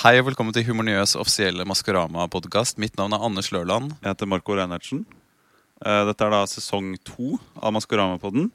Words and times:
Hei 0.00 0.14
og 0.20 0.30
velkommen 0.30 0.54
til 0.56 0.64
Humorniøs 0.64 1.12
offisielle 1.20 1.66
Maskorama-podkast. 1.68 2.78
Mitt 2.80 2.96
navn 2.96 3.12
er 3.12 3.24
Anders 3.26 3.50
Lørland. 3.52 3.92
Jeg 4.00 4.14
heter 4.14 4.28
Marco 4.30 4.54
Reinertsen. 4.56 5.02
Eh, 5.84 6.02
Dette 6.08 6.24
er 6.24 6.32
da 6.32 6.40
sesong 6.48 6.94
to 7.04 7.34
av 7.60 7.74
Maskorama-podden. 7.76 8.48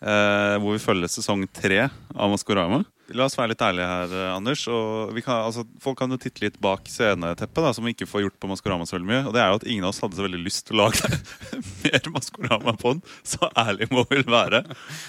eh, 0.00 0.56
Hvor 0.62 0.72
vi 0.72 0.80
følger 0.80 1.08
sesong 1.12 1.44
tre 1.52 1.90
av 2.14 2.30
Maskorama. 2.32 2.84
La 3.12 3.24
oss 3.24 3.36
være 3.36 3.52
litt 3.52 3.60
ærlige 3.60 3.86
her, 3.86 4.14
eh, 4.14 4.34
Anders. 4.36 4.66
Og 4.68 5.12
vi 5.14 5.20
kan, 5.20 5.44
altså, 5.44 5.66
folk 5.80 5.98
kan 5.98 6.10
jo 6.10 6.16
titte 6.16 6.40
litt 6.42 6.60
bak 6.60 6.84
sceneteppet, 6.88 7.62
da, 7.62 7.72
som 7.72 7.84
vi 7.84 7.92
ikke 7.92 8.08
får 8.08 8.22
gjort 8.24 8.40
på 8.40 8.48
Maskorama 8.48 8.86
så 8.88 8.96
veldig 8.96 9.06
mye. 9.12 9.26
Og 9.26 9.32
det 9.34 9.42
er 9.42 9.48
jo 9.48 9.60
at 9.60 9.66
ingen 9.68 9.84
av 9.84 9.90
oss 9.90 10.00
hadde 10.00 10.16
så 10.16 10.24
veldig 10.26 10.44
lyst 10.44 10.66
til 10.66 10.76
å 10.80 10.86
lage 10.88 11.12
mer 11.84 12.10
Maskorama-pod. 12.16 13.04
Så 13.22 13.50
ærlig 13.52 13.90
må 13.92 14.06
vi 14.08 14.22
være. 14.24 14.64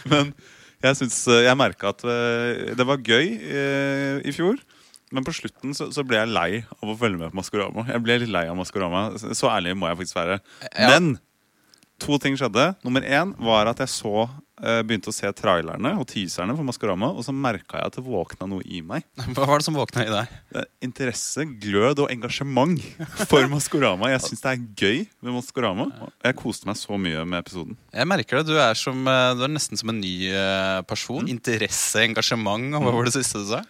Men 0.06 0.34
jeg, 0.84 0.96
synes, 1.00 1.24
jeg 1.48 1.58
merka 1.58 1.96
at 1.96 2.04
det 2.76 2.86
var 2.86 2.98
gøy 3.00 3.40
i 4.28 4.32
fjor. 4.36 4.60
Men 5.16 5.24
på 5.24 5.32
slutten 5.36 5.76
så, 5.78 5.88
så 5.96 6.04
ble 6.04 6.20
jeg 6.20 6.32
lei 6.34 6.50
av 6.82 6.90
å 6.92 6.98
følge 7.00 7.22
med 7.22 7.32
på 7.32 7.40
Maskorama. 7.40 7.86
Jeg 7.88 8.04
ble 8.04 8.18
litt 8.24 8.34
lei 8.34 8.44
av 8.52 8.58
Maskorama, 8.60 9.06
Så 9.18 9.48
ærlig 9.52 9.76
må 9.80 9.88
jeg 9.88 10.00
faktisk 10.02 10.18
være. 10.20 10.40
Ja. 10.74 10.90
Men 10.92 11.14
to 12.04 12.20
ting 12.22 12.36
skjedde. 12.40 12.74
Nummer 12.86 13.06
én 13.08 13.32
var 13.40 13.72
at 13.72 13.80
jeg 13.84 13.94
så 13.94 14.28
begynte 14.58 15.12
å 15.12 15.16
se 15.16 15.30
trailerne 15.38 15.94
og 16.00 16.08
teaserne 16.10 16.56
for 16.58 16.66
Maskorama, 16.66 17.12
og 17.14 17.26
så 17.26 17.34
merka 17.36 17.78
jeg 17.78 17.92
at 17.92 17.98
det 18.00 18.04
våkna 18.06 18.48
noe 18.50 18.66
i 18.66 18.82
meg. 18.86 19.06
Hva 19.36 19.46
var 19.46 19.62
det 19.62 19.68
som 19.68 19.78
våkna 19.78 20.06
i 20.08 20.12
deg? 20.12 20.38
Er 20.58 20.66
interesse, 20.84 21.46
glød 21.62 22.04
og 22.04 22.12
engasjement 22.14 22.82
for 23.30 23.46
Maskorama. 23.52 24.10
Jeg 24.14 24.24
syns 24.26 24.44
det 24.44 24.54
er 24.54 24.64
gøy 24.82 25.00
med 25.26 25.36
Maskorama. 25.36 25.88
Jeg 26.26 26.38
koste 26.40 26.70
meg 26.70 26.80
så 26.80 26.98
mye 27.02 27.26
med 27.28 27.44
episoden. 27.44 27.78
Jeg 27.94 28.10
merker 28.10 28.42
det. 28.42 28.48
Du 28.50 28.58
er, 28.58 28.78
som, 28.78 29.00
eh, 29.10 29.34
du 29.38 29.44
er 29.46 29.54
nesten 29.54 29.80
som 29.80 29.92
en 29.94 30.02
ny 30.02 30.16
eh, 30.32 30.82
person. 30.90 31.28
Interesse, 31.30 32.02
engasjement. 32.06 32.70
og 32.78 32.86
Hva 32.86 32.94
var 32.96 33.10
det 33.10 33.16
siste 33.18 33.44
du 33.44 33.50
sa? 33.52 33.62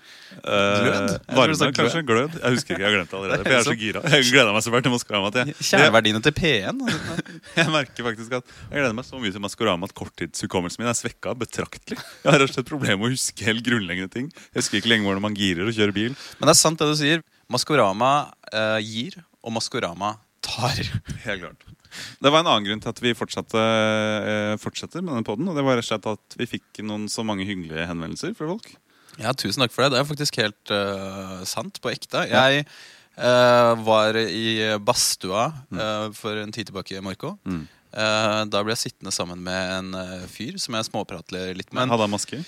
Glød? 0.43 1.13
Varme, 1.37 1.71
kanskje? 1.75 2.03
Glød? 2.07 2.37
Jeg 2.41 2.57
husker 2.57 2.75
ikke, 2.75 2.83
jeg 2.83 2.89
har 2.89 2.95
glemt 2.97 3.11
det 3.11 3.19
allerede. 3.19 3.39
Er 3.41 3.43
For 3.43 3.55
jeg 3.55 3.59
er 3.59 3.67
så 3.67 3.77
gira. 3.79 4.03
Jeg 4.11 4.27
gleda 4.31 4.53
meg 4.55 4.65
så 4.65 4.73
fælt 4.73 4.87
til 4.87 4.93
Maskorama 4.93 5.31
jeg, 5.35 5.53
jeg, 5.53 5.67
Kjerneverdiene 5.69 6.21
til 6.25 6.35
P1. 6.35 6.83
jeg 7.59 7.73
merker 7.73 8.09
faktisk 8.09 8.37
at 8.39 8.55
jeg 8.57 8.75
gleder 8.75 8.97
meg 8.97 9.07
så 9.07 9.21
mye 9.21 9.33
til 9.35 9.43
Maskorama 9.43 9.87
at 9.87 9.95
korttidshukommelsen 9.97 10.76
min 10.77 10.89
er 10.89 10.97
svekka 10.97 11.33
betraktelig. 11.37 11.97
Jeg 12.23 12.29
har 12.29 12.39
rett 12.41 12.51
og 12.51 12.57
slett 12.57 12.69
problemer 12.69 12.99
med 13.01 13.09
å 13.09 13.15
huske 13.15 13.47
helt 13.47 13.65
grunnleggende 13.65 14.13
ting. 14.13 14.29
Jeg 14.51 14.61
husker 14.61 14.79
ikke 14.79 14.91
lenge 14.93 15.09
hvordan 15.09 15.25
man 15.25 15.37
girer 15.37 15.67
og 15.67 15.75
kjører 15.75 15.95
bil. 15.95 16.15
Men 16.37 16.49
det 16.49 16.53
er 16.53 16.59
sant 16.61 16.81
det 16.81 16.89
du 16.89 16.97
sier. 16.99 17.23
Maskorama 17.51 18.11
eh, 18.51 18.79
gir, 18.83 19.19
og 19.41 19.55
Maskorama 19.55 20.15
tar. 20.45 20.81
Helt 21.25 21.43
klart. 21.43 21.67
Det 22.21 22.31
var 22.31 22.43
en 22.43 22.49
annen 22.51 22.67
grunn 22.67 22.83
til 22.83 22.91
at 22.91 22.99
vi 23.01 23.15
fortsatte, 23.17 23.61
eh, 23.61 24.55
fortsetter 24.61 25.01
med 25.01 25.15
denne 25.15 25.27
podden. 25.27 25.47
Og 25.49 25.57
det 25.57 25.63
var 25.65 25.79
rett 25.79 25.87
og 25.87 25.91
slett 25.91 26.11
at 26.11 26.37
vi 26.39 26.49
fikk 26.57 26.83
noen 26.85 27.07
så 27.11 27.25
mange 27.27 27.47
hyggelige 27.47 27.87
henvendelser 27.89 28.35
fra 28.37 28.49
folk. 28.51 28.69
Ja, 29.17 29.33
tusen 29.33 29.63
takk 29.63 29.73
for 29.73 29.85
det. 29.85 29.95
Det 29.95 30.01
er 30.01 30.11
faktisk 30.11 30.37
helt 30.43 30.73
uh, 30.73 31.41
sant 31.49 31.79
på 31.81 31.89
ekte. 31.89 32.27
Jeg 32.29 32.67
uh, 33.17 33.73
var 33.87 34.19
i 34.21 34.77
badstua 34.77 35.47
uh, 35.73 36.09
for 36.13 36.37
en 36.37 36.53
tid 36.53 36.69
tilbake, 36.69 37.01
Marco. 37.01 37.33
Mm. 37.47 37.63
Eh, 37.93 38.41
da 38.51 38.63
ble 38.65 38.75
jeg 38.75 38.87
sittende 38.87 39.13
sammen 39.15 39.43
med 39.45 39.75
en 39.77 39.93
eh, 39.97 40.25
fyr 40.31 40.57
som 40.61 40.75
jeg 40.77 40.89
småprater 40.89 41.53
litt 41.57 41.71
med. 41.73 41.87
Hadde 41.91 42.07
han 42.07 42.13
maske? 42.13 42.41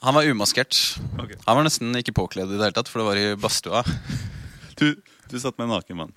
Han 0.00 0.16
var 0.16 0.28
umaskert. 0.28 0.76
Okay. 1.20 1.36
Han 1.46 1.58
var 1.58 1.66
nesten 1.66 1.96
ikke 1.98 2.14
påkledd 2.16 2.52
i 2.52 2.58
det 2.58 2.68
hele 2.68 2.76
tatt, 2.76 2.88
for 2.88 3.02
det 3.02 3.08
var 3.10 3.20
i 3.20 3.30
badstua. 3.40 3.84
Du, 4.80 4.94
du 5.28 5.34
satt 5.36 5.58
med 5.58 5.66
en 5.66 5.74
naken 5.74 5.98
mann. 5.98 6.12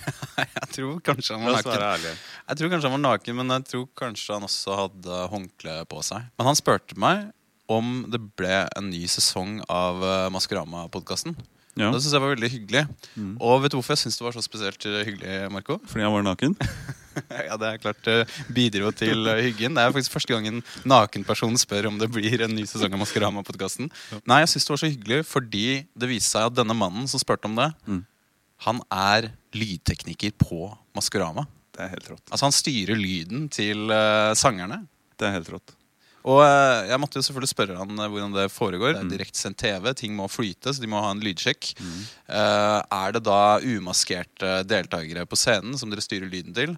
jeg 0.38 0.68
tror 0.76 1.00
kanskje 1.02 1.34
han 1.34 1.48
var 1.48 1.56
naken. 1.56 2.04
Jeg 2.46 2.58
tror 2.60 2.70
kanskje 2.70 2.86
han 2.86 2.94
var 2.94 3.00
naken, 3.02 3.36
men 3.40 3.50
jeg 3.56 3.64
tror 3.72 3.88
kanskje 3.98 4.36
han 4.36 4.46
også 4.46 4.76
hadde 4.78 5.22
håndkle 5.32 5.74
på 5.90 6.02
seg. 6.06 6.28
Men 6.38 6.46
han 6.46 6.60
spurte 6.60 6.94
meg 6.94 7.24
om 7.66 8.04
det 8.12 8.20
ble 8.38 8.60
en 8.78 8.92
ny 8.92 9.02
sesong 9.10 9.56
av 9.66 9.98
uh, 9.98 10.28
Maskorama-podkasten. 10.30 11.34
Ja, 11.74 11.90
Det 11.90 12.04
synes 12.04 12.14
jeg 12.14 12.22
var 12.22 12.36
veldig 12.36 12.52
hyggelig. 12.54 12.84
Og 13.42 13.64
vet 13.64 13.74
du 13.74 13.80
hvorfor 13.80 13.96
jeg 13.96 14.04
syns 14.04 14.20
det 14.20 14.28
var 14.28 14.38
så 14.38 14.46
spesielt 14.46 14.86
hyggelig, 14.86 15.40
Marco? 15.50 15.80
fordi 15.90 16.06
han 16.06 16.14
var 16.14 16.28
naken? 16.28 16.54
ja, 17.48 17.58
det 17.60 17.68
er 17.70 17.82
klart 17.82 18.00
det 18.06 18.16
bidro 18.56 18.90
til 18.96 19.26
uh, 19.28 19.38
hyggen. 19.42 19.76
Det 19.76 19.82
er 19.84 19.94
faktisk 19.94 20.14
første 20.16 20.34
gang 20.34 20.48
en 20.50 20.62
nakenperson 20.88 21.56
spør 21.60 21.90
om 21.90 22.00
det 22.00 22.10
blir 22.14 22.44
en 22.46 22.54
ny 22.56 22.64
sesong 22.68 22.94
av 22.94 23.02
Maskorama-podkasten. 23.02 23.90
Nei, 24.24 24.40
jeg 24.44 24.54
syns 24.54 24.68
det 24.68 24.74
var 24.74 24.82
så 24.84 24.90
hyggelig 24.90 25.20
fordi 25.28 25.66
det 25.94 26.10
viste 26.10 26.34
seg 26.34 26.50
at 26.50 26.58
denne 26.58 26.76
mannen 26.78 27.06
som 27.10 27.22
spurte 27.22 27.50
om 27.50 27.56
det, 27.58 27.70
Mm. 27.84 28.02
han 28.64 28.80
er 28.90 29.30
lydtekniker 29.54 30.32
på 30.40 30.66
Maskorama. 30.96 31.46
Det 31.74 31.82
er 31.84 31.94
helt 31.96 32.10
rått. 32.12 32.26
Altså 32.30 32.46
Han 32.46 32.54
styrer 32.54 32.98
lyden 32.98 33.48
til 33.52 33.90
uh, 33.90 34.32
sangerne. 34.38 34.84
Det 35.18 35.26
er 35.28 35.34
helt 35.38 35.50
rått. 35.50 35.74
Og 36.24 36.38
eh, 36.40 36.86
jeg 36.88 36.96
måtte 37.02 37.18
jo 37.20 37.24
selvfølgelig 37.26 37.50
spørre 37.50 37.74
han 37.76 37.98
eh, 38.00 38.08
hvordan 38.08 38.32
det 38.32 38.46
foregår. 38.48 38.94
Det 38.94 39.02
er 39.02 39.10
direktesendt 39.10 39.58
TV, 39.60 39.90
ting 39.92 40.14
må 40.16 40.24
flyte, 40.32 40.72
så 40.72 40.80
de 40.80 40.88
må 40.88 41.02
ha 41.04 41.10
en 41.12 41.20
lydsjekk. 41.20 41.74
Mm. 41.76 41.98
er 42.96 43.12
det 43.12 43.20
da 43.26 43.40
umaskerte 43.60 44.54
deltakere 44.64 45.26
på 45.28 45.36
scenen 45.36 45.76
som 45.76 45.92
dere 45.92 46.04
styrer 46.04 46.32
lyden 46.32 46.56
til? 46.56 46.72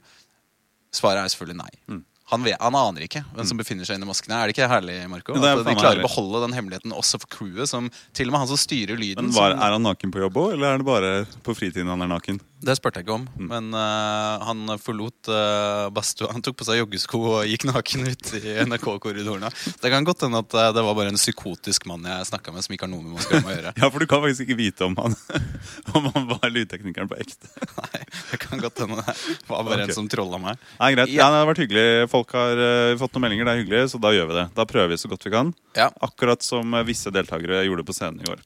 Svaret 0.96 1.24
er 1.24 1.32
selvfølgelig 1.32 1.60
nei. 1.60 1.72
Mm. 1.92 2.04
Han, 2.26 2.42
vet, 2.42 2.56
han 2.58 2.74
aner 2.74 3.04
ikke 3.06 3.20
hvem 3.36 3.46
som 3.46 3.58
befinner 3.60 3.86
seg 3.86 4.00
inni 4.00 4.08
maskene. 4.08 4.34
Er 4.34 4.50
det 4.50 4.56
ikke 4.56 4.66
herlig, 4.66 4.96
Marco? 5.12 5.36
At 5.38 5.60
de 5.62 5.74
klarer 5.78 6.00
å 6.00 6.06
beholde 6.08 6.40
den 6.42 6.56
hemmeligheten 6.56 6.94
også 6.96 7.20
for 7.22 7.30
crewet. 7.36 7.70
Som, 7.70 7.86
til 8.18 8.26
og 8.26 8.34
med 8.34 8.42
han 8.42 8.50
som 8.50 8.58
styrer 8.58 8.98
lyden. 8.98 9.28
Men 9.28 9.36
var, 9.36 9.54
Er 9.54 9.76
han 9.76 9.86
naken 9.86 10.10
på 10.14 10.24
jobb 10.24 10.40
òg, 10.42 10.56
eller 10.56 10.74
er 10.74 10.82
det 10.82 10.88
bare 10.88 11.12
på 11.46 11.54
fritiden 11.54 11.92
han 11.92 12.02
er 12.02 12.10
naken? 12.10 12.40
Det 12.64 12.76
spurte 12.78 13.00
jeg 13.00 13.06
ikke 13.06 13.16
om. 13.18 13.26
Mm. 13.36 13.48
Men 13.50 13.76
uh, 13.76 14.44
han 14.46 14.76
forlot 14.80 15.28
uh, 15.28 15.88
badstua. 15.94 16.30
Han 16.32 16.44
tok 16.44 16.56
på 16.60 16.66
seg 16.68 16.80
joggesko 16.80 17.20
og 17.20 17.50
gikk 17.50 17.66
naken 17.68 18.06
ut 18.08 18.32
i 18.38 18.56
NRK-korridorene. 18.64 19.50
Det 19.82 19.92
kan 19.92 20.06
godt 20.08 20.24
hende 20.24 20.40
at 20.40 20.56
uh, 20.56 20.70
det 20.76 20.84
var 20.86 20.96
bare 20.96 21.12
en 21.12 21.20
psykotisk 21.20 21.84
mann 21.90 22.06
jeg 22.08 22.30
snakka 22.30 22.54
med, 22.54 22.64
som 22.64 22.76
ikke 22.76 22.88
har 22.88 22.92
noe 22.94 23.04
med 23.04 23.18
Maskorama 23.18 23.52
å 23.52 23.56
gjøre. 23.58 23.74
Ja, 23.82 23.90
for 23.92 24.02
du 24.02 24.08
kan 24.08 24.22
faktisk 24.24 24.46
ikke 24.46 24.58
vite 24.58 24.86
om 24.88 24.96
han, 24.98 25.14
om 25.98 26.08
han 26.14 26.28
var 26.32 26.48
lydteknikeren 26.50 27.10
på 27.12 27.20
ekte. 27.20 27.52
Nei, 27.82 28.02
det 28.32 28.40
kan 28.42 28.62
godt 28.62 28.80
hende 28.82 29.04
det 29.06 29.50
var 29.50 29.62
bare 29.66 29.82
okay. 29.82 29.90
en 29.90 29.98
som 29.98 30.08
trolla 30.10 30.40
meg. 30.40 30.64
Nei, 30.80 30.90
greit. 30.96 31.12
Ja. 31.12 31.26
Ja, 31.26 31.30
det 31.32 31.42
har 31.42 31.48
vært 31.50 31.62
hyggelig. 31.64 31.86
Folk 32.12 32.32
har 32.36 32.60
uh, 32.60 32.96
fått 33.00 33.16
noen 33.16 33.26
meldinger, 33.26 33.48
det 33.48 33.54
er 33.54 33.62
hyggelig, 33.64 33.84
så 33.92 34.00
da 34.02 34.12
gjør 34.14 34.30
vi 34.30 34.38
det. 34.38 34.46
Da 34.56 34.66
prøver 34.68 34.92
vi 34.94 35.00
så 35.00 35.10
godt 35.10 35.26
vi 35.26 35.32
kan. 35.34 35.52
Ja. 35.76 35.90
Akkurat 36.06 36.44
som 36.46 36.74
eh, 36.74 36.84
visse 36.88 37.10
deltakere 37.12 37.64
gjorde 37.66 37.84
på 37.86 37.96
scenen 37.96 38.22
i 38.22 38.28
går. 38.28 38.40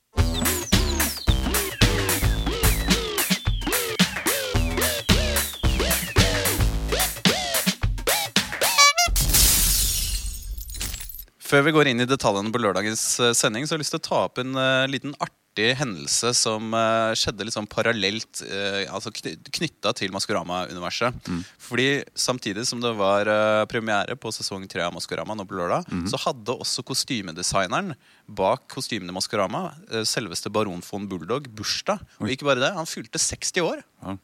Før 11.51 11.65
vi 11.67 11.73
går 11.75 11.89
inn 11.91 12.05
i 12.05 12.07
detaljene 12.07 12.53
på 12.55 12.61
lørdagens 12.63 13.03
eh, 13.19 13.35
sending, 13.35 13.67
så 13.67 13.75
har 13.75 13.81
jeg 13.81 13.87
lyst 13.87 13.97
til 13.97 13.99
å 13.99 14.07
ta 14.07 14.19
opp 14.29 14.39
en 14.39 14.55
uh, 14.55 14.87
liten 14.87 15.17
artig 15.19 15.73
hendelse 15.81 16.31
som 16.39 16.71
uh, 16.77 17.11
skjedde 17.19 17.51
sånn 17.51 17.67
parallelt, 17.67 18.43
uh, 18.47 18.87
altså 18.95 19.11
knytta 19.11 19.91
til 19.99 20.15
Maskorama-universet. 20.15 21.19
Fordi 21.59 21.89
samtidig 22.15 22.69
som 22.71 22.79
det 22.85 22.93
var 22.95 23.27
premiere 23.71 24.15
på 24.15 24.31
sesong 24.35 24.69
tre 24.71 24.85
av 24.87 24.95
Maskorama 24.95 25.35
nå 25.35 25.49
på 25.49 25.59
lørdag, 25.59 25.91
så 26.13 26.23
hadde 26.29 26.55
også 26.55 26.87
kostymedesigneren 26.87 27.97
bak 28.31 28.69
kostymene 28.71 29.15
Maskorama, 29.17 29.73
selveste 30.07 30.55
baron 30.55 30.85
von 30.87 31.11
Bulldog, 31.11 31.51
bursdag. 31.51 32.07
Og 32.23 32.31
ikke 32.31 32.47
bare 32.47 32.63
det, 32.63 32.75
han 32.79 32.91
fylte 32.91 33.19
60 33.19 33.67
år. 33.67 33.83
Ja. 34.07 34.21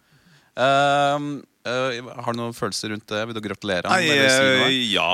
Eh, 0.56 2.10
har 2.22 2.34
du 2.34 2.38
noen 2.38 2.54
følelser 2.56 2.92
rundt 2.94 3.06
det? 3.10 3.22
Vil 3.28 3.36
du 3.36 3.42
gratulere 3.44 3.90
ham? 3.90 3.96
Nei, 3.96 4.10
eller 4.12 4.30
si 4.30 4.76
eh, 4.78 4.92
ja, 4.94 5.06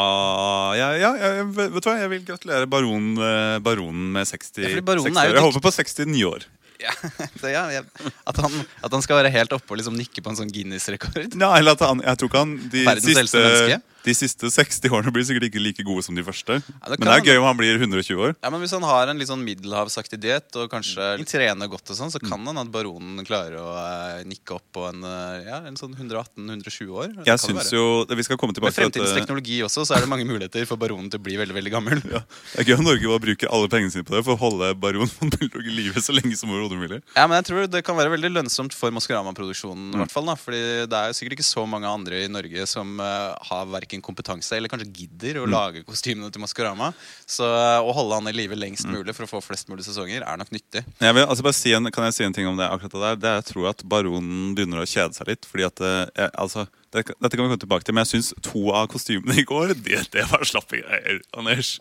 ja, 0.76 0.88
ja, 1.00 1.12
ja 1.16 1.46
Vet 1.48 1.78
du 1.78 1.88
hva, 1.88 1.96
jeg 2.02 2.10
vil 2.12 2.26
gratulere 2.28 2.68
baron, 2.70 3.12
eh, 3.16 3.56
baronen 3.64 4.10
med 4.14 4.28
60, 4.28 4.66
Ja, 4.66 4.82
baronen 4.84 5.08
60 5.10 5.22
er 5.22 5.32
år. 5.32 5.38
Jeg 5.38 5.46
håper 5.48 5.64
på 5.64 5.72
69 5.78 6.26
år. 6.28 6.46
Ja, 6.82 6.92
så 7.40 7.52
ja, 7.52 7.62
jeg, 7.72 8.10
at, 8.26 8.42
han, 8.42 8.58
at 8.82 8.98
han 8.98 9.04
skal 9.04 9.20
være 9.20 9.32
helt 9.34 9.54
oppe 9.56 9.74
og 9.74 9.80
liksom 9.80 9.96
nikke 9.98 10.24
på 10.24 10.32
en 10.32 10.42
sånn 10.42 10.52
Guinness-rekord. 10.52 11.38
Ja, 11.38 11.54
eller 11.58 11.78
at 11.78 11.86
han, 11.86 12.02
jeg 12.04 12.20
tror 12.20 12.32
ikke 12.32 12.44
han 12.44 12.58
de 12.72 12.84
siste, 13.02 13.80
de 14.02 14.14
siste 14.16 14.50
60 14.50 14.90
årene 14.90 15.12
blir 15.14 15.24
sikkert 15.26 15.46
ikke 15.46 15.62
like 15.62 15.84
gode 15.86 16.02
som 16.02 16.16
de 16.16 16.24
første. 16.26 16.58
det 16.58 16.98
Men 16.98 17.06
det 17.06 17.14
er 17.14 17.26
gøy 17.30 17.38
om 17.38 17.46
han 17.46 17.58
blir 17.58 17.78
120 17.78 18.18
år. 18.18 18.34
Ja, 18.42 18.50
men 18.50 18.62
Hvis 18.62 18.74
han 18.74 18.82
har 18.86 19.10
en 19.10 19.20
litt 19.20 19.30
sånn 19.30 19.44
middelhavsaktig 19.46 20.18
diett 20.22 20.58
og 20.58 20.70
kanskje 20.72 21.14
trener 21.28 21.70
godt, 21.70 21.86
og 21.94 21.98
sånn, 21.98 22.10
så 22.10 22.20
kan 22.22 22.42
han 22.48 22.58
at 22.58 22.72
baronen 22.74 23.22
klarer 23.26 23.60
å 23.62 23.68
uh, 23.76 24.24
nikke 24.26 24.56
opp 24.58 24.66
på 24.74 24.88
en, 24.88 25.06
uh, 25.06 25.38
ja, 25.46 25.60
en 25.68 25.78
sånn 25.78 25.94
118-120 25.94 26.90
år. 26.90 27.14
Det 27.20 27.30
Jeg 27.30 27.42
være. 27.46 27.68
jo 27.76 27.84
Vi 28.10 28.26
skal 28.26 28.40
komme 28.40 28.56
tilbake 28.56 28.74
Med 28.74 28.80
fremtidens 28.80 29.12
dette. 29.12 29.22
teknologi 29.22 29.60
også, 29.62 29.86
så 29.86 29.96
er 29.96 30.04
det 30.04 30.10
mange 30.10 30.26
muligheter 30.26 30.66
for 30.66 30.80
baronen 30.80 31.10
til 31.12 31.22
å 31.22 31.26
bli 31.28 31.38
veldig 31.38 31.56
veldig 31.60 31.74
gammel. 31.74 32.02
Ja, 32.10 32.24
det 32.56 32.64
er 32.64 32.72
gøy 32.72 32.80
om 32.80 32.88
Norge 32.90 33.14
bare 33.14 33.26
bruker 33.28 33.54
alle 33.54 33.70
pengene 33.70 33.94
sine 33.94 34.06
på 34.08 34.16
det 34.16 34.24
for 34.26 34.34
å 34.34 34.42
holde 34.42 34.72
baron 34.82 35.10
von 35.18 35.30
Bulldog 35.36 35.68
i 35.68 35.76
live 35.78 36.02
så 36.02 36.16
lenge 36.16 36.34
som 36.38 36.50
overhodet 36.72 36.90
mulig. 36.90 37.00
Ja, 37.16 37.26
men 37.28 37.36
jeg 37.38 37.46
tror 37.48 37.66
det 37.70 37.82
kan 37.86 37.96
være 37.98 38.12
veldig 38.14 38.30
lønnsomt 38.32 38.74
for 38.76 38.90
Maskorama-produksjonen. 38.96 39.90
Mm. 39.90 39.94
i 39.94 40.00
hvert 40.02 40.12
fall 40.14 40.26
da, 40.26 40.34
fordi 40.38 40.60
det 40.90 40.98
er 40.98 41.10
jo 41.12 41.16
sikkert 41.18 41.36
ikke 41.38 41.46
så 41.46 41.64
mange 41.68 41.88
andre 41.88 42.22
i 42.24 42.28
Norge 42.32 42.66
som 42.70 42.94
uh, 43.00 43.34
har 43.48 43.66
verken 43.72 44.02
kompetanse 44.04 44.56
eller 44.56 44.68
kanskje 44.72 44.90
gidder 44.92 45.40
Mm. 45.42 45.44
å 45.46 45.50
lage 45.52 45.84
kostymene 45.86 46.30
til 46.32 46.42
Maskorama. 46.42 46.92
Så 47.26 47.44
uh, 47.46 47.80
å 47.82 47.92
holde 47.96 48.18
han 48.18 48.28
i 48.28 48.36
live 48.36 48.56
lengst 48.58 48.86
Mm. 48.86 48.96
mulig 48.98 49.14
for 49.14 49.24
å 49.24 49.30
få 49.30 49.42
flest 49.44 49.68
mulig 49.70 49.84
sesonger 49.86 50.22
er 50.26 50.36
nok 50.36 50.50
nyttig. 50.50 50.82
Jeg 51.00 51.14
vil, 51.14 51.24
altså 51.24 51.42
bare 51.46 51.54
si 51.56 51.72
en, 51.72 51.90
kan 51.94 52.04
jeg 52.08 52.14
si 52.14 52.24
en 52.24 52.32
ting 52.32 52.46
om 52.48 52.56
det 52.56 52.66
akkurat 52.68 52.92
det 52.92 53.00
der? 53.02 53.16
Det 53.22 53.28
er 53.30 53.36
jeg 53.42 53.48
tror 53.52 53.68
at 53.70 53.82
baronen 53.84 54.54
begynner 54.56 54.82
å 54.82 54.88
kjede 54.88 55.14
seg 55.14 55.28
litt. 55.28 55.46
Fordi 55.46 55.64
at 55.68 55.80
uh, 55.80 56.06
jeg, 56.16 56.30
altså, 56.34 56.66
Dette 56.92 57.06
kan 57.08 57.30
vi 57.30 57.36
komme 57.48 57.56
tilbake 57.56 57.84
til, 57.86 57.94
men 57.96 58.04
jeg 58.04 58.18
syns 58.20 58.34
to 58.44 58.66
av 58.76 58.84
kostymene 58.92 59.38
i 59.40 59.44
går 59.48 59.72
Det, 59.80 60.02
det 60.12 60.26
var 60.28 60.44
slappe 60.44 60.76
greier, 60.82 61.22
Anders. 61.38 61.78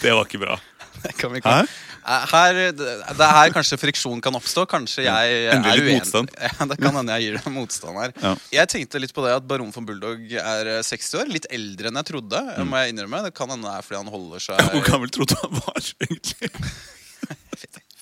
Det 0.00 0.14
var 0.16 0.24
ikke 0.24 0.40
bra. 0.40 0.56
Hæ? 1.44 1.58
Eh, 2.06 2.26
Her, 2.30 2.58
det 2.76 2.86
er 3.18 3.32
her 3.34 3.50
kanskje 3.54 3.78
friksjon 3.82 4.20
kan 4.22 4.36
oppstå. 4.38 4.62
Kanskje 4.70 5.04
jeg 5.08 5.38
Endelig 5.56 5.80
er 5.80 5.82
uenig. 5.82 5.96
motstand. 6.00 6.30
Ja, 6.46 6.66
det 6.70 6.78
kan 6.78 6.94
hende 7.00 7.16
jeg 7.18 7.26
gir 7.26 7.38
deg 7.40 7.52
motstand 7.56 7.98
her. 7.98 8.12
Ja. 8.22 8.34
Jeg 8.60 8.70
tenkte 8.76 9.02
litt 9.02 9.14
på 9.16 9.24
det 9.26 9.34
at 9.40 9.46
Baron 9.50 9.72
von 9.74 9.86
Bulldog 9.88 10.22
er 10.38 10.70
eh, 10.76 10.82
60 10.86 11.18
år. 11.22 11.32
Litt 11.34 11.48
eldre 11.50 11.90
enn 11.90 11.98
jeg 12.02 12.10
trodde. 12.12 12.42
må 12.66 12.78
jeg 12.84 12.94
innrømme 12.94 13.24
Det 13.26 13.34
kan 13.34 13.50
hende 13.50 13.66
det 13.66 13.74
er 13.80 13.88
fordi 13.88 14.02
han 14.04 14.12
holder 14.14 14.46
seg 14.50 14.62
Mm. 14.66 14.70
Hvor 14.76 14.86
gammel 14.92 15.10
trodde 15.14 15.36
han 15.42 15.58
var, 15.58 15.90
egentlig? 16.06 16.50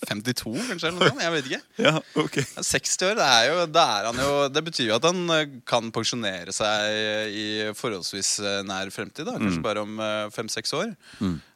52, 0.05 0.51
kanskje? 0.69 0.89
eller 0.91 0.99
noe 1.01 1.09
sånt, 1.09 1.23
Jeg 1.25 1.33
vet 1.33 1.47
ikke. 1.49 1.61
Ja, 1.81 1.93
ok 2.21 2.35
60 2.61 3.07
år, 3.09 3.15
det 3.17 3.25
er 3.29 3.47
jo, 3.49 3.55
det 3.73 3.85
er 3.97 4.09
han 4.11 4.19
jo 4.21 4.33
Det 4.53 4.63
betyr 4.67 4.91
jo 4.91 4.97
at 4.99 5.07
han 5.09 5.23
eh, 5.33 5.55
kan 5.69 5.89
pensjonere 5.97 6.53
seg 6.53 7.31
i 7.33 7.47
forholdsvis 7.79 8.35
eh, 8.45 8.59
nær 8.69 8.93
fremtid. 8.93 9.25
da 9.31 9.39
Kanskje 9.41 9.63
bare 9.65 9.85
om 9.87 9.97
fem-seks 10.35 10.75
år. 10.77 10.93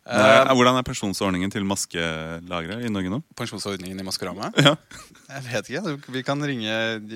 Nei, 0.09 0.29
Eh, 0.41 0.53
Hvordan 0.57 0.79
er 0.81 0.85
pensjonsordningen 0.89 1.51
til 1.53 1.67
maskelagre 1.69 2.79
i 2.81 2.89
Norge 2.89 3.11
nå? 3.13 3.19
pensjonsordningen 3.37 3.99
i 4.01 4.07
Maskorama? 4.07 4.49
Ja, 4.65 4.73
Jeg 5.29 5.43
vet 5.45 5.69
ikke. 5.69 5.97
Vi 6.15 6.23
kan 6.25 6.41
ringe 6.41 6.65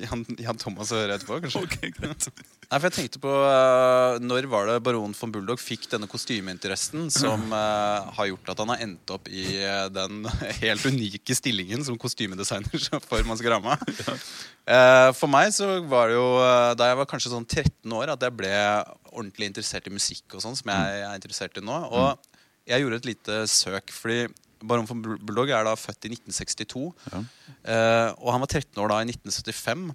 Jan, 0.02 0.24
Jan 0.36 0.58
Thomas 0.60 0.92
og 0.92 1.00
høre 1.00 1.16
etterpå. 1.16 1.38
kanskje 1.40 1.62
ok, 1.64 1.78
greit 1.96 2.26
Nei, 2.72 2.78
for 2.80 2.86
jeg 2.88 2.94
tenkte 2.96 3.20
på 3.20 3.28
uh, 3.32 4.18
Når 4.20 4.46
var 4.52 4.68
det 4.68 4.76
baron 4.84 5.12
von 5.16 5.32
Bulldog 5.32 5.60
fikk 5.60 5.88
denne 5.92 6.08
kostymeinteressen 6.08 7.08
som 7.12 7.48
uh, 7.52 8.08
har 8.18 8.28
gjort 8.30 8.52
at 8.52 8.60
han 8.64 8.72
har 8.74 8.84
endt 8.84 9.12
opp 9.16 9.28
i 9.32 9.44
uh, 9.64 9.88
den 9.92 10.24
helt 10.62 10.84
unike 10.88 11.36
stillingen 11.36 11.84
som 11.88 11.96
kostymedesigner 12.00 13.00
for 13.08 13.24
Maskorama? 13.28 13.78
Eh, 14.62 15.08
for 15.18 15.26
meg 15.32 15.50
så 15.56 15.80
var 15.90 16.08
det 16.12 16.14
jo 16.20 16.26
da 16.78 16.90
jeg 16.92 16.98
var 17.00 17.08
kanskje 17.10 17.32
sånn 17.32 17.48
13 17.48 17.92
år, 17.96 18.12
at 18.14 18.22
jeg 18.22 18.36
ble 18.38 18.52
ordentlig 19.10 19.48
interessert 19.50 19.88
i 19.88 19.92
musikk 19.94 20.36
og 20.36 20.44
sånn, 20.44 20.54
som 20.60 20.70
jeg 20.70 21.00
er 21.02 21.16
interessert 21.18 21.58
i 21.58 21.64
nå. 21.64 21.80
Og 21.90 22.31
jeg 22.68 22.84
gjorde 22.84 23.00
et 23.00 23.08
lite 23.12 23.38
søk, 23.50 23.92
fordi 23.94 24.26
Baron 24.62 24.86
von 24.86 25.02
Bulldog 25.02 25.50
er 25.50 25.66
da 25.66 25.74
født 25.78 26.06
i 26.06 26.12
1962. 26.14 26.84
Ja. 27.10 27.22
eh, 27.66 28.10
og 28.18 28.34
han 28.34 28.44
var 28.44 28.50
13 28.50 28.82
år 28.82 28.92
da 28.92 29.00
i 29.02 29.08
1975. 29.10 29.88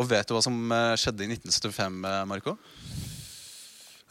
Og 0.00 0.08
vet 0.08 0.28
du 0.28 0.36
hva 0.36 0.44
som 0.44 0.60
eh, 0.74 0.92
skjedde 1.00 1.26
i 1.26 1.32
1975, 1.34 1.98
eh, 2.08 2.22
Marco? 2.30 2.56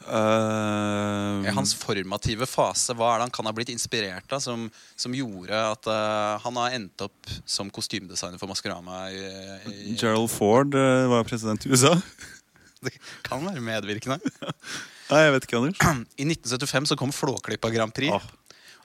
Uh, 0.02 1.46
I 1.46 1.52
hans 1.54 1.76
formative 1.78 2.46
fase, 2.50 2.94
hva 2.98 3.12
er 3.12 3.20
det 3.20 3.26
han 3.28 3.34
kan 3.36 3.46
ha 3.46 3.52
blitt 3.54 3.70
inspirert 3.70 4.32
av 4.34 4.40
som, 4.42 4.64
som 4.98 5.14
gjorde 5.14 5.54
at 5.54 5.86
uh, 5.86 6.42
han 6.42 6.58
har 6.58 6.74
endt 6.74 7.04
opp 7.06 7.30
som 7.46 7.70
kostymedesigner 7.70 8.40
for 8.40 8.50
Maskorama? 8.50 9.04
I, 9.14 9.22
i, 9.70 9.94
Gerald 9.94 10.26
Ford 10.32 10.74
uh, 10.74 11.06
var 11.12 11.28
president 11.28 11.66
i 11.66 11.70
USA. 11.70 11.94
det 12.82 12.96
kan 13.22 13.46
være 13.46 13.62
medvirkende. 13.62 14.18
Nei, 15.12 15.24
jeg 15.26 15.34
vet 15.36 15.48
ikke, 15.48 15.60
Anders. 15.60 15.82
I 16.22 16.28
1975 16.28 16.92
så 16.92 16.98
kom 17.00 17.12
Flåklypa 17.14 17.72
Grand 17.74 17.94
Prix. 17.94 18.14
Oh. 18.16 18.38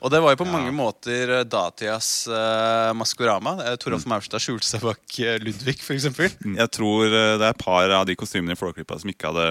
Og 0.05 0.11
det 0.13 0.19
var 0.21 0.35
jo 0.35 0.37
på 0.43 0.45
mange 0.45 0.69
måter 0.75 1.31
eh, 1.39 1.45
datidas 1.49 2.27
uh, 2.29 2.93
Maskorama. 2.93 3.55
Toralf 3.81 4.05
mm. 4.05 4.11
Maurstad 4.11 4.43
skjulte 4.43 4.67
seg 4.67 4.83
bak 4.85 5.15
eh, 5.23 5.39
Ludvig, 5.41 5.79
f.eks. 5.81 6.05
Jeg 6.45 6.69
tror 6.75 7.07
eh, 7.07 7.33
det 7.39 7.47
er 7.47 7.49
et 7.49 7.63
par 7.63 7.89
av 7.97 8.05
de 8.05 8.13
kostymene 8.19 8.53
i 8.53 8.59
Flåklypa 8.59 8.99
som 9.01 9.09
ikke 9.09 9.31
hadde 9.31 9.47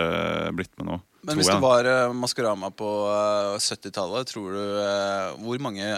blitt 0.55 0.71
med 0.79 0.93
nå. 0.93 1.01
Men 1.27 1.41
hvis 1.41 1.49
jeg. 1.51 1.59
det 1.59 1.65
var 1.65 1.89
uh, 1.91 2.15
Maskorama 2.15 2.71
på 2.71 2.91
eh, 3.11 3.57
70-tallet, 3.59 4.29
tror 4.31 4.55
du 4.55 4.63
eh, 4.85 5.33
hvor 5.43 5.63
mange 5.65 5.89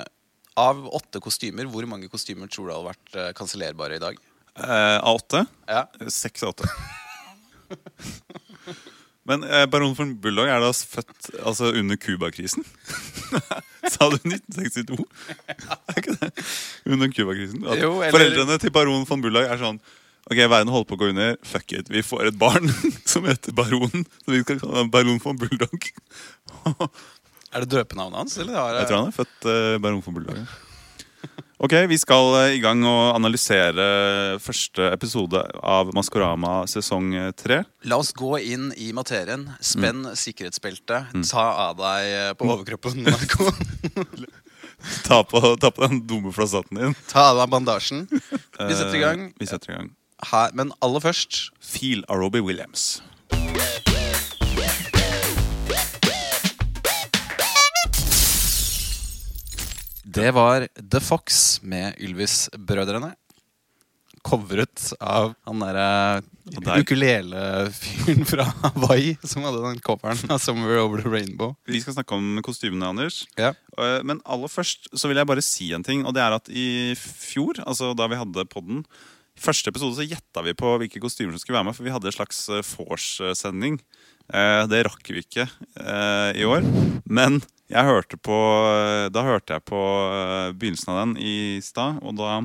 av 0.59 0.81
åtte 0.97 1.21
kostymer, 1.23 1.69
hvor 1.71 1.85
mange 1.91 2.09
kostymer 2.11 2.49
tror 2.51 2.69
du 2.69 2.73
hadde 2.73 2.89
vært 2.89 3.19
uh, 3.19 3.27
kansellerbare 3.37 3.99
i 3.99 4.03
dag? 4.03 4.17
Eh, 4.59 4.97
Av 4.97 5.21
åtte? 5.21 5.45
Ja. 5.69 5.85
Seks 6.11 6.43
av 6.43 6.57
åtte. 6.57 6.67
Men 9.29 9.45
eh, 9.45 9.67
baron 9.69 9.95
von 9.99 10.15
Bulldog 10.23 10.49
er 10.49 10.63
da 10.65 10.71
født 10.73 11.31
altså 11.45 11.71
under 11.77 11.99
Cuba-krisen? 12.01 12.65
Sa 13.93 14.09
du 14.13 14.17
1962? 14.25 15.05
Er 15.49 16.01
ikke 16.01 16.15
det? 16.23 16.31
Under 16.89 17.13
Cuba-krisen? 17.13 17.61
Eller- 17.65 18.13
Foreldrene 18.15 18.57
til 18.63 18.73
baron 18.75 19.05
von 19.09 19.25
Bulldog 19.25 19.45
er 19.49 19.61
sånn 19.61 19.81
Ok, 20.29 20.37
verden 20.53 20.69
holder 20.69 20.85
på 20.91 20.97
å 20.99 21.01
gå 21.01 21.07
under. 21.09 21.37
Fuck 21.49 21.73
it. 21.73 21.87
Vi 21.89 22.03
får 22.05 22.27
et 22.29 22.37
barn 22.37 22.67
som 23.09 23.25
heter 23.25 23.55
Baronen. 23.57 24.03
Så 24.27 24.35
vi 24.35 24.43
skal 24.43 24.59
kalle 24.61 24.83
ham 24.83 24.91
Baron 24.93 25.21
von 25.25 25.39
Bulldog. 25.41 25.87
Er 27.49 27.65
det 27.65 27.71
døpenavnet 27.73 28.19
hans? 28.21 28.35
Eller 28.37 28.59
Jeg 28.77 28.91
tror 28.91 28.99
han 28.99 29.09
er 29.09 29.17
født 29.17 29.47
eh, 29.49 29.79
baron 29.81 30.03
von 30.05 30.19
Bulldog. 30.19 30.43
Ok, 31.59 31.73
Vi 31.91 31.97
skal 31.99 32.37
eh, 32.39 32.53
i 32.55 32.61
gang 32.63 32.85
og 32.87 33.17
analysere 33.17 34.39
første 34.39 34.93
episode 34.95 35.41
av 35.59 35.89
Maskorama 35.97 36.61
sesong 36.71 37.09
eh, 37.19 37.33
tre. 37.35 37.65
La 37.83 37.99
oss 37.99 38.13
gå 38.15 38.37
inn 38.39 38.69
i 38.79 38.93
materien. 38.95 39.49
Spenn 39.59 40.07
sikkerhetsbeltet. 40.15 41.11
Ta 41.27 41.47
av 41.67 41.81
deg 41.81 42.13
eh, 42.13 42.31
på 42.39 42.47
overkroppen, 42.47 43.03
Marco. 43.09 43.51
Ta 45.03 45.25
på, 45.27 45.41
ta 45.59 45.73
på 45.75 45.83
den 45.89 46.05
dumme 46.07 46.31
flasaten 46.31 46.79
din. 46.79 46.93
Ta 47.11 47.33
av 47.33 47.41
deg 47.41 47.51
bandasjen. 47.51 48.05
Vi 48.07 48.77
setter 48.79 48.95
i 48.95 49.01
gang. 49.03 49.25
Vi 49.35 49.49
setter 49.51 49.73
i 49.73 49.75
gang. 49.75 49.89
Her, 50.31 50.55
men 50.55 50.71
aller 50.87 51.03
først 51.03 51.49
Feel 51.59 52.05
av 52.07 52.23
Robbie 52.23 52.45
Williams. 52.47 53.01
Det 60.19 60.31
var 60.35 60.67
The 60.91 61.01
Fox 61.01 61.61
med 61.63 61.95
Ylvis-brødrene. 62.03 63.13
Covret 64.27 64.91
av 65.01 65.35
han 65.47 65.61
derre 65.63 66.23
ukulelefyren 66.49 66.65
der- 66.65 66.83
ukulele-fyren 66.83 68.25
fra 68.27 68.47
Hawaii 68.65 69.13
som 69.23 69.45
hadde 69.47 69.63
den 69.63 69.79
coveren 69.85 70.19
av 70.35 70.41
'Somewhere 70.43 70.83
Over 70.83 71.03
the 71.03 71.09
Rainbow'. 71.09 71.55
Vi 71.67 71.81
skal 71.81 71.95
snakke 71.95 72.13
om 72.17 72.41
kostymene, 72.43 72.89
Anders. 72.89 73.27
Ja. 73.39 73.53
Eh, 73.79 74.03
Men 74.03 74.21
aller 74.27 74.49
først 74.49 74.89
så 74.93 75.07
vil 75.09 75.17
jeg 75.17 75.27
bare 75.27 75.43
si 75.43 75.73
en 75.73 75.85
ting. 75.85 76.05
Og 76.05 76.13
det 76.15 76.21
er 76.23 76.33
at 76.35 76.49
i 76.51 76.95
fjor, 76.99 77.55
altså 77.65 77.95
da 77.97 78.09
vi 78.09 78.17
hadde 78.19 78.45
podden 78.49 78.85
første 79.39 79.69
episode 79.71 79.95
så 79.95 80.09
gjetta 80.09 80.43
vi 80.43 80.53
på 80.53 80.79
hvilke 80.83 81.01
kostymer 81.01 81.31
som 81.31 81.39
skulle 81.39 81.57
være 81.63 81.65
med, 81.71 81.77
for 81.77 81.85
vi 81.85 81.91
hadde 81.95 82.07
en 82.11 82.13
slags 82.19 82.49
eh, 82.49 82.61
vors-sending. 82.63 83.79
Eh, 83.79 84.18
Det 84.29 84.83
rakk 84.87 85.09
vi 85.15 85.23
ikke 85.25 85.47
eh, 85.49 86.31
i 86.37 86.45
år. 86.45 86.67
Men 87.09 87.41
jeg 87.69 87.85
hørte 87.85 88.17
på 88.21 88.37
eh, 88.69 89.09
da 89.13 89.23
hørte 89.25 89.57
jeg 89.57 89.65
på 89.69 89.81
eh, 89.81 90.51
begynnelsen 90.57 90.93
av 90.93 90.99
den 91.03 91.15
i 91.21 91.35
stad, 91.65 92.01
og 92.05 92.17
da 92.21 92.39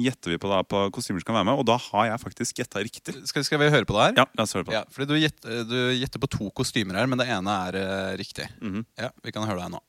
gjetter 0.00 0.32
vi 0.32 0.38
på, 0.40 0.48
da, 0.50 0.62
på 0.64 0.84
kostymer 0.94 1.20
som 1.20 1.28
kan 1.30 1.38
være 1.40 1.48
med. 1.50 1.60
Og 1.60 1.66
da 1.68 1.76
har 1.90 2.06
jeg 2.08 2.22
faktisk 2.22 2.60
gjetta 2.62 2.82
riktig. 2.82 3.14
Skal, 3.28 3.44
skal 3.46 3.60
vi 3.60 3.70
høre 3.72 3.86
på 3.88 3.96
det 3.98 4.06
her? 4.08 4.14
Ja, 4.22 4.26
la 4.38 4.46
oss 4.46 4.54
høre 4.56 4.66
på 4.66 4.72
det. 4.72 4.78
Ja, 4.78 4.84
fordi 4.94 5.08
du 5.10 5.18
gjetter, 5.20 5.62
du 5.68 5.78
gjetter 5.98 6.22
på 6.22 6.30
to 6.30 6.50
kostymer 6.56 6.96
her, 7.00 7.10
men 7.10 7.20
det 7.20 7.28
ene 7.30 7.56
er 7.68 7.78
uh, 7.82 8.12
riktig. 8.20 8.46
Mhm. 8.62 8.86
Ja, 9.00 9.10
Vi 9.26 9.34
kan 9.34 9.44
høre 9.44 9.60
det 9.60 9.66
her 9.68 9.74
nå. 9.76 9.82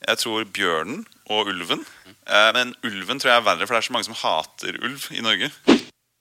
Jeg 0.00 0.16
tror 0.22 0.46
bjørnen 0.48 1.02
og 1.28 1.50
ulven. 1.52 1.82
Eh, 2.24 2.50
Men 2.56 2.72
ulven 2.86 3.20
tror 3.20 3.34
jeg 3.34 3.42
er 3.42 3.44
verre, 3.50 3.66
for 3.68 3.76
det 3.76 3.82
er 3.82 3.88
så 3.90 3.92
mange 3.92 4.08
som 4.08 4.16
hater 4.16 4.78
ulv 4.80 5.04
i 5.12 5.20
Norge. 5.20 5.50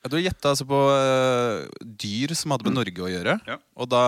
Du 0.08 0.16
gjetta 0.16 0.54
altså 0.54 0.64
på 0.64 0.78
uh, 0.80 1.66
dyr 1.84 2.32
som 2.38 2.54
hadde 2.54 2.70
med 2.70 2.78
Norge 2.78 3.04
å 3.04 3.10
gjøre. 3.12 3.36
Ja. 3.50 3.58
Og 3.76 3.90
da, 3.92 4.04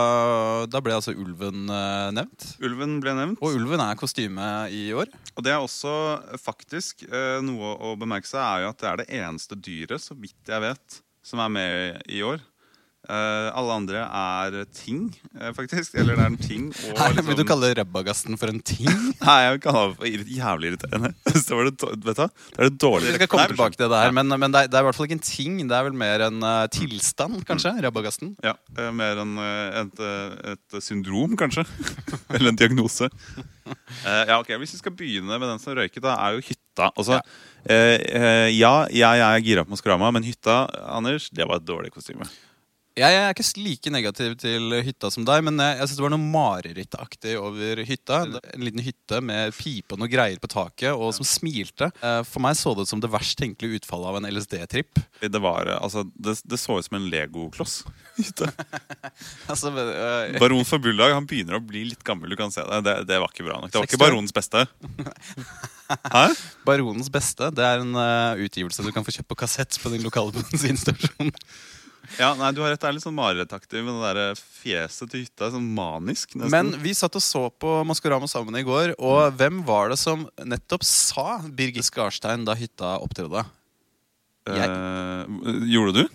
da 0.72 0.80
ble 0.80 0.94
altså 0.96 1.12
ulven 1.12 1.66
uh, 1.68 2.08
nevnt. 2.16 2.46
Ulven 2.64 2.96
ble 3.04 3.12
nevnt. 3.18 3.42
Og 3.44 3.58
ulven 3.58 3.82
er 3.84 3.98
kostyme 4.00 4.46
i 4.72 4.86
år. 4.96 5.12
Og 5.36 5.44
det 5.44 5.52
er 5.52 5.60
også 5.60 5.92
eh, 6.16 6.40
faktisk 6.40 7.04
uh, 7.12 7.44
noe 7.44 7.74
å 7.76 7.92
bemerke 8.00 8.30
seg, 8.30 8.40
er 8.40 8.64
jo 8.64 8.72
at 8.72 8.80
det 8.80 8.88
er 8.88 9.02
det 9.02 9.08
eneste 9.20 9.58
dyret, 9.60 10.00
så 10.00 10.16
vidt 10.16 10.48
jeg 10.48 10.64
vet, 10.64 10.98
som 11.28 11.44
er 11.44 11.52
med 11.52 12.08
i 12.08 12.24
år. 12.24 12.40
Eh, 13.02 13.48
alle 13.58 13.74
andre 13.74 14.02
er 14.06 14.56
ting, 14.70 15.08
uh, 15.34 15.48
faktisk. 15.56 15.96
Eller 15.98 16.14
det 16.14 16.22
er 16.22 16.28
en 16.30 16.36
ting 16.38 16.68
og 16.70 17.00
Her 17.00 17.10
liksom- 17.10 17.26
Vil 17.26 17.38
du 17.40 17.44
kalle 17.48 17.74
Rabagasten 17.74 18.38
for 18.38 18.46
en 18.46 18.60
ting? 18.62 18.86
Nei, 19.26 19.38
jeg 19.42 19.56
vil 19.56 19.62
kalle 19.64 19.80
det 19.88 19.96
for 19.98 20.30
jævlig 20.36 20.70
irriterende. 20.70 21.10
Så 21.42 21.58
var 21.58 21.66
det, 21.66 21.74
vet 21.82 22.20
du, 22.20 22.22
det 22.22 22.60
er 22.62 22.70
det 22.70 22.78
dårlige 22.78 23.10
Vi 23.10 23.18
skal 23.18 23.30
komme 23.32 23.48
Nei, 23.48 23.54
tilbake 23.56 23.74
til 23.74 23.88
det 23.88 23.90
der, 23.96 24.14
men, 24.14 24.30
men 24.30 24.54
det, 24.54 24.60
er, 24.62 24.70
det 24.70 24.78
er 24.78 24.84
i 24.84 24.86
hvert 24.86 24.98
fall 25.00 25.08
ikke 25.10 25.18
en 25.18 25.24
ting. 25.26 25.56
Det 25.66 25.78
er 25.78 25.88
vel 25.88 25.98
mer 25.98 26.24
en 26.28 26.38
uh, 26.46 26.66
tilstand, 26.70 27.42
kanskje? 27.48 27.74
Rabagasten. 27.82 28.36
Ja, 28.46 28.54
Mer 28.92 29.18
enn 29.24 29.34
et, 29.42 29.98
et 30.54 30.78
syndrom, 30.84 31.34
kanskje. 31.38 31.66
Eller 32.34 32.52
en 32.52 32.60
diagnose. 32.60 33.10
Ja, 34.06 34.38
ok, 34.38 34.54
Hvis 34.62 34.76
vi 34.76 34.80
skal 34.82 34.94
begynne 34.94 35.38
med 35.42 35.48
den 35.48 35.60
som 35.62 35.74
røyket, 35.74 36.02
da 36.06 36.14
er 36.22 36.38
jo 36.38 36.46
hytta. 36.52 36.92
Altså, 36.94 37.18
eh, 37.66 38.48
ja, 38.54 38.86
jeg 38.94 39.26
er 39.26 39.42
gira 39.44 39.66
på 39.66 39.74
Maskorama, 39.74 40.10
men 40.14 40.26
hytta, 40.26 40.64
Anders, 40.86 41.30
det 41.34 41.46
var 41.50 41.58
et 41.58 41.66
dårlig 41.66 41.92
kostyme. 41.94 42.26
Jeg 42.92 43.16
er 43.16 43.30
ikke 43.32 43.62
like 43.64 43.90
negativ 43.94 44.34
til 44.42 44.74
hytta 44.84 45.08
som 45.12 45.24
deg, 45.24 45.40
men 45.46 45.56
jeg, 45.56 45.78
jeg 45.78 45.88
synes 45.88 45.98
det 45.98 46.04
var 46.04 46.12
noe 46.12 46.32
marerittaktig 46.34 47.36
over 47.40 47.80
hytta. 47.88 48.18
En 48.52 48.66
liten 48.66 48.84
hytte 48.84 49.20
med 49.24 49.56
pipe 49.56 49.96
og 49.96 50.02
noe 50.02 50.12
greier 50.12 50.36
på 50.42 50.50
taket, 50.52 50.90
og 50.92 51.14
som 51.16 51.24
smilte. 51.24 51.88
Eh, 52.04 52.20
For 52.28 52.44
meg 52.44 52.58
så 52.60 52.74
det 52.76 52.84
ut 52.84 52.92
som 52.92 53.00
det 53.00 53.08
verst 53.12 53.38
tenkelige 53.40 53.80
utfallet 53.80 54.10
av 54.10 54.18
en 54.20 54.28
LSD-tripp. 54.28 55.00
Det, 55.24 55.40
var, 55.40 55.72
eh, 55.72 55.80
altså, 55.80 56.04
det, 56.12 56.36
det 56.44 56.60
så 56.60 56.76
ut 56.76 56.88
som 56.90 57.00
en 57.00 57.08
legokloss. 57.12 57.80
altså, 59.52 59.72
men, 59.72 59.88
uh, 59.96 60.38
Baron 60.42 60.68
for 60.68 60.82
Bulldog 60.84 61.16
han 61.16 61.28
begynner 61.28 61.56
å 61.56 61.64
bli 61.64 61.86
litt 61.88 62.04
gammel. 62.04 62.28
du 62.28 62.36
kan 62.36 62.52
se 62.52 62.60
Det 62.60 62.82
Det, 62.84 62.96
det 63.08 63.20
var 63.22 63.32
ikke 63.32 63.48
bra 63.48 63.60
nok. 63.62 63.72
Det 63.72 63.80
var 63.80 63.88
ikke 63.88 63.96
60 63.96 64.02
år. 64.02 64.08
baronens 64.10 64.36
beste. 64.36 64.66
Hæ? 66.16 66.26
Baronens 66.68 67.08
beste 67.12 67.48
det 67.56 67.64
er 67.64 67.80
en 67.80 67.96
uh, 67.96 68.40
utgivelse 68.40 68.84
du 68.84 68.92
kan 68.92 69.04
få 69.04 69.16
kjøpt 69.16 69.32
på 69.32 69.44
kassett 69.46 69.80
på 69.80 69.92
din 69.96 70.04
lokale 70.04 70.36
bensinstasjon. 70.36 71.32
Ja, 72.20 72.34
nei, 72.38 72.50
du 72.52 72.60
har 72.62 72.70
rett. 72.74 72.80
Det 72.82 72.88
er 72.90 72.96
litt 72.96 73.04
sånn 73.04 73.16
marerittaktig 73.16 73.80
med 73.84 73.96
det 74.02 74.10
der 74.18 74.34
fjeset 74.36 75.10
til 75.12 75.24
hytta. 75.24 75.48
Sånn 75.54 75.68
manisk, 75.74 76.34
nesten. 76.36 76.50
Men 76.52 76.72
vi 76.82 76.92
satt 76.96 77.16
og 77.18 77.24
så 77.24 77.46
på 77.50 77.78
Maskorama 77.88 78.28
sammen 78.30 78.56
i 78.60 78.64
går, 78.66 78.94
og 78.98 79.32
hvem 79.40 79.62
var 79.68 79.88
det 79.94 79.98
som 79.98 80.26
nettopp 80.44 80.84
sa 80.84 81.38
Birgit 81.48 81.84
Skarstein 81.88 82.44
da 82.48 82.54
hytta 82.58 82.98
opptrådte? 83.02 83.46
jeg- 84.46 84.68
Eh, 84.68 85.24
gjorde 85.70 85.92
du? 86.02 86.08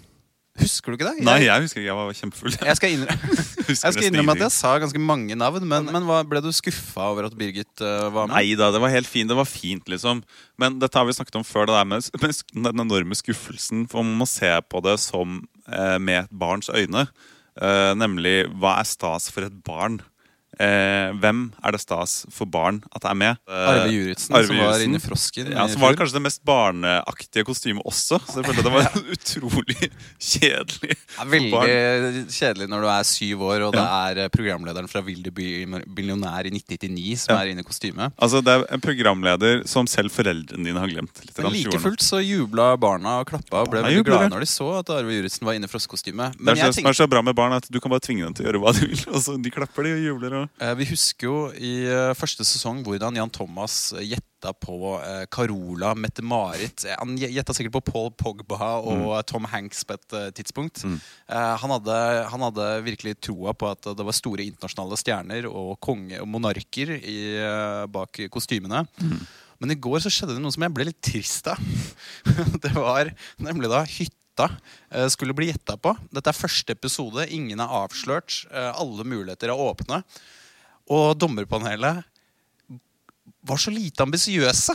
Husker 0.57 0.91
du 0.91 0.97
ikke 0.97 1.09
det? 1.11 1.23
Nei, 1.25 1.35
Jeg, 1.43 1.47
jeg 1.49 1.65
husker 1.67 1.81
ikke. 1.81 1.87
Jeg 1.89 1.97
var 1.97 2.17
kjempefull. 2.17 2.55
jeg 2.65 2.79
skal 2.79 2.93
innrømme, 2.95 3.37
jeg 3.69 3.77
skal 3.77 4.07
innrømme 4.07 4.35
at 4.37 4.43
jeg 4.47 4.55
sa 4.55 4.73
ganske 4.81 5.01
mange 5.01 5.37
navn, 5.37 5.67
men, 5.69 5.89
men 5.93 6.07
hva, 6.07 6.23
ble 6.27 6.41
du 6.41 6.49
skuffa 6.55 7.11
over 7.11 7.29
at 7.29 7.37
Birgit 7.37 7.83
uh, 7.83 8.09
var 8.13 8.29
med? 8.29 8.33
Nei 8.33 8.57
da, 8.57 8.71
det 8.73 8.81
var 8.81 8.93
helt 8.93 9.09
fint. 9.09 9.29
Det 9.29 9.37
var 9.37 9.49
fint, 9.49 9.85
liksom. 9.91 10.23
Men 10.57 10.79
dette 10.81 10.97
har 10.97 11.07
vi 11.07 11.15
snakket 11.17 11.39
om 11.39 11.45
før, 11.47 11.69
det 11.69 11.77
der 11.77 11.89
med, 11.93 12.09
med 12.17 12.71
den 12.73 12.85
enorme 12.87 13.17
skuffelsen. 13.17 13.85
For 13.91 14.05
man 14.05 14.21
må 14.23 14.29
se 14.29 14.51
på 14.65 14.81
det 14.85 14.97
som 15.03 15.43
eh, 15.69 15.97
med 16.01 16.23
et 16.25 16.37
barns 16.43 16.71
øyne. 16.73 17.07
Eh, 17.57 17.93
nemlig 17.97 18.37
hva 18.57 18.79
er 18.81 18.89
stas 18.89 19.31
for 19.33 19.47
et 19.47 19.61
barn? 19.65 20.01
Eh, 20.59 21.11
hvem 21.21 21.51
er 21.63 21.71
det 21.75 21.81
stas 21.83 22.25
for 22.33 22.49
barn 22.49 22.79
at 22.95 23.05
er 23.05 23.13
med? 23.13 23.37
Eh, 23.47 23.67
Arve 23.69 23.91
Juritzen, 23.93 24.33
Arve 24.35 24.47
som 24.49 24.57
var 24.57 24.79
inne 24.81 24.97
i 24.97 25.03
Frosken. 25.03 25.51
Ja, 25.53 25.67
Som 25.69 25.81
var 25.81 25.93
kanskje 25.99 26.17
det 26.17 26.23
mest 26.25 26.41
barneaktige 26.47 27.45
kostymet 27.45 27.85
også. 27.85 28.17
Så 28.25 28.41
jeg 28.41 28.47
følte 28.49 28.63
det 28.65 28.73
var 28.73 28.87
utrolig 29.15 29.91
kjedelig. 30.19 30.95
Ja, 31.17 31.27
veldig 31.29 32.25
kjedelig 32.33 32.67
når 32.71 32.81
du 32.85 32.89
er 32.91 33.03
syv 33.07 33.43
år, 33.51 33.67
og 33.67 33.75
det 33.77 33.83
er 33.85 34.21
eh, 34.25 34.29
programlederen 34.33 34.89
fra 34.89 35.01
Vilde 35.05 35.31
bli 35.35 35.65
millionær 35.67 36.47
i 36.49 36.53
1999 36.55 37.17
som 37.25 37.35
Ja. 37.35 37.41
er 37.43 37.51
inne 37.53 37.61
i 37.61 37.67
kostymet. 37.67 38.13
Altså, 38.17 38.41
Det 38.43 38.53
er 38.55 38.65
en 38.73 38.81
programleder 38.81 39.63
som 39.67 39.85
selv 39.87 40.09
foreldrene 40.15 40.63
dine 40.65 40.79
har 40.79 40.87
glemt. 40.89 41.21
Litt, 41.21 41.37
Men 41.37 41.51
like 41.53 41.69
20-årene. 41.69 41.81
fullt 41.85 42.01
så 42.05 42.19
jubla 42.23 42.71
barna 42.81 43.19
og 43.21 43.27
klappa 43.29 43.61
og 43.61 43.71
ble 43.71 43.83
veldig 43.85 44.05
glade 44.07 44.29
når 44.33 44.39
de 44.45 44.49
så 44.49 44.67
at 44.79 44.89
Arve 44.89 45.13
Juritzen 45.13 45.45
var 45.45 45.53
inne 45.57 45.67
i 45.69 45.71
froskekostyme. 45.71 46.31
Det 46.33 46.41
Men 46.41 46.55
er 46.57 46.61
jeg 46.65 46.73
så, 46.73 46.77
tenker, 46.81 46.89
er 46.89 46.99
så 47.03 47.07
bra 47.09 47.21
med 47.21 47.35
barn, 47.37 47.53
at 47.53 47.67
du 47.69 47.79
kan 47.79 47.91
bare 47.93 48.01
tvinge 48.01 48.23
dem 48.25 48.33
til 48.33 48.45
å 48.45 48.49
gjøre 48.49 48.61
hva 48.63 48.73
de 48.73 48.87
vil. 48.87 49.03
Og 49.13 49.21
så 49.21 49.37
De 49.41 49.51
klapper 49.53 49.83
de 49.83 49.93
og 49.97 50.03
jubler. 50.07 50.33
Og... 50.41 50.46
eh, 50.61 50.73
vi 50.79 50.87
husker 50.89 51.27
jo 51.27 51.37
i 51.53 51.71
eh, 51.89 52.13
første 52.17 52.45
sesong 52.47 52.83
hvordan 52.85 53.17
Jan 53.19 53.31
Thomas 53.33 53.93
eh, 53.95 54.05
gjetta 54.13 54.51
på 54.61 54.93
Carola, 55.33 55.95
Mette-Marit 55.97 56.83
Han 56.99 57.15
gj- 57.17 57.31
gjetta 57.33 57.55
sikkert 57.57 57.73
på 57.79 57.81
Paul 57.87 58.11
Pogba 58.13 58.67
og 58.77 58.99
mm. 58.99 59.25
Tom 59.25 59.47
Hanks 59.49 59.81
på 59.89 59.95
et 59.97 60.13
tidspunkt. 60.37 60.83
Mm. 60.85 60.99
Han, 61.33 61.73
hadde, 61.73 61.95
han 62.29 62.45
hadde 62.45 62.67
virkelig 62.85 63.15
troa 63.25 63.55
på 63.57 63.71
at 63.73 63.89
det 63.97 64.05
var 64.05 64.15
store 64.15 64.45
internasjonale 64.45 64.99
stjerner 65.01 65.49
og 65.49 65.73
konge 65.81 66.21
og 66.21 66.29
monarker 66.29 66.93
i, 66.99 67.17
bak 67.89 68.21
kostymene. 68.29 68.83
Mm. 69.01 69.25
Men 69.57 69.73
i 69.73 69.79
går 69.87 70.05
så 70.05 70.13
skjedde 70.13 70.37
det 70.37 70.45
noe 70.45 70.53
som 70.53 70.67
jeg 70.67 70.75
ble 70.77 70.85
litt 70.91 71.01
trist 71.01 71.49
av. 71.49 71.67
det 72.63 72.75
var 72.77 73.09
nemlig 73.41 73.73
da 73.73 73.81
hytta 73.89 74.51
skulle 75.09 75.33
bli 75.33 75.49
gjetta 75.49 75.79
på. 75.81 75.97
Dette 76.13 76.29
er 76.29 76.43
første 76.45 76.77
episode. 76.77 77.25
Ingen 77.33 77.57
er 77.57 77.77
avslørt. 77.81 78.43
Alle 78.53 79.01
muligheter 79.01 79.49
er 79.49 79.65
åpne. 79.65 80.03
Og 80.93 81.17
dommerpanelet 81.19 82.03
var 83.47 83.59
så 83.63 83.71
lite 83.71 84.03
ambisiøse. 84.03 84.73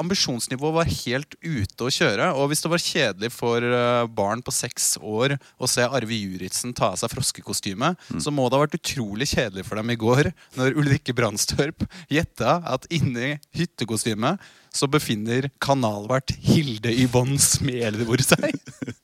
Ambisjonsnivået 0.00 0.74
var 0.74 0.88
helt 0.90 1.36
ute 1.38 1.86
å 1.86 1.90
kjøre. 1.92 2.32
Og 2.34 2.48
hvis 2.50 2.62
det 2.64 2.70
var 2.72 2.82
kjedelig 2.82 3.30
for 3.30 3.62
eh, 3.62 4.06
barn 4.10 4.42
på 4.42 4.50
seks 4.54 4.96
år 4.98 5.36
å 5.62 5.68
se 5.70 5.84
Arve 5.86 6.16
Juritzen 6.18 6.74
ta 6.74 6.88
av 6.92 6.98
seg 6.98 7.12
froskekostyme, 7.12 7.92
så 8.18 8.32
må 8.34 8.48
det 8.50 8.58
ha 8.58 8.64
vært 8.64 8.74
utrolig 8.80 9.28
kjedelig 9.30 9.66
for 9.68 9.78
dem 9.78 9.92
i 9.94 9.98
går 10.00 10.32
når 10.58 10.74
Ulrikke 10.82 11.14
Brandstorp 11.14 11.86
gjetta 12.10 12.56
at 12.74 12.88
inni 12.90 13.36
hyttekostymet 13.54 14.42
så 14.74 14.88
befinner 14.90 15.46
kanalvert 15.62 16.34
Hilde 16.42 16.90
Yvonne 17.04 17.38
Smelvor 17.42 18.22
seg. 18.26 18.50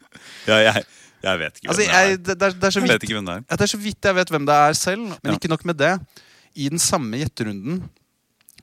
Ja, 0.49 0.57
jeg, 0.65 0.81
jeg 1.23 1.39
vet 1.39 1.59
ikke 1.61 1.69
Altså, 1.71 1.85
hvem 1.85 1.93
det 1.93 3.35
er. 3.37 3.43
det 3.53 3.61
er 3.63 3.71
så 3.71 3.79
vidt 3.79 4.07
jeg 4.09 4.17
vet 4.17 4.31
hvem 4.33 4.47
det 4.49 4.55
er 4.67 4.75
selv. 4.75 5.13
Men 5.23 5.31
Ja. 5.31 5.37
ikke 5.39 5.51
nok 5.53 5.63
med 5.69 5.79
det. 5.79 5.93
I 6.55 6.69
den 6.73 6.79
samme 6.83 7.21
gjetterunden 7.21 7.83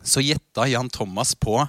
så 0.06 0.22
gjetta 0.22 0.68
Jan 0.70 0.89
Thomas 0.89 1.36
på 1.36 1.60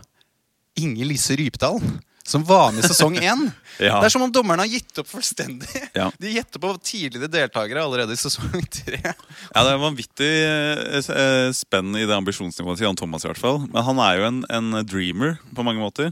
Inger 0.77 1.09
Lise 1.09 1.37
Rypdal. 1.37 1.81
Som 2.27 2.43
var 2.45 2.73
med 2.75 2.83
i 2.85 2.89
sesong 2.89 3.15
én. 3.23 3.45
Ja. 3.79 4.01
Det 4.01 4.09
er 4.09 4.13
som 4.17 4.25
om 4.27 4.33
dommerne 4.35 4.65
har 4.65 4.69
gitt 4.73 4.99
opp 4.99 5.07
fullstendig. 5.09 5.83
Ja. 5.95 6.09
De 6.19 6.33
gjetter 6.35 6.59
på 6.61 6.73
tidligere 6.83 7.31
deltakere 7.31 7.85
allerede 7.87 8.17
i 8.17 8.19
sesong 8.19 8.51
tre. 8.67 8.99
Ja, 8.99 9.15
Det 9.63 9.73
er 9.77 9.79
vanvittig 9.79 10.31
eh, 10.43 11.53
spenn 11.55 11.95
i 11.95 12.03
det 12.03 12.17
ambisjonsnivået 12.17 12.81
til 12.81 12.89
Jan 12.89 12.99
Thomas. 12.99 13.25
i 13.25 13.31
hvert 13.31 13.41
fall 13.41 13.63
Men 13.71 13.87
han 13.87 14.03
er 14.03 14.19
jo 14.19 14.27
en, 14.33 14.43
en 14.51 14.81
dreamer 14.83 15.39
på 15.55 15.65
mange 15.65 15.81
måter. 15.81 16.11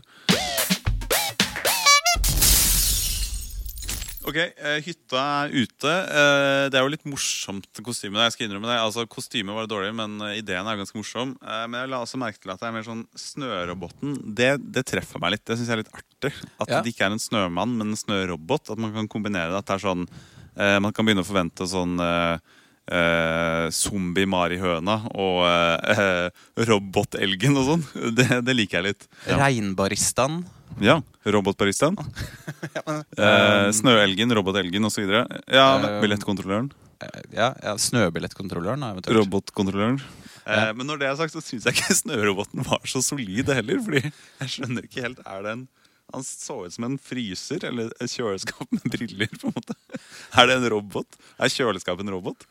Ok, 4.24 4.38
eh, 4.40 4.78
Hytta 4.86 5.20
er 5.44 5.52
ute. 5.52 5.90
Eh, 5.92 6.62
det 6.72 6.78
er 6.78 6.84
jo 6.86 6.92
litt 6.94 7.04
morsomt 7.04 7.80
kostyme. 7.84 8.16
Jeg 8.24 8.32
skal 8.32 8.46
innrømme 8.46 8.70
det. 8.70 8.78
Altså, 8.80 9.04
Kostymet 9.10 9.52
var 9.56 9.68
dårlig, 9.68 9.90
men 9.98 10.14
eh, 10.24 10.38
ideen 10.40 10.64
er 10.70 10.78
ganske 10.80 10.96
morsom. 10.96 11.34
Men 11.44 11.76
jeg 11.82 11.90
la 11.92 12.00
også 12.00 12.20
merke 12.22 12.40
til 12.40 12.54
at 12.54 12.62
det 12.62 12.70
er 12.70 12.74
mer 12.78 12.86
sånn 12.86 13.04
Snøroboten. 13.20 14.16
Det, 14.38 14.54
det 14.72 14.86
treffer 14.88 15.20
meg 15.20 15.36
litt. 15.36 15.44
Det 15.44 15.58
syns 15.60 15.68
jeg 15.68 15.76
er 15.76 15.82
litt 15.84 15.92
artig. 16.00 16.32
At 16.56 16.72
Ja. 16.72 16.80
det 16.80 16.94
ikke 16.94 17.04
er 17.10 17.12
en 17.18 17.20
snømann, 17.20 17.76
men 17.76 17.92
en 17.92 18.00
snørobot. 18.00 18.72
At 18.72 18.80
man 18.80 18.94
kan 18.96 19.10
kombinere 19.12 19.52
det. 19.52 19.60
At 19.60 19.68
det 19.68 19.76
er 19.78 19.86
sånn 19.90 20.08
Man 20.54 20.92
kan 20.94 21.02
begynne 21.04 21.24
å 21.24 21.26
forvente 21.26 21.66
sånn 21.66 21.96
eh, 21.98 22.38
eh, 22.94 23.64
Zombie-Mari-høna 23.74 24.96
og 25.18 25.40
eh, 25.50 26.28
robot-elgen 26.70 27.58
og 27.58 27.66
sånn. 27.72 27.84
Det, 28.18 28.28
det 28.46 28.54
liker 28.56 28.80
jeg 28.80 28.92
litt. 28.94 29.08
Ja, 29.28 29.40
Reinbaristaen. 29.42 30.44
Ja 30.82 31.00
Robotbaristaen. 31.24 31.96
Eh, 32.84 33.68
Snøelgen, 33.72 34.32
robotelgen 34.34 34.84
osv. 34.84 35.06
Ja, 35.08 35.66
Eh, 35.78 36.00
billettkontrolløren. 36.02 36.70
Ja, 37.32 37.52
ja 37.62 37.74
Snøbillettkontrolløren. 37.80 38.82
eventuelt. 38.90 39.18
Robotkontrolløren. 39.22 40.00
Eh, 40.46 40.72
men 40.76 40.86
når 40.86 41.00
det 41.00 41.08
er 41.08 41.16
sagt, 41.16 41.32
så 41.32 41.40
syns 41.44 41.64
jeg 41.64 41.76
ikke 41.78 41.96
snøroboten 42.02 42.64
var 42.66 42.82
så 42.88 43.00
solid 43.04 43.48
heller. 43.54 43.80
Fordi 43.84 44.02
jeg 44.04 44.52
skjønner 44.56 44.84
ikke 44.88 45.06
helt 45.06 45.22
Er 45.24 45.42
det 45.46 45.52
en 45.56 45.64
Han 46.12 46.22
så 46.22 46.58
ut 46.66 46.72
som 46.74 46.84
en 46.86 46.98
fryser 47.00 47.64
eller 47.64 47.88
et 48.00 48.10
kjøleskap 48.12 48.68
med 48.70 48.84
briller. 48.92 49.30
på 49.40 49.48
en 49.48 49.54
måte 49.56 49.74
Er 50.38 50.46
det 50.50 50.58
en 50.60 50.66
robot? 50.70 51.16
Er 51.40 51.48
kjøleskapet 51.50 52.04
en 52.04 52.12
robot? 52.14 52.44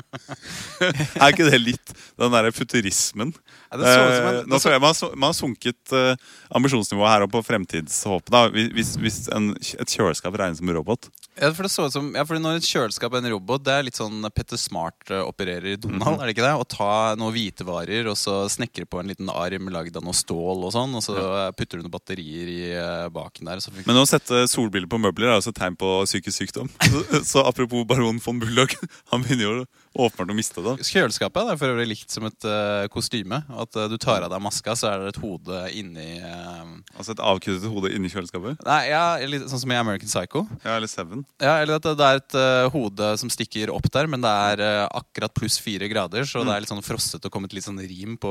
er 1.20 1.32
ikke 1.32 1.48
det 1.50 1.58
litt 1.62 1.94
den 2.20 2.32
derre 2.34 2.52
futurismen? 2.54 3.32
Ja, 3.70 3.80
det 3.80 3.88
så 3.88 4.04
en- 4.04 4.28
Eh, 4.40 4.44
nå 4.50 4.60
tror 4.60 4.72
jeg 4.76 4.82
man, 4.84 5.26
har 5.26 5.34
sunket 5.36 5.92
eh, 5.96 6.14
ambisjonsnivået 6.54 7.10
her 7.14 7.24
opp 7.26 7.32
på 7.34 7.42
fremtidshåpet. 7.46 8.36
Hvis, 8.76 8.94
hvis 9.00 9.18
en, 9.34 9.52
et 9.56 9.90
kjøleskap 9.96 10.36
regnes 10.38 10.60
som 10.60 10.68
en 10.70 10.76
robot. 10.78 11.08
Ja, 11.38 11.52
for 11.54 11.64
det 11.64 11.70
så 11.72 11.86
ut 11.86 11.94
som, 11.94 12.08
ja, 12.16 12.24
fordi 12.26 12.42
Når 12.42 12.58
et 12.58 12.66
kjøleskap 12.66 13.14
er 13.14 13.22
en 13.22 13.30
robot, 13.32 13.62
det 13.64 13.72
er 13.72 13.84
litt 13.86 13.98
sånn 13.98 14.24
Petter 14.34 14.58
Smart 14.60 15.12
eh, 15.12 15.22
opererer 15.22 15.72
i 15.72 15.78
Donald. 15.80 16.18
er 16.18 16.28
det 16.28 16.34
ikke 16.34 16.44
det? 16.44 16.52
Å 16.58 16.66
ta 16.68 16.90
noen 17.20 17.34
hvitevarer 17.36 18.10
og 18.10 18.18
så 18.18 18.42
snekre 18.50 18.84
på 18.90 19.00
en 19.00 19.12
liten 19.12 19.30
arm 19.32 19.70
lagd 19.72 19.96
av 19.96 20.04
noe 20.04 20.16
stål, 20.16 20.66
og 20.66 20.74
sånn, 20.74 20.96
og 20.98 21.04
så 21.04 21.16
putter 21.56 21.78
du 21.78 21.86
noen 21.86 21.94
batterier 21.94 22.50
i 22.50 22.60
eh, 22.74 23.06
baken 23.14 23.50
der. 23.52 23.62
Men 23.86 24.02
å 24.02 24.06
sette 24.08 24.42
solbriller 24.50 24.90
på 24.90 25.00
møbler 25.00 25.30
er 25.30 25.38
også 25.38 25.54
et 25.54 25.60
tegn 25.62 25.78
på 25.80 25.92
psykisk 26.08 26.42
sykdom. 26.42 26.72
Så, 26.90 27.20
så 27.26 27.42
apropos 27.46 27.84
baron 27.86 28.18
von 28.22 28.40
Bulldog, 28.42 28.74
han 29.12 29.22
begynner 29.22 29.46
jo 29.46 29.54
åpenbart 29.94 30.30
å 30.30 30.36
miste 30.36 30.62
det. 30.64 30.74
Kjøleskapet 30.86 31.50
er 31.50 31.58
for 31.58 31.72
øvrig 31.72 31.88
likt 31.90 32.12
som 32.14 32.26
et 32.28 32.46
uh, 32.46 32.86
kostyme. 32.92 33.40
At 33.50 33.76
uh, 33.78 33.88
du 33.90 33.96
tar 34.00 34.22
av 34.22 34.30
deg 34.32 34.42
maska, 34.42 34.76
så 34.78 34.90
er 34.90 35.02
det 35.02 35.14
et 35.14 35.20
hode 35.22 35.62
inni 35.76 36.08
uh, 36.22 36.76
Altså 36.94 37.14
et 37.14 37.22
avkuttet 37.24 37.66
hode 37.70 37.90
inni 37.94 38.10
kjøleskapet. 38.12 38.62
Nei, 38.66 38.80
ja, 38.92 39.04
litt 39.26 39.48
sånn 39.50 39.62
som 39.64 39.72
i 39.74 39.78
American 39.78 40.10
Psycho. 40.10 40.44
Ja, 40.62 40.76
eller 40.76 40.90
Seven. 40.90 41.24
Ja, 41.42 41.56
eller 41.62 41.78
at 41.78 41.86
det 41.86 41.96
det 42.00 42.06
er 42.06 42.20
et 42.20 42.36
hode 42.72 43.08
som 43.20 43.28
stikker 43.32 43.72
opp 43.74 43.84
der, 43.92 44.06
men 44.08 44.22
det 44.24 44.30
er 44.30 44.86
akkurat 44.86 45.34
pluss 45.36 45.58
fire 45.60 45.88
grader, 45.90 46.24
så 46.24 46.40
det 46.46 46.54
er 46.54 46.62
litt 46.64 46.70
sånn 46.70 46.84
frosset 46.84 47.26
og 47.26 47.32
kommet 47.34 47.52
litt 47.52 47.66
sånn 47.66 47.80
rim 47.82 48.14
på 48.20 48.30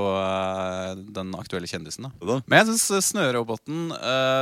den 1.13 1.35
aktuelle 1.37 1.69
kjendisen. 1.69 2.07
da. 2.07 2.11
Da. 2.25 2.39
Men 2.49 2.63
jeg 2.63 2.79
syns 2.79 3.11
Snøroboten 3.11 3.91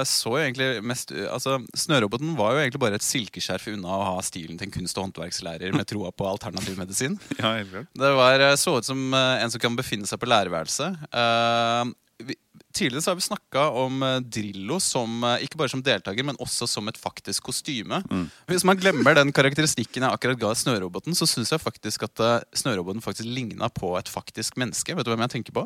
så 0.07 0.31
jo 0.31 0.39
egentlig 0.39 0.69
mest 0.87 1.11
Altså, 1.11 1.57
Snøroboten 1.75 2.37
var 2.39 2.55
jo 2.55 2.63
egentlig 2.63 2.81
bare 2.85 2.99
et 2.99 3.05
silkeskjerf 3.05 3.67
unna 3.73 3.97
å 3.97 4.07
ha 4.13 4.23
stilen 4.25 4.59
til 4.59 4.69
en 4.69 4.75
kunst- 4.77 4.97
og 4.99 5.09
håndverkslærer 5.09 5.75
med 5.75 5.87
troa 5.89 6.13
på 6.15 6.27
alternativ 6.29 6.79
medisin. 6.79 7.06
Ja, 7.39 7.53
helt 7.57 7.71
klart. 7.71 7.93
Det 7.93 8.11
var, 8.19 8.43
eh, 8.49 8.57
så 8.59 8.77
ut 8.79 8.87
som 8.87 9.07
eh, 9.13 9.43
en 9.43 9.53
som 9.53 9.63
kan 9.63 9.77
befinne 9.77 10.09
seg 10.09 10.19
på 10.21 10.29
lærerværelset. 10.29 11.07
Uh, 11.13 11.93
Tidligere 12.77 13.01
så 13.01 13.09
har 13.09 13.17
vi 13.17 13.25
snakka 13.25 13.61
om 13.79 14.03
Drillo 14.29 14.75
som, 14.81 15.23
ikke 15.41 15.57
bare 15.57 15.71
som 15.71 15.81
deltaker, 15.81 16.25
men 16.25 16.37
også 16.41 16.67
som 16.69 16.85
et 16.89 16.97
faktisk 16.99 17.47
kostyme. 17.47 18.03
Hvis 18.49 18.65
man 18.69 18.77
glemmer 18.77 19.17
den 19.17 19.31
karakteristikken 19.33 20.05
jeg 20.05 20.13
akkurat 20.13 20.37
ga 20.41 20.51
Snøroboten, 20.53 21.17
så 21.17 21.25
syns 21.29 21.53
jeg 21.53 21.63
faktisk 21.63 22.05
at 22.05 22.21
Snøroboten 22.57 23.01
faktisk 23.01 23.29
ligna 23.29 23.69
på 23.73 23.95
et 23.97 24.11
faktisk 24.11 24.59
menneske. 24.61 24.93
Vet 24.93 25.07
du 25.07 25.09
hvem 25.09 25.25
jeg 25.25 25.33
tenker 25.39 25.57
på? 25.57 25.65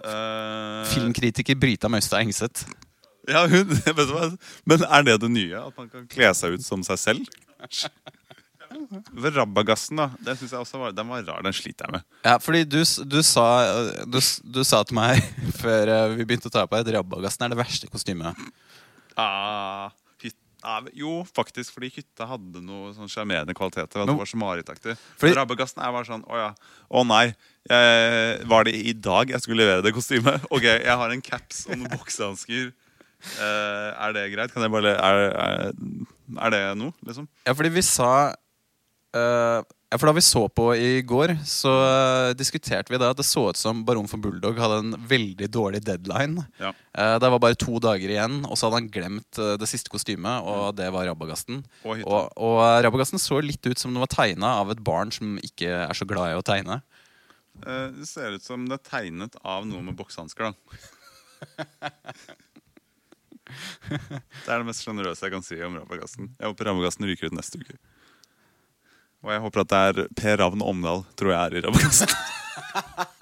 Uh... 0.00 0.88
Filmkritiker 0.94 1.58
Brita 1.60 1.92
Møystad 1.92 2.24
Engseth. 2.24 2.64
Ja, 3.28 3.46
hun, 3.46 3.68
vet 3.86 4.08
du 4.08 4.14
hva? 4.16 4.30
Men 4.66 4.84
er 4.88 5.06
det 5.06 5.20
det 5.22 5.30
nye? 5.30 5.60
At 5.68 5.78
man 5.78 5.90
kan 5.90 6.08
kle 6.10 6.32
seg 6.34 6.56
ut 6.56 6.66
som 6.66 6.82
seg 6.86 6.98
selv? 7.00 7.28
Rabagassen, 9.36 9.96
da. 10.00 10.08
Den, 10.24 10.36
synes 10.40 10.52
jeg 10.54 10.60
også 10.64 10.78
var, 10.80 10.92
Den 10.96 11.08
var 11.10 11.22
rar. 11.28 11.42
Den 11.46 11.54
sliter 11.56 11.86
jeg 11.88 11.96
med. 11.98 12.06
Ja, 12.24 12.36
fordi 12.42 12.64
du, 12.64 12.80
du, 13.12 13.18
sa, 13.26 13.46
eh, 13.68 14.04
du, 14.08 14.18
du 14.56 14.62
sa 14.66 14.82
til 14.88 14.98
meg 14.98 15.22
før 15.62 15.92
eh, 15.92 16.14
vi 16.18 16.26
begynte 16.28 16.50
å 16.50 16.54
ta 16.54 16.66
på 16.68 16.78
at 16.80 16.90
Rabagassen 16.96 17.46
er 17.46 17.54
det 17.54 17.60
verste 17.60 17.90
kostymet. 17.92 18.38
Ah, 19.18 19.90
hyt, 20.22 20.36
Ja, 20.62 20.76
jo, 20.94 21.16
faktisk, 21.34 21.72
fordi 21.74 21.90
hytta 21.96 22.26
hadde 22.30 22.60
noe 22.62 22.92
sånn 22.96 23.10
sjarmerende 23.10 23.54
kvaliteter. 23.58 24.04
Det 24.06 24.14
var 24.18 24.28
så 24.30 24.38
marerittaktig. 24.40 24.94
Fordi- 25.20 25.34
Rabagassen 25.36 25.82
er 25.82 25.92
bare 25.92 26.06
sånn 26.08 26.22
Å 26.30 26.38
ja. 26.38 26.50
Å 26.92 27.02
nei. 27.08 27.24
Jeg, 27.70 28.46
var 28.50 28.64
det 28.66 28.72
i 28.74 28.92
dag 28.94 29.30
jeg 29.30 29.42
skulle 29.44 29.62
levere 29.62 29.82
det 29.86 29.92
kostymet? 29.94 30.46
Ok, 30.54 30.64
jeg 30.66 30.96
har 31.02 31.10
en 31.14 31.20
caps 31.22 31.66
og 31.68 31.76
noen 31.78 31.90
boksehansker. 31.96 32.72
Uh, 33.38 33.90
er 34.02 34.14
det 34.16 34.22
greit? 34.32 34.50
Kan 34.50 34.64
jeg 34.64 34.72
bare 34.74 34.96
Er, 34.98 35.20
er, 35.30 35.74
er 36.42 36.50
det 36.50 36.62
noe, 36.80 36.90
liksom? 37.06 37.28
Ja, 37.46 37.52
fordi 37.54 37.70
vi 37.76 37.84
sa 37.86 38.08
for 39.12 40.08
Da 40.08 40.12
vi 40.16 40.22
så 40.24 40.48
på 40.48 40.70
i 40.76 41.02
går, 41.04 41.34
så 41.44 41.72
eh, 41.84 42.34
diskuterte 42.36 42.92
vi 42.92 43.00
da 43.00 43.10
at 43.12 43.18
det 43.18 43.26
så 43.28 43.50
ut 43.50 43.58
som 43.60 43.82
Baron 43.84 44.08
for 44.08 44.22
Bulldog 44.22 44.56
hadde 44.60 44.78
en 44.80 44.94
veldig 45.08 45.48
dårlig 45.52 45.82
deadline. 45.84 46.46
Ja. 46.60 46.72
Eh, 46.96 47.16
det 47.20 47.30
var 47.34 47.42
bare 47.42 47.58
to 47.60 47.76
dager 47.82 48.08
igjen, 48.08 48.40
og 48.46 48.56
så 48.56 48.66
hadde 48.66 48.80
han 48.80 48.92
glemt 48.94 49.40
eh, 49.40 49.56
det 49.60 49.68
siste 49.68 49.92
kostymet, 49.92 50.46
og 50.48 50.76
det 50.78 50.88
var 50.94 51.06
Rabagasten. 51.10 51.60
Og. 51.84 52.00
Og, 52.06 52.32
og 52.40 52.62
Rabagasten 52.86 53.20
så 53.20 53.42
litt 53.44 53.66
ut 53.66 53.78
som 53.78 53.92
den 53.92 54.00
var 54.02 54.12
tegna 54.12 54.56
av 54.62 54.72
et 54.72 54.80
barn 54.84 55.12
som 55.12 55.36
ikke 55.44 55.68
er 55.84 55.94
så 55.98 56.08
glad 56.08 56.32
i 56.32 56.40
å 56.40 56.46
tegne. 56.46 56.80
Eh, 57.60 57.88
det 57.98 58.08
ser 58.08 58.38
ut 58.38 58.44
som 58.44 58.64
det 58.68 58.80
er 58.80 58.88
tegnet 58.88 59.36
av 59.44 59.68
noe 59.68 59.84
med 59.84 59.98
boksehansker, 59.98 60.50
da. 60.50 60.54
det 63.92 64.48
er 64.48 64.62
det 64.62 64.66
mest 64.66 64.84
sjenerøse 64.86 65.26
jeg 65.26 65.34
kan 65.34 65.44
si 65.44 65.60
om 65.60 65.76
Rabagasten. 65.82 66.32
Jeg 66.38 66.48
håper 66.48 66.70
Rabagasten 66.70 67.08
ryker 67.10 67.28
ut 67.28 67.36
neste 67.36 67.60
uke. 67.60 67.76
Og 69.22 69.30
jeg 69.30 69.40
håper 69.44 69.60
at 69.62 69.70
det 69.72 69.80
er 70.02 70.08
Per 70.18 70.36
Ravn 70.42 70.62
Omdal, 70.66 71.04
tror 71.18 71.30
jeg 71.30 71.40
er 71.40 71.56
i. 71.56 71.60
Det 71.62 71.70
er 71.70 71.72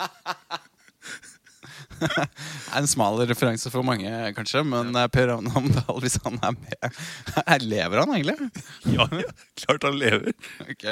en 2.81 2.87
smal 2.89 3.19
referanse 3.29 3.69
for 3.73 3.85
mange, 3.85 4.09
kanskje, 4.37 4.63
men 4.65 4.95
eh, 4.97 5.09
Per 5.13 5.27
Ravn 5.29 5.51
Omdal, 5.61 5.99
hvis 6.01 6.17
han 6.25 6.39
er 6.41 6.55
med 6.57 7.67
Lever 7.71 8.01
han 8.01 8.15
egentlig? 8.17 8.37
ja, 8.89 9.05
ja, 9.21 9.29
klart 9.61 9.85
han 9.85 9.99
lever. 10.01 10.33
Ok. 10.65 10.87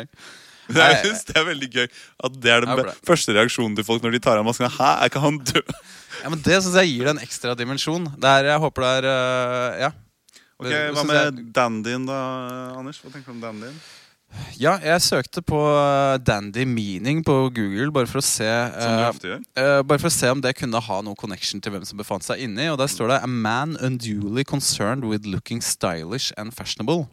Men 0.69 0.83
Jeg 0.83 0.99
synes 1.01 1.23
det 1.31 1.37
er 1.41 1.47
veldig 1.49 1.69
gøy 1.73 1.87
at 2.29 2.35
det 2.45 2.51
er 2.53 2.61
den 2.67 2.75
be- 2.77 2.93
første 3.09 3.33
reaksjonen 3.33 3.73
til 3.79 3.87
folk 3.89 4.03
når 4.05 4.13
de 4.19 4.21
tar 4.27 4.37
av 4.37 4.45
maskene. 4.45 4.69
Hæ, 4.75 4.91
er 5.01 5.09
ikke 5.09 5.23
han 5.25 5.39
død? 5.49 5.73
Ja, 6.21 6.29
men 6.35 6.43
Det 6.45 6.59
syns 6.61 6.77
jeg 6.77 6.91
gir 6.93 7.09
det 7.09 7.15
en 7.17 7.23
ekstra 7.25 7.55
dimensjon. 7.57 8.05
Det 8.21 8.29
er, 8.35 8.51
jeg 8.53 8.61
håper 8.67 8.85
det 8.85 8.91
er 8.99 9.09
øh, 9.15 9.81
Ja. 9.87 9.91
Ok, 10.59 10.67
Hva 10.69 11.05
med 11.09 11.17
jeg- 11.23 11.47
dandyen, 11.57 12.05
da, 12.11 12.19
Anders? 12.77 12.99
Hva 13.01 13.15
tenker 13.15 13.31
du 13.33 13.37
om 13.39 13.41
dandyen? 13.47 13.81
Ja, 14.59 14.75
jeg 14.83 15.03
søkte 15.03 15.43
på 15.43 15.59
øh, 15.71 16.19
Dandy 16.27 16.65
Meaning 16.67 17.25
på 17.25 17.35
Google 17.55 17.93
bare 17.95 18.09
for 18.11 18.21
å 18.21 18.25
se 18.25 18.49
uh, 18.49 19.81
Bare 19.87 19.99
for 19.99 20.11
å 20.11 20.13
se 20.13 20.31
om 20.35 20.43
det 20.43 20.57
kunne 20.59 20.81
ha 20.83 20.99
noe 21.07 21.19
connection 21.19 21.63
til 21.63 21.75
hvem 21.75 21.87
som 21.89 22.01
befant 22.01 22.27
seg 22.27 22.43
inni. 22.45 22.67
Og 22.73 22.79
der 22.81 22.91
står 22.91 23.13
det 23.13 23.21
'A 23.23 23.31
man 23.31 23.77
unduly 23.81 24.45
concerned 24.45 25.07
with 25.07 25.27
looking 25.27 25.63
stylish 25.63 26.33
and 26.37 26.53
fashionable'. 26.53 27.07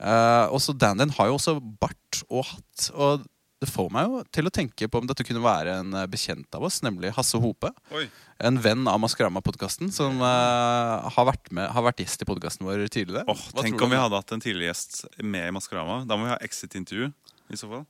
Uh, 0.00 0.48
også 0.48 0.72
Dandyen 0.72 1.12
har 1.18 1.28
jo 1.28 1.36
også 1.36 1.58
bart 1.80 2.22
og 2.30 2.48
hatt. 2.48 2.90
Og 2.94 3.26
det 3.60 3.68
får 3.68 3.90
meg 3.92 4.06
jo 4.08 4.20
til 4.32 4.48
å 4.48 4.52
tenke 4.56 4.88
på 4.88 5.00
om 5.02 5.08
dette 5.10 5.24
kunne 5.26 5.42
være 5.44 5.74
en 5.82 5.92
eh, 6.00 6.06
bekjent 6.08 6.56
av 6.56 6.64
oss, 6.64 6.78
nemlig 6.84 7.10
Hasse 7.16 7.36
Hope. 7.42 7.68
Oi. 7.92 8.06
En 8.40 8.56
venn 8.64 8.86
av 8.88 8.96
Maskorama-podkasten 9.02 9.90
som 9.92 10.16
uh, 10.24 11.04
har, 11.12 11.26
vært 11.28 11.50
med, 11.52 11.68
har 11.74 11.84
vært 11.84 12.00
gjest 12.00 12.24
i 12.24 12.28
podkasten 12.30 12.64
vår 12.64 12.86
tidligere. 12.88 13.26
Åh, 13.28 13.42
Hva 13.52 13.64
tenk 13.66 13.84
om 13.84 13.92
vi 13.92 14.00
hadde 14.00 14.16
hatt 14.16 14.32
en 14.32 14.40
tidligere 14.40 14.72
gjest 14.72 15.02
med 15.20 15.50
i 15.50 15.52
Maskorama. 15.52 16.00
Da 16.08 16.16
må 16.16 16.24
vi 16.24 16.32
ha 16.32 16.38
exit-intervju. 16.40 17.10
i 17.52 17.58
så 17.60 17.68
fall. 17.68 17.84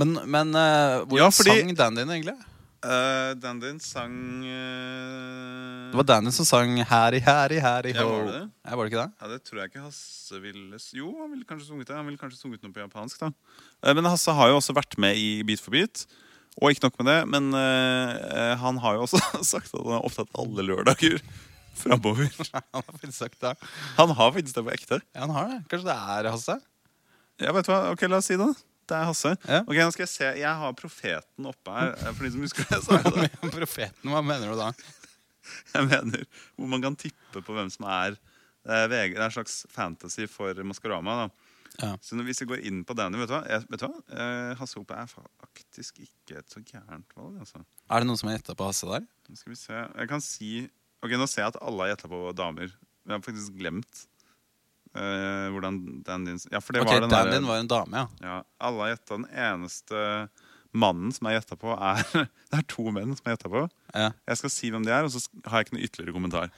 Men, 0.00 0.16
men 0.26 0.50
uh, 0.56 1.04
hvordan 1.06 1.22
Ja, 1.22 1.30
fordi- 1.30 1.54
sang 1.60 1.74
Dandyen 1.78 2.10
egentlig? 2.16 2.34
Uh, 2.82 3.34
Dandin 3.38 3.76
sang 3.78 4.14
uh... 4.42 5.90
Det 5.92 5.98
var 6.00 6.06
Dandin 6.08 6.32
som 6.34 6.46
sang 6.48 6.72
'Hæri, 6.82 7.20
hæri, 7.22 7.60
hæri 7.62 7.92
Ja, 7.94 8.02
ho'. 8.02 8.10
var 8.10 8.24
det 8.26 8.32
det? 8.40 8.50
Ja, 8.66 8.74
var 8.76 8.82
det 8.84 8.90
ikke 8.92 9.02
det? 9.04 9.12
Ja, 9.22 9.28
Det 9.32 9.38
tror 9.46 9.58
jeg 9.60 9.70
ikke 9.70 9.84
Hasse 9.86 10.40
ville 10.42 10.78
Jo, 10.98 11.12
han 11.22 11.30
ville 11.30 11.44
kanskje 11.46 11.66
sunget 11.68 11.86
det. 11.88 11.96
Han 11.96 12.06
ville 12.06 12.18
kanskje 12.18 12.40
sunget 12.40 12.62
noe 12.62 12.72
på 12.74 12.80
japansk. 12.82 13.20
da 13.20 13.30
Uh, 13.86 13.94
Men 13.94 14.04
Hasse 14.10 14.30
har 14.34 14.48
jo 14.48 14.56
også 14.58 14.74
vært 14.74 14.98
med 14.98 15.14
i 15.16 15.42
Beat 15.42 15.60
for 15.60 15.70
beat. 15.70 16.06
Og 16.60 16.70
ikke 16.70 16.84
nok 16.84 16.98
med 17.00 17.06
det, 17.12 17.20
men 17.28 17.54
uh, 17.54 18.56
han 18.60 18.76
har 18.78 18.94
jo 18.98 19.02
også 19.06 19.18
sagt 19.52 19.70
at 19.74 19.80
han 19.80 19.94
er 19.98 20.04
opptatt 20.04 20.28
alle 20.38 20.62
lørdager 20.66 21.22
framover. 21.82 22.28
Han 22.52 22.62
har 22.74 22.82
faktisk 22.98 23.18
sagt 23.18 23.40
det. 23.40 23.54
Han 23.96 24.10
har 24.10 24.32
faktisk 24.32 24.54
det 24.58 24.64
på 24.66 24.70
ekte. 24.74 24.98
Ja, 25.14 25.20
han 25.24 25.30
har 25.30 25.48
det. 25.48 25.60
Kanskje 25.70 25.88
det 25.88 25.96
er 25.96 26.28
Hasse? 26.30 26.58
Ja, 27.40 27.52
vet 27.56 27.64
du 27.66 27.72
hva? 27.72 27.78
Ok, 27.94 28.02
La 28.10 28.18
oss 28.20 28.26
si 28.28 28.36
det. 28.36 28.50
Det 28.90 28.96
er 28.98 29.06
Hasse. 29.08 29.32
Ja. 29.46 29.60
Ok, 29.62 29.76
nå 29.78 29.90
skal 29.94 30.02
Jeg 30.06 30.10
se 30.12 30.28
Jeg 30.40 30.54
har 30.62 30.74
Profeten 30.78 31.46
oppe 31.48 31.76
her. 31.76 31.92
eh, 32.02 32.10
For 32.16 32.26
de 32.26 32.32
som 32.34 32.42
husker 32.44 32.66
det. 32.70 32.80
Så 32.84 32.98
er 32.98 33.06
det 33.06 33.52
Profeten, 33.54 34.10
hva 34.10 34.22
mener 34.26 34.52
du 34.52 34.58
da? 34.58 34.72
Jeg 35.74 35.88
mener 35.88 36.26
hvor 36.56 36.68
man 36.70 36.82
kan 36.84 36.96
tippe 36.98 37.42
på 37.42 37.54
hvem 37.56 37.70
som 37.72 37.86
er 37.90 38.14
eh, 38.16 38.84
VG. 38.90 39.14
Det 39.16 39.22
er 39.22 39.26
en 39.28 39.34
slags 39.38 39.56
fantasy 39.72 40.26
for 40.30 40.54
Maskorama. 40.66 41.16
da 41.24 41.30
Ja. 41.80 41.94
Så 42.04 42.18
hvis 42.22 42.42
vi 42.42 42.46
går 42.50 42.60
inn 42.68 42.82
på 42.84 42.94
denne, 42.98 43.16
vet 43.18 43.30
du 43.30 43.32
hva? 43.34 43.42
Jeg, 43.48 43.64
vet 43.72 43.80
du 43.80 43.86
hva? 43.88 44.02
Eh, 44.12 44.52
Hasse 44.60 44.76
Hope 44.78 44.92
er 44.98 45.08
faktisk 45.08 46.02
ikke 46.04 46.38
et 46.42 46.52
så 46.52 46.60
gærent 46.60 47.14
valg. 47.16 47.38
altså 47.40 47.62
Er 47.88 48.02
det 48.04 48.10
noen 48.10 48.20
som 48.20 48.28
har 48.28 48.36
gjetta 48.38 48.54
på 48.58 48.68
Hasse 48.68 48.86
der? 48.90 49.06
Nå 49.30 49.38
skal 49.40 49.54
vi 49.54 49.58
se 49.62 49.78
Jeg 49.80 50.10
kan 50.12 50.20
si 50.24 50.50
Ok, 51.02 51.16
Nå 51.18 51.26
ser 51.26 51.42
jeg 51.46 51.54
at 51.54 51.62
alle 51.64 51.82
har 51.86 51.94
gjetta 51.96 52.10
på 52.12 52.20
damer. 52.38 52.70
Men 53.02 53.16
jeg 53.16 53.18
har 53.18 53.24
faktisk 53.26 53.56
glemt 53.58 54.04
eh, 54.94 55.48
hvordan 55.54 55.78
din 56.04 56.40
Ja, 56.52 56.60
for 56.60 56.72
det 56.76 56.82
Ok, 56.82 56.88
var 56.90 57.00
den 57.04 57.10
Dan 57.10 57.26
der, 57.26 57.32
din 57.38 57.46
var 57.48 57.58
en 57.62 57.68
dame, 57.70 57.96
ja. 58.02 58.06
ja, 58.26 58.42
Alle 58.60 58.80
har 58.86 58.92
gjetta. 58.94 59.16
Den 59.18 59.28
eneste 59.32 60.02
mannen 60.72 61.12
som 61.12 61.26
er 61.28 61.36
gjetta 61.38 61.56
på, 61.60 61.72
er 61.76 62.02
Det 62.52 62.58
er 62.60 62.66
to 62.68 62.84
menn 62.92 63.14
som 63.16 63.26
er 63.28 63.36
gjetta 63.36 63.48
på. 63.52 63.64
ja. 63.94 64.10
Jeg 64.28 64.36
skal 64.42 64.50
si 64.52 64.70
hvem 64.72 64.84
de 64.86 64.92
er, 64.92 65.04
og 65.04 65.12
så 65.14 65.22
har 65.46 65.58
jeg 65.62 65.66
ikke 65.68 65.76
noe 65.78 65.86
ytterligere 65.88 66.16
kommentar. 66.16 66.52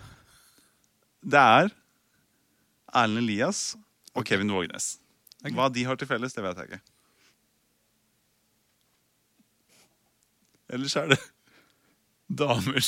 Det 1.24 1.40
er 1.40 1.70
Erlend 2.94 3.22
Elias 3.24 3.76
og 4.14 4.24
Kevin 4.28 4.50
Vågenes. 4.54 4.98
Okay. 5.44 5.54
Hva 5.56 5.68
de 5.74 5.82
har 5.84 5.96
til 5.98 6.06
felles, 6.08 6.32
det 6.34 6.42
vet 6.44 6.56
jeg 6.62 6.68
ikke. 6.70 6.82
Ellers 10.74 10.94
er 10.96 11.10
det 11.12 11.18
damer. 12.40 12.80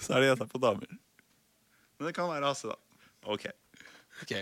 Så 0.00 0.14
er 0.16 0.22
det 0.24 0.30
gjetta 0.32 0.46
på 0.50 0.60
damer. 0.62 0.88
Men 1.98 2.08
det 2.08 2.14
kan 2.16 2.30
være 2.30 2.48
Hasse, 2.48 2.70
da. 2.72 2.76
Ok. 3.28 3.46
Ok. 4.22 4.34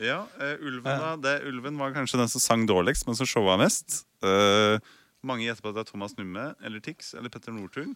Ja, 0.00 0.22
uh, 0.40 0.54
Ulven 0.64 1.00
da 1.02 1.14
det, 1.20 1.34
Ulven 1.50 1.76
var 1.80 1.92
kanskje 1.92 2.20
den 2.22 2.30
som 2.32 2.40
sang 2.40 2.62
dårligst, 2.68 3.04
men 3.08 3.16
som 3.18 3.28
showa 3.28 3.58
mest. 3.60 4.04
Uh, 4.24 4.78
mange 5.26 5.44
gjetter 5.44 5.64
på 5.66 5.72
at 5.72 5.76
det 5.76 5.82
er 5.86 5.90
Thomas 5.90 6.14
Numme 6.16 6.52
eller 6.64 6.80
Tix 6.84 7.12
eller 7.18 7.28
Petter 7.32 7.52
Northug. 7.52 7.90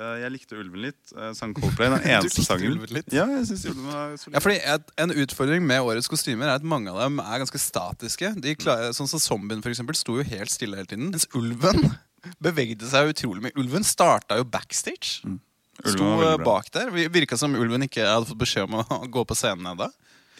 Uh, 0.00 0.16
jeg 0.22 0.32
likte 0.32 0.56
Ulven 0.56 0.80
litt. 0.86 1.12
Uh, 1.12 1.30
sang 1.36 1.52
Coldplay. 1.54 1.90
Den 1.92 2.06
eneste 2.16 2.42
sangen. 2.46 2.72
Ulven 2.74 2.94
litt? 2.96 3.12
Ja, 3.14 3.26
jeg 3.28 3.44
synes 3.50 3.66
Ulven 3.70 3.86
var 3.92 4.16
solid. 4.16 4.34
Ja, 4.38 4.42
fordi 4.42 4.56
et, 4.74 4.92
En 5.04 5.12
utfordring 5.22 5.66
med 5.68 5.84
årets 5.84 6.08
kostymer 6.10 6.48
er 6.48 6.56
at 6.56 6.64
mange 6.66 6.90
av 6.90 6.98
dem 7.04 7.20
er 7.22 7.42
ganske 7.44 7.60
statiske. 7.60 8.32
De 8.42 8.56
klarer, 8.58 8.94
sånn 8.96 9.10
som 9.12 9.20
Zombien 9.22 9.60
for 9.62 9.70
eksempel, 9.70 9.94
sto 10.00 10.16
jo 10.18 10.24
helt 10.26 10.50
stille 10.50 10.80
hele 10.80 10.88
tiden. 10.90 11.12
Mens 11.12 11.28
ulven 11.38 11.92
bevegde 12.48 12.88
seg 12.88 13.12
utrolig 13.12 13.44
mye. 13.44 13.54
Ulven 13.60 13.84
starta 13.86 14.40
jo 14.40 14.48
backstage. 14.48 15.20
Mm. 15.28 15.38
Sto 15.82 16.08
eh, 16.24 16.36
bak 16.40 16.72
der. 16.74 16.90
Vi- 16.94 17.08
Virka 17.12 17.36
som 17.40 17.54
ulven 17.58 17.84
ikke 17.86 18.04
hadde 18.06 18.28
fått 18.32 18.40
beskjed 18.42 18.66
om 18.70 18.80
å 18.80 18.98
gå 19.18 19.22
på 19.28 19.36
scenen 19.38 19.74
ennå. 19.74 19.92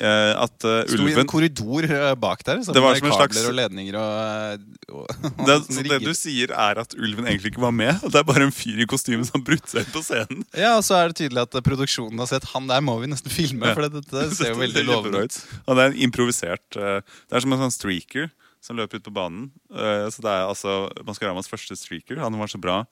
Eh, 0.03 0.33
at 0.35 0.67
eh, 0.67 0.81
Sto 0.91 1.07
i 1.07 1.15
en 1.15 1.29
korridor 1.31 1.87
eh, 1.87 2.12
bak 2.19 2.43
der. 2.47 2.62
Så 2.67 2.75
Det 2.75 2.83
var 2.83 2.97
som 2.99 3.07
en 3.07 3.15
slags- 3.15 3.45
og 3.47 3.55
ledninger 3.55 3.99
og, 4.01 4.65
og, 4.91 5.05
og 5.29 5.45
det, 5.47 5.59
så 5.69 5.85
det 5.87 5.99
du 6.03 6.11
sier, 6.19 6.51
er 6.51 6.81
at 6.83 6.97
ulven 6.99 7.29
egentlig 7.29 7.53
ikke 7.53 7.62
var 7.62 7.75
med? 7.77 8.03
Det 8.03 8.19
er 8.19 8.27
bare 8.27 8.49
en 8.49 8.55
fyr 8.55 8.83
i 8.83 8.88
kostyme 8.91 9.27
som 9.29 9.45
brutt 9.47 9.71
seg 9.71 9.87
inn 9.87 9.95
på 9.95 10.03
scenen? 10.03 10.43
Ja, 10.59 10.75
og 10.81 10.87
så 10.87 10.99
er 10.99 11.12
det 11.12 11.21
tydelig 11.23 11.45
at 11.45 11.59
produksjonen 11.62 12.19
har 12.19 12.31
sett 12.33 12.51
han 12.51 12.67
der 12.71 12.83
må 12.83 12.99
vi 13.03 13.12
nesten 13.12 13.31
filme. 13.33 13.71
Ja. 13.71 13.77
For 13.79 13.87
det, 13.87 14.03
dette 14.03 14.27
ser 14.35 14.57
jo 14.57 14.61
veldig 14.65 14.87
lovende 14.88 15.25
ut. 15.29 15.38
Og 15.67 15.79
det 15.79 15.85
er 15.85 15.95
en 15.95 16.03
improvisert 16.09 16.81
uh, 16.81 16.99
Det 17.29 17.38
er 17.38 17.47
som 17.47 17.55
en 17.55 17.67
sånn 17.67 17.77
streaker 17.79 18.33
som 18.62 18.79
løper 18.79 18.99
ut 18.99 19.07
på 19.07 19.15
banen. 19.15 19.49
Uh, 19.71 20.11
så 20.11 20.25
det 20.25 20.35
er 20.35 20.49
altså 20.49 20.77
Maskaramas 21.07 21.51
første 21.51 21.79
streaker. 21.79 22.19
Han 22.23 22.43
var 22.43 22.51
så 22.51 22.59
bra 22.62 22.83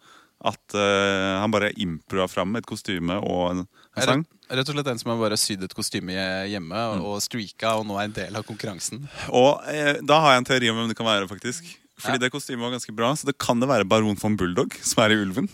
at 0.44 0.74
uh, 0.74 1.40
han 1.42 1.50
bare 1.52 1.72
improa 1.76 2.24
fram 2.30 2.54
et 2.56 2.64
kostyme 2.68 3.18
og 3.20 3.42
en, 3.50 3.58
en 3.96 4.02
sang. 4.06 4.22
Rett, 4.24 4.56
rett 4.60 4.70
og 4.72 4.76
slett 4.78 4.86
en 4.92 4.98
som 5.02 5.10
har 5.12 5.18
bare 5.20 5.36
sydd 5.40 5.66
et 5.66 5.74
kostyme 5.76 6.14
hjemme 6.48 6.80
Mm. 6.96 7.02
og 7.04 7.20
streaka 7.20 7.74
og 7.80 7.84
nå 7.86 7.98
er 8.00 8.08
en 8.08 8.16
del 8.16 8.36
av 8.40 8.46
konkurransen. 8.48 9.02
Og 9.28 9.60
eh, 9.68 9.98
da 10.00 10.20
har 10.24 10.32
jeg 10.36 10.42
en 10.44 10.48
teori 10.48 10.70
om 10.72 10.80
hvem 10.80 10.88
det 10.92 10.96
kan 10.96 11.06
være, 11.10 11.28
faktisk. 11.28 11.68
Fordi 12.00 12.16
Ja. 12.16 12.22
det 12.24 12.32
kostymet 12.32 12.64
var 12.64 12.72
ganske 12.72 12.94
bra, 12.96 13.12
så 13.14 13.26
det 13.28 13.36
kan 13.38 13.60
det 13.60 13.68
være 13.68 13.84
Baron 13.84 14.16
von 14.16 14.36
Bulldog 14.40 14.72
som 14.80 15.04
er 15.04 15.12
i 15.12 15.20
Ulven. 15.20 15.50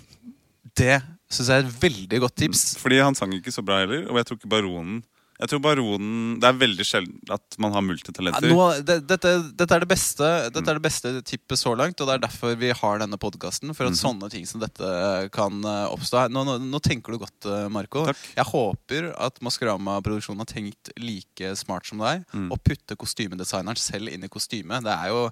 Det 0.77 1.01
syns 1.33 1.49
jeg 1.51 1.59
er 1.59 1.67
et 1.67 1.81
veldig 1.83 2.21
godt 2.23 2.37
tips. 2.39 2.77
Fordi 2.79 3.01
han 3.03 3.15
sang 3.19 3.33
ikke 3.35 3.51
så 3.51 3.65
bra 3.67 3.81
heller, 3.83 4.07
og 4.11 4.17
jeg 4.21 4.27
tror 4.29 4.39
ikke 4.39 4.53
Baronen 4.55 5.03
Jeg 5.39 5.49
tror 5.53 5.61
Baronen 5.61 6.39
Det 6.41 6.49
er 6.49 6.57
veldig 6.57 6.85
sjelden 6.89 7.19
at 7.35 7.57
man 7.61 7.73
har 7.75 7.83
Ja, 7.83 7.87
multitalenter. 7.91 8.49
nå, 8.49 8.85
det, 8.87 8.97
dette, 9.07 9.33
dette, 9.57 9.75
er 9.77 9.81
det 9.85 9.89
beste, 9.91 10.29
dette 10.55 10.71
er 10.73 10.79
det 10.79 10.83
beste 10.87 11.13
tippet 11.29 11.59
så 11.61 11.75
langt, 11.77 12.01
og 12.01 12.09
det 12.09 12.15
er 12.17 12.23
derfor 12.27 12.57
vi 12.57 12.71
har 12.73 12.99
denne 13.03 13.19
podkasten. 13.21 13.75
For 13.77 13.85
at 13.87 13.93
Mhm. 13.93 14.01
sånne 14.01 14.31
ting 14.31 14.47
som 14.47 14.61
dette 14.61 15.31
kan 15.33 15.61
eh, 15.65 15.87
oppstå. 15.93 16.31
Nå, 16.31 16.45
nå, 16.45 16.59
nå 16.61 16.81
tenker 16.81 17.13
du 17.13 17.19
godt, 17.19 17.45
eh, 17.47 17.69
Marco. 17.69 18.07
Takk. 18.07 18.17
Jeg 18.37 18.45
håper 18.47 19.13
at 19.19 19.41
Maskorama-produksjonen 19.41 20.39
har 20.39 20.47
tenkt 20.47 20.91
like 20.99 21.55
smart 21.57 21.85
som 21.87 21.99
deg, 21.99 22.25
Mm. 22.33 22.51
og 22.53 22.63
putte 22.65 22.97
kostymedesigneren 22.97 23.77
selv 23.77 24.09
inn 24.13 24.25
i 24.25 24.29
kostymet. 24.29 24.83
Det 24.83 24.93
er 24.93 25.09
jo 25.09 25.31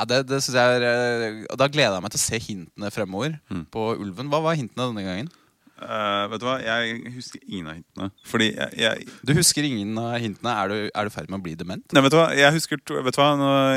ja, 0.00 0.04
det, 0.06 0.26
det 0.28 0.38
synes 0.42 0.54
jeg 0.56 0.80
er, 0.80 0.82
eh, 0.82 1.46
og 1.50 1.58
Da 1.58 1.68
gleder 1.68 1.92
jeg 1.98 2.02
meg 2.02 2.10
til 2.12 2.20
å 2.20 2.28
se 2.28 2.38
hintene 2.40 2.90
fremover 2.90 3.40
Mm. 3.50 3.66
på 3.70 3.98
Ulven. 4.00 4.28
Hva 4.30 4.40
var 4.42 4.54
hintene 4.56 4.88
denne 4.94 5.04
gangen? 5.04 5.28
Eh, 5.80 6.24
vet 6.30 6.42
du 6.42 6.46
hva, 6.46 6.56
jeg 6.60 7.12
husker 7.14 7.42
ingen 7.46 7.70
av 7.70 7.78
hintene. 7.78 8.10
Fordi 8.28 8.50
jeg, 8.52 8.76
jeg 8.80 9.06
Du 9.26 9.32
husker 9.36 9.66
ingen 9.66 9.96
av 10.00 10.18
hintene. 10.20 10.52
Er 10.52 10.72
du 10.72 10.76
er 10.92 11.08
du 11.08 11.12
i 11.12 11.14
ferd 11.14 11.30
med 11.32 11.40
å 11.40 11.44
bli 11.44 11.54
dement? 11.58 11.84
Nei, 11.96 12.02
vet 12.04 12.14
du 12.14 12.18
hva, 12.20 12.28
jeg 12.36 12.56
husker, 12.56 12.82
to, 12.84 13.00
vet 13.06 13.16
du 13.16 13.20
hva? 13.22 13.30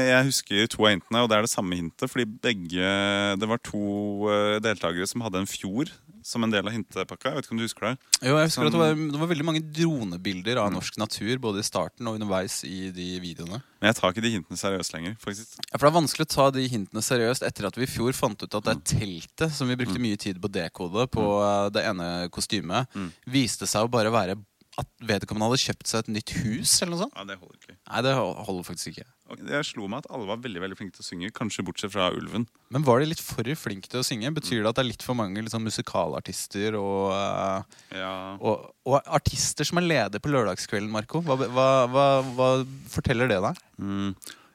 Jeg 0.03 0.29
husker 0.29 0.71
to 0.73 0.87
av 0.87 0.95
hintene, 0.95 1.23
og 1.23 1.31
det 1.31 1.37
er 1.37 1.47
det 1.47 1.53
samme 1.53 1.79
hintet. 1.79 2.09
Fordi 2.11 2.27
begge 2.43 2.95
Det 3.39 3.49
var 3.49 3.61
to 3.63 3.83
eh, 4.31 4.57
deltakere 4.63 5.07
som 5.09 5.23
hadde 5.25 5.43
en 5.43 5.49
fjord 5.49 5.93
som 6.23 6.43
en 6.43 6.51
del 6.53 6.65
av 6.67 6.73
hintepakka. 6.73 7.29
Jeg 7.31 7.35
vet 7.35 7.45
ikke 7.47 7.51
om 7.55 7.59
du 7.61 7.65
husker 7.67 7.85
det? 7.89 7.93
Jo, 8.23 8.37
jeg 8.37 8.47
husker 8.47 8.61
Som- 8.61 8.65
at 8.67 8.71
det 8.73 8.79
var, 8.81 8.93
det 8.95 9.19
var 9.21 9.27
veldig 9.33 9.45
mange 9.45 9.61
dronebilder 9.75 10.57
av 10.63 10.71
norsk 10.73 10.97
natur 10.97 11.37
både 11.43 11.59
i 11.59 11.67
starten 11.67 12.07
og 12.07 12.15
underveis 12.19 12.63
i 12.67 12.89
de 12.95 13.07
videoene. 13.23 13.61
Men 13.81 13.91
jeg 13.91 13.95
tar 13.99 14.13
ikke 14.13 14.23
de 14.23 14.31
hintene 14.37 14.57
seriøst 14.59 14.93
lenger. 14.95 15.17
faktisk 15.19 15.57
Ja, 15.71 15.77
for 15.77 15.89
Det 15.89 15.93
er 15.95 15.99
vanskelig 16.01 16.25
å 16.27 16.33
ta 16.35 16.49
de 16.51 16.67
hintene 16.67 17.03
seriøst 17.03 17.43
etter 17.45 17.67
at 17.67 17.75
vi 17.75 17.83
i 17.83 17.91
fjor 17.91 18.13
fant 18.13 18.41
ut 18.41 18.55
at 18.55 18.63
det 18.63 18.83
teltet 18.85 19.51
som 19.51 19.67
vi 19.67 19.75
brukte 19.75 19.99
mye 19.99 20.17
tid 20.17 20.39
på 20.41 20.47
å 20.47 20.51
dekode 20.51 21.07
på 21.11 21.25
eh, 21.43 21.69
det 21.69 21.83
ene 21.85 22.29
kostymet, 22.29 22.87
Mm. 22.95 23.11
viste 23.27 23.67
seg 23.67 23.83
å 23.85 23.91
bare 23.91 24.11
være 24.11 24.37
at 24.75 24.87
vedkommende 25.05 25.51
hadde 25.51 25.61
kjøpt 25.61 25.85
seg 25.85 25.99
et 25.99 26.07
nytt 26.15 26.29
hus 26.41 26.81
eller 26.81 26.95
noe 26.95 27.03
sånt. 27.05 27.13
Ja, 27.15 27.23
det 27.25 27.37
holder 27.37 27.57
ikke. 27.61 27.75
Nei, 27.91 28.01
det 28.01 28.13
holder 28.15 28.63
faktisk 28.63 28.87
ikke. 28.95 29.05
Jeg 29.39 29.67
slo 29.67 29.87
meg 29.91 30.03
at 30.03 30.11
alle 30.13 30.27
var 30.29 30.41
veldig 30.43 30.61
veldig 30.63 30.77
flinke 30.79 30.95
til 30.97 31.03
å 31.03 31.07
synge, 31.07 31.31
kanskje 31.35 31.65
bortsett 31.65 31.93
fra 31.93 32.09
Ulven. 32.15 32.45
Men 32.73 32.85
var 32.87 33.01
de 33.01 33.09
litt 33.11 33.23
for 33.23 33.47
flinke 33.59 33.89
til 33.91 34.01
å 34.01 34.05
synge? 34.05 34.31
Betyr 34.35 34.61
det 34.61 34.69
at 34.71 34.77
det 34.79 34.85
er 34.85 34.91
litt 34.91 35.05
for 35.05 35.17
mange 35.17 35.41
liksom, 35.43 35.65
musikalartister 35.67 36.77
og, 36.79 37.11
eh, 37.15 37.81
Ja, 38.01 38.13
og, 38.39 38.69
og 38.87 39.01
artister 39.05 39.67
som 39.67 39.81
er 39.81 39.89
leder 39.89 40.23
på 40.23 40.31
lørdagskvelden, 40.33 40.91
Marco? 40.93 41.23
Hva, 41.25 41.37
hva, 41.43 41.67
hva, 41.91 42.07
hva 42.33 42.53
forteller 42.91 43.29
det 43.31 43.41
deg? 43.43 43.61
mm. 43.77 44.09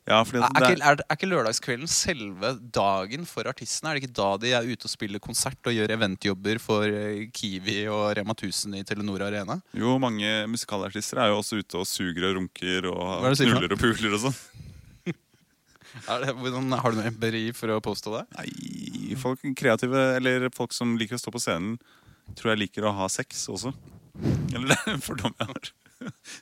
ja 0.09 0.21
Er, 0.23 0.39
er, 0.41 0.49
ikke, 0.49 0.77
er, 0.81 1.03
er 1.05 1.17
ikke 1.19 1.31
lørdagskvelden 1.31 1.91
selve 1.93 2.55
dagen 2.75 3.27
for 3.29 3.49
artistene? 3.51 3.91
Er 3.91 3.99
det 3.99 4.07
ikke 4.07 4.19
da 4.19 4.31
de 4.41 4.55
er 4.57 4.69
ute 4.69 4.89
og 4.89 4.93
spiller 4.95 5.23
konsert 5.23 5.69
og 5.69 5.77
gjør 5.77 5.95
eventjobber 5.99 6.63
for 6.65 6.87
eh, 6.89 7.27
Kiwi 7.35 7.83
og 7.93 8.15
Rema 8.19 8.37
1000 8.37 8.79
i 8.81 8.87
Telenor 8.89 9.27
Arena? 9.29 9.61
jo, 9.77 9.99
mange 10.03 10.47
musikalartister 10.51 11.21
er 11.23 11.33
jo 11.33 11.43
også 11.43 11.61
ute 11.61 11.83
og 11.83 11.89
suger 11.89 12.31
og 12.31 12.41
runker 12.41 12.89
er 12.89 12.91
og 12.93 13.29
knuller 13.37 13.77
og 13.77 13.85
puler 13.85 14.17
og 14.17 14.29
sånn. 14.29 14.41
Det, 16.07 16.35
hvordan, 16.37 16.71
har 16.79 16.93
du 16.95 16.99
noe 17.01 17.09
empiri 17.11 17.47
for 17.57 17.73
å 17.75 17.81
påstå 17.85 18.15
det? 18.19 18.25
Nei, 18.39 19.17
folk 19.21 19.43
kreative, 19.59 20.03
eller 20.19 20.49
folk 20.55 20.75
som 20.77 20.97
liker 21.01 21.17
å 21.19 21.23
stå 21.23 21.33
på 21.35 21.41
scenen, 21.43 21.77
tror 22.39 22.53
jeg 22.55 22.63
liker 22.67 22.87
å 22.89 22.95
ha 22.99 23.09
sex 23.13 23.47
også. 23.53 23.73
Eller 24.53 24.73
det 24.73 24.79
er 24.85 24.97
en 24.97 25.05
fordom 25.05 25.35
jeg 25.39 25.49
har. 25.53 25.71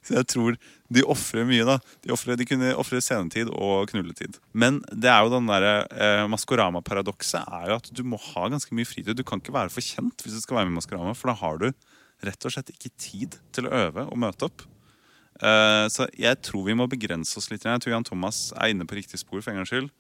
Så 0.05 0.13
jeg 0.19 0.27
tror 0.29 0.57
de 0.93 1.03
ofrer 1.09 1.47
mye, 1.49 1.65
da. 1.65 1.79
De, 2.05 2.11
offrer- 2.13 2.37
de 2.37 2.45
kunne 2.49 2.75
ofre 2.77 3.01
scenetid 3.05 3.49
og 3.53 3.89
knulletid. 3.93 4.37
Men 4.53 4.83
det 4.93 5.09
er 5.13 5.25
jo 5.25 5.33
den 5.33 5.49
derre 5.49 5.75
eh, 5.97 6.25
Maskorama-paradokset 6.33 7.41
er 7.47 7.71
jo 7.73 7.79
at 7.81 7.89
du 7.97 8.03
må 8.05 8.19
ha 8.33 8.49
ganske 8.53 8.75
mye 8.77 8.89
fritid. 8.89 9.17
Du 9.17 9.25
kan 9.27 9.41
ikke 9.41 9.55
være 9.57 9.73
for 9.73 9.85
kjent 9.85 10.25
hvis 10.27 10.37
du 10.37 10.43
skal 10.45 10.59
være 10.61 10.69
med 10.69 10.77
i 10.77 10.81
Maskorama, 10.83 11.15
for 11.17 11.33
da 11.33 11.39
har 11.41 11.63
du 11.63 11.71
rett 12.27 12.49
og 12.49 12.53
slett 12.55 12.73
ikke 12.75 12.93
tid 13.01 13.39
til 13.57 13.69
å 13.69 13.75
øve 13.87 14.07
og 14.11 14.21
møte 14.27 14.49
opp. 14.51 14.65
Eh, 15.37 15.87
så 15.93 16.09
jeg 16.17 16.41
tror 16.45 16.67
vi 16.67 16.77
må 16.79 16.89
begrense 16.91 17.37
oss 17.39 17.51
litt. 17.53 17.65
Jeg 17.67 17.83
tror 17.85 17.97
Jan 17.97 18.07
Thomas 18.07 18.51
er 18.57 18.73
inne 18.73 18.87
på 18.89 18.99
riktig 18.99 19.21
spor 19.21 19.43
for 19.43 19.53
en 19.53 19.61
gangs 19.61 19.73
skyld. 19.73 19.91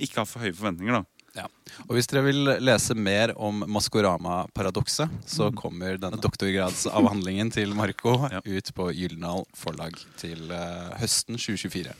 Ikke 0.00 0.22
ha 0.22 0.28
for 0.28 0.44
høye 0.44 0.56
forventninger, 0.56 1.00
da. 1.02 1.04
Ja. 1.36 1.46
Og 1.86 1.94
hvis 1.94 2.08
dere 2.10 2.24
vil 2.26 2.48
lese 2.58 2.96
mer 2.98 3.32
om 3.38 3.62
Maskorama-paradokset, 3.70 5.12
så 5.30 5.50
kommer 5.54 6.00
denne 6.00 6.18
doktorgradsavhandlingen 6.18 7.52
til 7.54 7.74
Marco 7.78 8.16
Ja. 8.32 8.40
ut 8.42 8.72
på 8.74 8.90
Gyldendal 8.96 9.44
forlag 9.54 9.94
til 10.18 10.50
eh, 10.50 10.96
høsten 10.98 11.38
2024. 11.38 11.94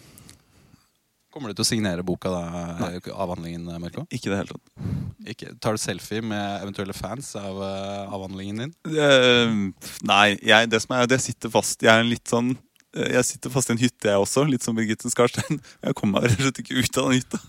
Kommer 1.31 1.53
du 1.53 1.55
til 1.55 1.63
å 1.63 1.69
signere 1.69 2.03
boka 2.03 2.27
da, 2.33 2.89
avhandlingen, 3.15 3.69
Marco? 3.79 4.03
Ikke 4.11 4.33
det 4.33 4.41
hele 4.41 4.57
tatt. 4.57 4.89
Ikke, 5.31 5.53
tar 5.63 5.77
du 5.77 5.79
selfie 5.79 6.25
med 6.27 6.65
eventuelle 6.65 6.97
fans 6.97 7.29
av 7.39 7.61
eh, 7.63 8.17
avhandlingen 8.17 8.65
din? 8.65 8.73
Uh, 8.89 9.93
nei, 10.03 10.35
jeg, 10.43 10.73
det 10.73 10.81
som 10.83 10.97
er, 10.97 11.07
det 11.07 11.21
sitter 11.23 11.53
fast. 11.55 11.85
Jeg 11.87 11.93
er 11.93 12.03
en 12.03 12.11
litt 12.11 12.27
sånn 12.27 12.57
Jeg 12.97 13.23
sitter 13.29 13.53
fast 13.55 13.71
i 13.71 13.75
en 13.77 13.79
hytte, 13.81 14.09
jeg 14.11 14.19
også. 14.19 14.43
Litt 14.51 14.65
som 14.67 14.75
Birgitte 14.75 15.11
Skarstein. 15.13 15.61
Jeg 15.87 15.95
kommer 15.99 16.21
meg 16.21 16.31
rett 16.33 16.41
og 16.41 16.49
slett 16.49 16.61
ikke 16.65 16.81
ut 16.83 16.99
av 16.99 17.11
den 17.11 17.21
hytta. 17.21 17.41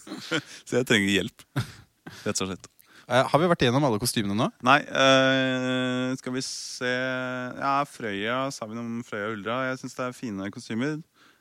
Så 0.66 0.78
jeg 0.80 0.88
trenger 0.88 1.12
hjelp. 1.12 1.44
Rett 2.24 2.40
og 2.42 2.48
slett. 2.50 2.66
Eh, 3.06 3.22
har 3.30 3.40
vi 3.42 3.48
vært 3.50 3.62
igjennom 3.62 3.84
alle 3.86 4.00
kostymene 4.02 4.34
nå? 4.38 4.48
Nei, 4.66 4.78
Øh, 4.82 6.12
skal 6.18 6.34
vi 6.34 6.42
se 6.46 6.90
Ja, 6.90 7.76
Frøya. 7.86 8.40
Sa 8.54 8.66
vi 8.66 8.74
noe 8.78 8.84
om 8.86 9.00
Frøya 9.06 9.30
og 9.30 9.36
Uldra? 9.38 9.56
Jeg 9.70 9.80
syns 9.82 9.94
det 9.98 10.04
er 10.08 10.16
fine 10.16 10.50
kostymer. 10.54 10.98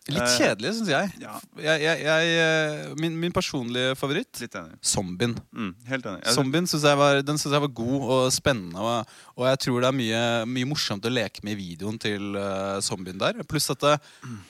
Litt 0.10 0.24
Eh, 0.24 0.36
kjedelig, 0.40 0.72
syns 0.80 0.90
jeg. 0.90 1.10
Ja, 1.22 1.36
jeg, 1.62 1.82
jeg, 1.84 2.00
jeg 2.08 2.30
eh, 2.42 2.94
min, 2.98 3.14
min 3.22 3.34
personlige 3.36 3.94
favoritt 4.00 4.40
litt 4.42 4.56
enig. 4.58 4.80
Zombien. 4.82 5.36
Mm, 5.54 5.76
helt 5.92 6.08
enig. 6.10 6.24
Jeg, 6.26 6.34
Zombien 6.40 6.70
synes 6.70 6.88
jeg 6.90 6.98
var, 6.98 7.20
den 7.26 7.38
jeg 7.38 7.62
var 7.62 7.74
god 7.78 8.08
og 8.16 8.24
spennende. 8.34 8.82
Og, 8.82 9.12
og 9.38 9.46
jeg 9.46 9.60
tror 9.66 9.84
det 9.84 9.92
er 9.92 9.98
mye, 10.00 10.22
mye 10.50 10.70
morsomt 10.72 11.06
å 11.06 11.12
leke 11.14 11.46
med 11.46 11.54
i 11.54 11.60
videoen 11.60 12.00
til 12.02 12.34
uh, 12.34 12.80
zombien 12.82 13.22
der. 13.22 13.44
Pluss 13.46 13.70
at 13.74 13.84
det, 13.86 13.94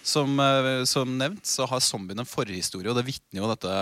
som, 0.07 0.39
uh, 0.39 0.85
som 0.87 1.11
nevnt 1.19 1.43
så 1.47 1.67
har 1.67 1.83
zombien 1.83 2.23
en 2.23 2.29
forhistorie, 2.29 2.87
og 2.87 2.95
det 3.01 3.07
vitner 3.09 3.43
jo 3.43 3.49
dette 3.51 3.73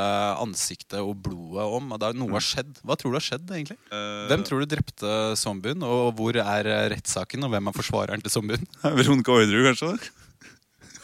ansiktet 0.42 0.98
og 1.04 1.20
blodet 1.28 1.68
om. 1.70 1.94
Og 1.94 2.08
er 2.10 2.18
noe 2.18 2.34
har 2.34 2.46
skjedd. 2.46 2.82
Hva 2.82 2.98
tror 2.98 3.14
du 3.14 3.20
har 3.20 3.28
skjedd, 3.28 3.46
egentlig? 3.46 3.78
Uh, 3.94 4.26
Hvem 4.32 4.48
tror 4.48 4.66
du 4.66 4.72
drepte 4.74 5.20
zombien, 5.38 5.86
og 5.86 6.16
hvor 6.18 6.42
er 6.42 6.72
rettssaken, 6.96 7.46
og 7.46 7.54
hvem 7.54 7.70
er 7.70 7.78
forsvareren 7.78 8.26
til 8.26 8.34
zombien? 8.34 8.66
Veronica 8.98 9.38
Orderud, 9.38 9.70
kanskje? 9.70 10.19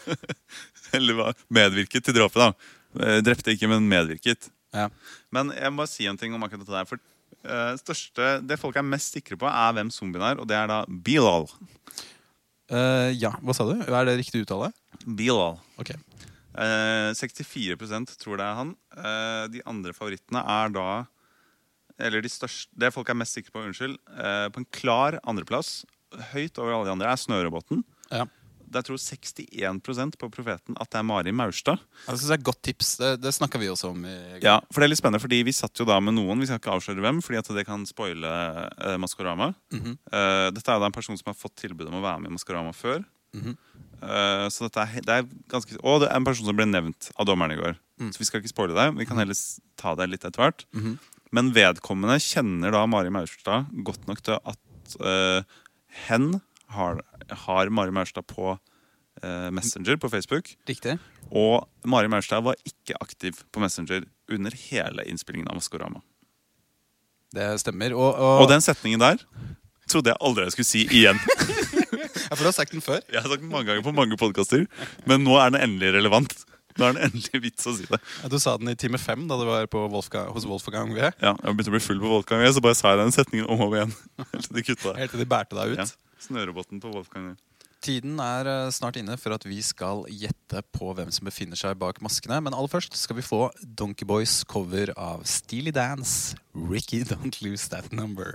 Eller 0.96 1.18
var 1.18 1.38
Medvirket 1.52 2.06
til 2.06 2.16
drapet, 2.16 2.42
da. 2.42 2.72
Eh, 3.00 3.18
Drepte 3.24 3.54
ikke, 3.54 3.68
men 3.70 3.88
medvirket. 3.90 4.48
Ja. 4.76 4.88
Men 5.34 5.52
jeg 5.56 5.72
må 5.74 5.86
si 5.88 6.06
en 6.08 6.18
ting 6.20 6.34
om 6.36 6.44
akkurat 6.46 6.64
dette 6.64 6.76
der. 6.76 6.88
For 6.88 7.00
uh, 7.46 7.72
største, 7.80 8.30
Det 8.46 8.58
folk 8.60 8.76
er 8.76 8.86
mest 8.86 9.16
sikre 9.16 9.38
på, 9.40 9.48
er 9.48 9.76
hvem 9.76 9.92
zombien 9.94 10.24
er, 10.26 10.40
og 10.42 10.48
det 10.50 10.58
er 10.58 10.70
da 10.70 10.82
Bilal. 10.88 11.48
Uh, 12.66 13.12
ja, 13.14 13.32
hva 13.42 13.54
sa 13.54 13.66
du? 13.68 13.76
Er 13.86 14.08
det 14.08 14.18
riktig 14.20 14.44
uttale? 14.44 14.72
Bilal. 15.06 15.60
Ok. 15.80 15.94
uh, 16.56 17.12
64% 17.16 18.16
tror 18.20 18.40
det 18.40 18.46
er 18.46 18.62
han. 18.62 18.72
De 19.52 19.60
andre 19.68 19.92
favorittene 19.92 20.40
er 20.40 20.70
da 20.72 20.86
Eller 22.00 22.22
de 22.24 22.30
største 22.32 22.72
Det 22.72 22.88
folk 22.94 23.10
er 23.12 23.18
mest 23.18 23.36
sikre 23.36 23.52
på, 23.52 23.60
unnskyld. 23.60 23.98
På 24.52 24.62
en 24.62 24.66
klar 24.72 25.18
andreplass, 25.22 25.84
høyt 26.32 26.58
over 26.58 26.72
alle 26.72 26.88
de 26.88 26.94
andre, 26.96 27.12
er 27.12 27.20
snørobotten 27.20 27.84
Ja. 28.10 28.24
Der 28.72 28.84
tror 28.86 28.98
61% 29.00 30.16
på 30.20 30.28
Profeten 30.32 30.76
at 30.80 30.90
det 30.90 30.98
er 31.00 31.06
Mari 31.06 31.32
Maurstad. 31.32 31.80
Altså, 32.06 32.26
det 32.26 32.34
er 32.34 32.40
et 32.40 32.46
godt 32.48 32.62
tips. 32.66 32.96
Det, 33.00 33.12
det 33.22 33.34
snakka 33.36 33.60
vi 33.62 33.70
også 33.72 33.92
om. 33.92 34.04
i 34.04 34.40
Ja, 34.42 34.58
for 34.70 34.82
det 34.82 34.88
er 34.88 34.92
litt 34.94 35.02
spennende, 35.02 35.22
fordi 35.22 35.42
Vi 35.46 35.54
satt 35.54 35.78
jo 35.78 35.86
da 35.88 35.98
med 36.00 36.16
noen, 36.18 36.40
vi 36.42 36.48
skal 36.48 36.60
ikke 36.60 36.74
avsløre 36.74 37.04
hvem, 37.04 37.22
fordi 37.24 37.40
at 37.40 37.52
det 37.56 37.66
kan 37.68 37.86
spoile 37.88 38.32
eh, 38.76 38.96
Maskorama. 39.00 39.52
Mhm. 39.72 39.98
Eh, 40.10 40.48
dette 40.56 40.70
er 40.70 40.78
jo 40.78 40.84
da 40.84 40.90
en 40.90 40.98
person 40.98 41.18
som 41.18 41.30
har 41.30 41.38
fått 41.38 41.56
tilbud 41.62 41.88
om 41.90 42.00
å 42.00 42.04
være 42.04 42.24
med 42.24 42.32
i 42.32 42.36
Maskorama 42.36 42.74
før. 42.76 43.04
Mhm. 43.36 43.56
Eh, 44.02 44.46
så 44.52 44.66
dette 44.66 44.82
er, 44.82 45.02
det 45.06 45.14
er 45.14 45.28
ganske 45.48 45.78
Og 45.80 46.02
det 46.02 46.10
er 46.10 46.18
en 46.18 46.26
person 46.26 46.44
som 46.44 46.56
ble 46.56 46.66
nevnt 46.68 47.10
av 47.16 47.28
dommeren 47.28 47.54
i 47.54 47.60
går. 47.60 47.78
Mm. 48.00 48.10
Så 48.12 48.20
vi 48.20 48.26
skal 48.28 48.42
ikke 48.42 48.52
spoile 48.52 48.76
deg. 48.76 48.96
Vi 48.98 49.06
kan 49.08 49.16
heller 49.16 49.38
ta 49.80 49.94
deg 49.96 50.10
litt 50.12 50.24
etter 50.24 50.42
hvert. 50.42 50.66
-hmm. 50.74 50.98
Men 51.32 51.52
vedkommende 51.52 52.18
kjenner 52.22 52.74
da 52.74 52.84
Mari 52.86 53.10
Maurstad 53.10 53.66
godt 53.84 54.06
nok 54.06 54.22
til 54.22 54.38
at 54.44 54.96
eh, 55.00 55.42
hen 56.08 56.40
har, 56.74 57.02
har 57.46 57.70
Mari 57.70 57.94
Maurstad 57.94 58.26
på 58.30 58.54
eh, 59.22 59.50
Messenger 59.54 59.96
på 60.02 60.10
Facebook. 60.12 60.52
Riktig. 60.68 60.96
Og 61.30 61.66
Mari 61.86 62.08
Maurstad 62.12 62.44
var 62.46 62.58
ikke 62.66 62.98
aktiv 63.00 63.38
på 63.52 63.62
Messenger 63.62 64.04
under 64.32 64.54
hele 64.70 65.04
innspillingen 65.06 65.48
av 65.50 65.58
Maskorama. 65.60 66.02
Det 67.34 67.46
stemmer. 67.60 67.94
Og, 67.96 68.14
og, 68.14 68.42
Og 68.44 68.50
den 68.50 68.62
setningen 68.64 69.02
der 69.02 69.22
trodde 69.90 70.10
jeg 70.10 70.18
aldri 70.24 70.46
jeg 70.46 70.54
skulle 70.56 70.68
si 70.68 70.82
igjen. 70.90 71.18
ja, 72.26 72.34
for 72.34 72.42
du 72.42 72.48
har 72.50 72.56
sagt 72.56 72.74
den 72.74 72.82
før. 72.82 73.00
Jeg 73.12 73.22
har 73.22 73.30
sagt 73.30 73.42
den 73.44 73.52
mange 73.52 73.68
ganger 73.70 73.84
på 73.86 73.94
mange 73.94 74.18
podkaster, 74.18 74.66
men 75.06 75.22
nå 75.26 75.36
er 75.38 75.52
den 75.54 75.62
endelig 75.62 75.92
relevant. 75.94 76.34
Nå 76.76 76.84
er 76.88 76.96
den 76.96 77.06
endelig 77.08 77.40
vits 77.46 77.68
å 77.70 77.72
si 77.76 77.86
det. 77.88 77.98
Ja, 78.20 78.28
Du 78.32 78.36
sa 78.42 78.56
den 78.60 78.68
i 78.68 78.76
time 78.78 78.98
fem 79.00 79.22
da 79.30 79.38
du 79.40 79.46
var 79.48 79.68
på 79.72 79.84
Wolfgang, 79.92 80.28
hos 80.34 80.44
Wolfgang 80.48 80.90
V. 80.92 81.06
Ja, 81.22 81.32
Jeg 81.32 81.54
begynte 81.54 81.72
å 81.72 81.76
bli 81.76 81.84
full 81.86 82.02
på 82.02 82.10
Wolfgang, 82.10 82.42
V, 82.44 82.50
så 82.52 82.62
bare 82.64 82.76
sa 82.78 82.92
jeg 82.92 83.00
den 83.04 83.14
setningen 83.16 83.46
om 83.48 83.62
og 83.62 83.70
om 83.70 83.78
igjen. 83.78 83.94
Helt 84.34 84.48
til 84.48 84.58
de 84.58 84.64
kutta. 84.66 84.96
Helt 84.98 85.14
til 85.14 85.22
de 85.22 85.28
bærte 85.30 85.56
deg 85.56 85.72
ut. 85.76 85.80
Ja. 85.84 85.86
Snøroboten 86.26 86.80
på 86.82 86.90
Wolfgang. 86.94 87.36
Tiden 87.84 88.18
er 88.18 88.48
eh, 88.50 88.70
snart 88.74 88.96
inne 88.98 89.14
for 89.20 89.36
at 89.36 89.44
vi 89.46 89.60
skal 89.62 90.04
gjette 90.10 90.62
på 90.74 90.90
hvem 90.96 91.12
som 91.14 91.28
befinner 91.28 91.58
seg 91.58 91.76
bak 91.78 92.00
maskene. 92.02 92.40
Men 92.42 92.56
aller 92.56 92.72
først 92.72 92.96
skal 92.98 93.20
vi 93.20 93.26
få 93.26 93.46
Donkey 93.62 94.08
Boys 94.08 94.40
cover 94.48 94.90
av 94.96 95.22
Steely 95.28 95.70
Dance. 95.70 96.34
Ricky 96.54 97.04
Don't 97.06 97.38
Lose 97.44 97.68
That 97.70 97.92
Number. 97.92 98.34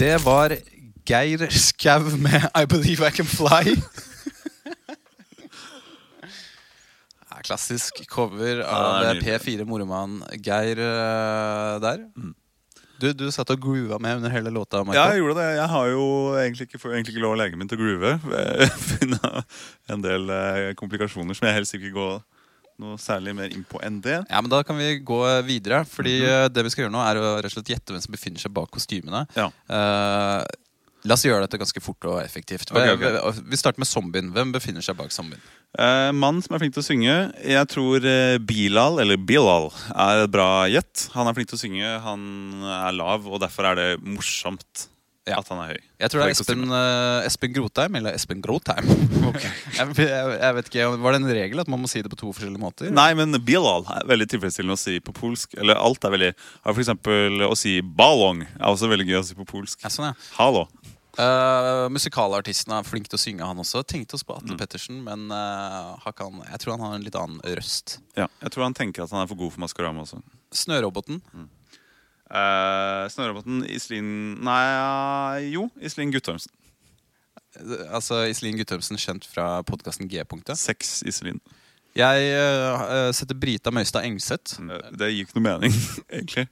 Det 0.00 0.14
var 0.24 0.56
Geir 1.06 1.50
Skau 1.50 2.16
med 2.16 2.48
I 2.56 2.64
Believe 2.66 3.06
I 3.06 3.10
Can 3.10 3.26
Fly. 3.26 3.76
Klassisk 7.46 8.02
cover 8.10 8.62
av 8.66 9.04
Ja, 9.04 9.12
er 9.14 9.20
P4 9.22 9.66
Moromann 9.68 10.20
Geir 10.44 10.80
eh, 10.84 11.74
der. 11.82 12.04
Du, 13.00 13.06
du 13.16 13.30
satt 13.32 13.48
og 13.54 13.62
groova 13.62 13.96
med 14.02 14.18
under 14.20 14.32
hele 14.34 14.52
låta. 14.52 14.82
Michael. 14.84 14.98
Ja, 14.98 15.14
jeg 15.14 15.22
gjorde 15.22 15.38
det. 15.40 15.46
Jeg 15.56 15.68
har 15.72 15.86
jo 15.88 16.02
egentlig 16.36 16.66
ikke, 16.68 16.80
egentlig 16.90 17.14
ikke 17.14 17.22
lov 17.24 17.36
av 17.36 17.40
legen 17.40 17.62
min 17.62 17.70
til 17.70 17.80
å 17.80 17.84
groove. 17.86 18.12
Finne 18.90 19.32
en 19.88 20.04
del 20.04 20.28
eh, 20.34 20.66
komplikasjoner 20.76 21.38
som 21.38 21.48
jeg 21.48 21.56
helst 21.56 21.78
ikke 21.78 21.94
går 21.96 22.20
noe 22.80 22.96
særlig 23.00 23.34
mer 23.36 23.52
inn 23.52 23.64
på 23.68 23.80
enn 23.84 23.98
det. 24.04 24.18
Ja, 24.28 24.40
men 24.40 24.52
Da 24.52 24.62
kan 24.64 24.78
vi 24.80 24.98
gå 25.04 25.20
videre. 25.48 25.82
Fordi 25.88 26.18
eh, 26.24 26.46
det 26.52 26.64
vi 26.66 26.72
skal 26.72 26.86
gjøre 26.86 26.96
nå 26.96 27.04
er 27.04 27.20
å 27.20 27.30
rett 27.38 27.52
og 27.52 27.56
slett 27.58 27.72
gjette 27.74 27.96
hvem 27.96 28.04
som 28.04 28.16
befinner 28.16 28.42
seg 28.42 28.52
bak 28.56 28.68
kostymene. 28.76 29.24
Ja. 29.36 29.48
Eh, 29.48 30.44
la 31.04 31.14
oss 31.16 31.24
gjøre 31.24 31.40
dette 31.46 31.58
ganske 31.58 31.80
fort 31.80 32.04
og 32.04 32.18
effektivt. 32.22 32.70
Ok, 32.72 32.76
okay. 32.96 33.12
Vi- 33.32 33.42
Vi 33.50 33.56
starter 33.56 33.78
med 33.80 33.88
zombien. 33.88 34.30
Hvem 34.32 34.52
befinner 34.52 34.82
seg 34.84 34.96
bak 34.98 35.10
zombien? 35.10 35.40
Eh, 35.78 36.10
mann 36.12 36.42
som 36.42 36.54
er 36.54 36.58
flink 36.58 36.74
til 36.74 36.82
å 36.82 36.86
synge. 36.86 37.32
Jeg 37.46 37.68
tror 37.68 38.04
eh, 38.04 38.38
Bilal, 38.38 38.98
eller 39.00 39.16
Bilal, 39.16 39.70
er 39.94 40.24
et 40.24 40.30
bra 40.30 40.66
gjett. 40.68 41.08
Han 41.14 41.26
er 41.26 41.32
flink 41.34 41.48
til 41.48 41.56
å 41.56 41.62
synge, 41.62 42.00
han 42.02 42.62
er 42.64 42.92
lav, 42.92 43.26
og 43.26 43.40
derfor 43.40 43.64
er 43.70 43.74
det 43.76 44.02
morsomt 44.04 44.88
Ja. 45.28 45.36
at 45.38 45.48
han 45.52 45.58
er 45.62 45.74
høy. 45.74 45.80
Jeg 46.00 46.10
tror 46.10 46.22
det 46.22 46.26
er 46.26 46.32
Espen, 46.32 46.62
uh, 46.72 47.26
Espen 47.28 47.52
Grotheim 47.54 47.98
eller 48.00 48.16
Espen 48.16 48.40
Grotheim. 48.42 48.86
jeg, 49.36 49.92
jeg, 50.00 50.30
jeg 50.40 50.56
vet 50.56 50.70
ikke, 50.72 50.86
Var 51.04 51.12
det 51.16 51.20
en 51.20 51.28
regel 51.40 51.60
at 51.62 51.68
man 51.70 51.82
må 51.82 51.90
si 51.92 52.00
det 52.02 52.10
på 52.10 52.18
to 52.22 52.30
forskjellige 52.32 52.62
måter? 52.62 52.88
Nei, 52.94 53.10
men 53.18 53.36
Bilal 53.44 53.84
er 53.98 54.08
veldig 54.08 54.26
tilfredsstillende 54.32 54.78
å 54.78 54.80
si 54.80 54.96
på 55.04 55.14
polsk. 55.16 55.58
Eller 55.60 55.78
alt 55.78 56.08
er 56.08 56.14
veldig 56.16 56.30
For 56.64 56.80
eksempel 56.82 57.44
å 57.46 57.52
si 57.58 57.76
ballong 57.84 58.46
er 58.48 58.70
også 58.72 58.88
veldig 58.90 59.06
gøy 59.12 59.20
å 59.20 59.26
si 59.28 59.36
på 59.38 59.46
polsk. 59.52 59.84
Ja, 59.84 59.92
sånn, 59.92 60.08
ja. 60.10 60.32
Hallo. 60.40 60.64
Uh, 61.20 61.90
musikalartisten 61.92 62.72
er 62.72 62.86
flink 62.86 63.08
til 63.10 63.18
å 63.18 63.20
synge, 63.20 63.44
han 63.44 63.60
også. 63.60 63.82
Tenkte 63.84 64.16
oss 64.16 64.24
på 64.24 64.38
Mm. 64.40 64.44
Atle 64.46 64.56
Pettersen, 64.62 65.00
men 65.04 65.26
uh, 65.34 65.98
han, 66.06 66.42
jeg 66.48 66.60
tror 66.62 66.76
han 66.78 66.84
har 66.86 66.94
en 66.96 67.04
litt 67.04 67.18
annen 67.18 67.40
røst. 67.58 67.98
Ja, 68.16 68.30
jeg 68.40 68.54
tror 68.54 68.64
han 68.70 68.76
tenker 68.78 69.04
at 69.04 69.12
han 69.12 69.24
er 69.26 69.28
for 69.28 69.36
god 69.36 69.52
for 69.52 69.60
Maskorama 69.66 70.06
også. 70.06 70.22
Snøroboten. 70.54 71.20
Uh, 72.30 73.08
Snøroboten 73.10 73.64
Iselin 73.66 74.38
Nei, 74.46 75.50
jo, 75.50 75.66
Iselin 75.82 76.12
Guttormsen. 76.14 76.52
Eh, 77.58 77.88
Altså 77.90 78.22
Iselin 78.30 78.60
Guttormsen, 78.60 79.00
kjent 79.00 79.26
fra 79.26 79.62
podkasten 79.66 80.08
G-punktet. 80.10 80.58
Seks 80.60 81.00
Iselin. 81.02 81.40
Jeg 81.98 82.30
uh, 82.38 83.10
setter 83.16 83.34
Brita 83.34 83.72
Møystad 83.74 84.06
Engseth. 84.06 84.60
Eh, 84.62 84.90
Det 84.94 85.10
gir 85.10 85.26
ikke 85.26 85.40
noe 85.40 85.46
mening, 85.48 85.74
egentlig. 86.14 86.46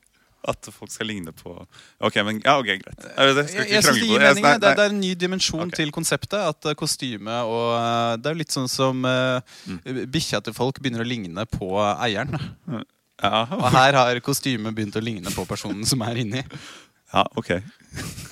At 0.48 0.68
folk 0.70 0.90
skal 0.94 1.08
ligne 1.10 1.32
på 1.34 1.50
Ok, 1.98 2.16
men 2.22 2.38
ja, 2.44 2.54
ok, 2.60 2.68
greit. 2.78 3.00
Jeg, 3.02 3.14
jeg, 3.16 3.36
Jeg, 3.36 3.70
jeg 3.72 3.82
synes 3.82 3.98
det 3.98 4.06
gir 4.06 4.22
mening. 4.22 4.44
Det, 4.46 4.70
det 4.78 4.84
er 4.84 4.92
en 4.92 5.00
ny 5.00 5.14
dimensjon 5.18 5.66
okay. 5.66 5.80
til 5.80 5.90
konseptet. 5.94 6.38
At 6.38 6.70
eh, 6.70 6.76
kostyme 6.78 7.40
og 7.46 7.72
eh, 7.78 8.12
Det 8.18 8.30
er 8.30 8.36
jo 8.36 8.42
litt 8.42 8.54
sånn 8.54 8.70
som 8.70 9.02
uh, 9.06 9.40
bikkja 10.14 10.42
til 10.46 10.54
folk 10.56 10.78
begynner 10.82 11.02
å 11.02 11.08
ligne 11.08 11.46
på 11.50 11.72
eieren. 11.98 12.38
Ja, 12.70 12.84
Og 13.24 13.68
her 13.74 13.98
har 13.98 14.20
kostymet 14.24 14.76
begynt 14.76 14.96
å 14.98 15.02
ligne 15.02 15.32
på 15.34 15.44
personen 15.48 15.86
som 15.88 16.02
er 16.06 16.20
inni. 16.22 16.44
ja, 17.12 17.24
ok. 17.38 17.50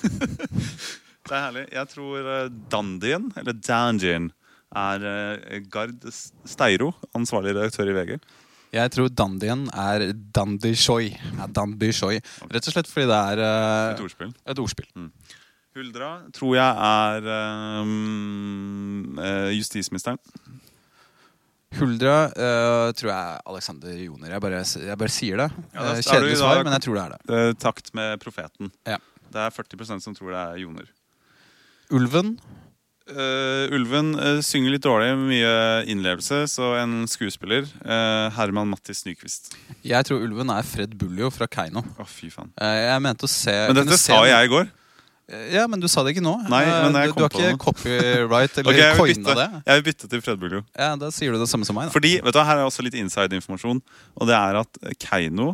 det 1.27 1.33
er 1.33 1.41
herlig. 1.43 1.65
Jeg 1.75 1.91
tror 1.93 2.27
uh, 2.31 2.49
Dandien, 2.71 3.31
eller 3.35 3.57
Dandien, 3.59 4.29
er 4.77 5.07
uh, 5.07 5.57
Gard 5.71 6.07
Steiro, 6.11 6.93
ansvarlig 7.15 7.55
redaktør 7.55 7.91
i 7.91 7.97
VG. 7.97 8.17
Jeg 8.75 8.91
tror 8.91 9.11
Dandien 9.15 9.65
er 9.71 10.09
Dandi 10.35 10.73
shoy. 10.75 11.11
Ja, 11.37 11.47
Dandi 11.47 11.91
shoy. 11.95 12.19
Rett 12.51 12.67
og 12.67 12.75
slett 12.75 12.89
fordi 12.91 13.07
det 13.09 13.19
er 13.33 13.43
uh, 13.43 13.91
Et 13.93 14.03
ordspill. 14.03 14.33
et 14.43 14.63
ordspill. 14.63 14.89
Huldra 15.77 16.11
tror 16.33 16.55
jeg 16.57 16.73
er 16.89 17.27
um, 17.85 19.17
eh, 19.21 19.51
justisministeren. 19.53 20.17
Huldra 21.75 22.15
uh, 22.31 22.89
tror 22.95 23.11
jeg 23.11 23.17
er 23.17 23.41
Alexander 23.51 23.97
Joner. 23.99 24.31
Jeg 24.31 24.43
bare, 24.43 24.61
jeg 24.63 24.99
bare 25.01 25.13
sier 25.13 25.41
det. 25.43 25.47
Ja, 25.73 25.81
det 25.81 25.97
Eh, 25.97 26.05
Kjedelig 26.07 26.37
svar, 26.39 26.61
men 26.63 26.75
jeg 26.77 26.85
tror 26.85 26.95
det 26.95 27.03
er 27.03 27.15
det. 27.15 27.39
Eh, 27.39 27.49
takt 27.59 27.91
med 27.97 28.21
profeten. 28.23 28.71
Ja. 28.87 28.97
Det 29.27 29.41
er 29.43 29.51
40% 29.51 30.05
som 30.05 30.15
tror 30.15 30.31
det 30.31 30.39
er 30.39 30.61
Joner. 30.63 30.87
Ulven. 31.91 32.37
Uh, 33.07 33.71
ulven 33.71 34.09
synger 34.43 34.73
litt 34.73 34.83
dårlig, 34.83 35.13
mye 35.19 35.51
innlevelse, 35.87 36.41
så 36.51 36.73
en 36.81 37.05
skuespiller. 37.07 37.67
Herman 38.35 38.71
Mattis 38.71 39.05
Nyquist. 39.07 39.53
Jeg 39.87 40.07
tror 40.07 40.23
ulven 40.23 40.51
er 40.51 40.65
Fred 40.67 40.95
Buljo 40.99 41.29
fra 41.31 41.47
Keiino. 41.51 41.83
Oh, 41.99 42.07
fy 42.07 42.31
faen. 42.31 42.51
Jeg 42.59 43.03
mente 43.03 43.27
å 43.27 43.31
se 43.31 43.55
Men 43.69 43.79
dette 43.83 43.99
sa 44.01 44.23
jeg 44.27 44.49
i 44.49 44.51
går. 44.55 44.67
Ja, 45.51 45.65
men 45.67 45.81
du 45.83 45.89
sa 45.91 46.03
det 46.07 46.13
ikke 46.15 46.23
nå. 46.23 46.37
Nei, 46.47 46.61
Eh, 46.63 46.83
men 46.87 46.95
jeg 47.01 47.09
du, 47.09 47.13
kom 47.13 47.19
du 47.19 47.25
har 47.25 47.33
på 47.33 47.41
ikke 47.43 47.59
copyright 47.65 48.57
eller 48.61 48.71
okay, 48.71 48.95
coina 48.95 49.33
det. 49.35 49.47
jeg 49.67 49.75
vil 49.81 49.85
bytte 49.89 50.07
til 50.13 50.21
Fred 50.23 50.39
Buljo. 50.39 50.61
Ja, 50.77 50.93
Da 50.95 51.09
sier 51.11 51.35
du 51.35 51.39
det 51.41 51.49
samme 51.51 51.67
som 51.67 51.75
meg. 51.75 51.89
Da. 51.89 51.95
Fordi, 51.97 52.13
vet 52.23 52.33
du, 52.37 52.39
Her 52.47 52.61
er 52.61 52.67
også 52.69 52.85
litt 52.85 52.95
inside-informasjon. 52.95 53.81
Og 54.15 54.27
det 54.29 54.37
er 54.39 54.61
at 54.61 54.79
Keiino 55.03 55.49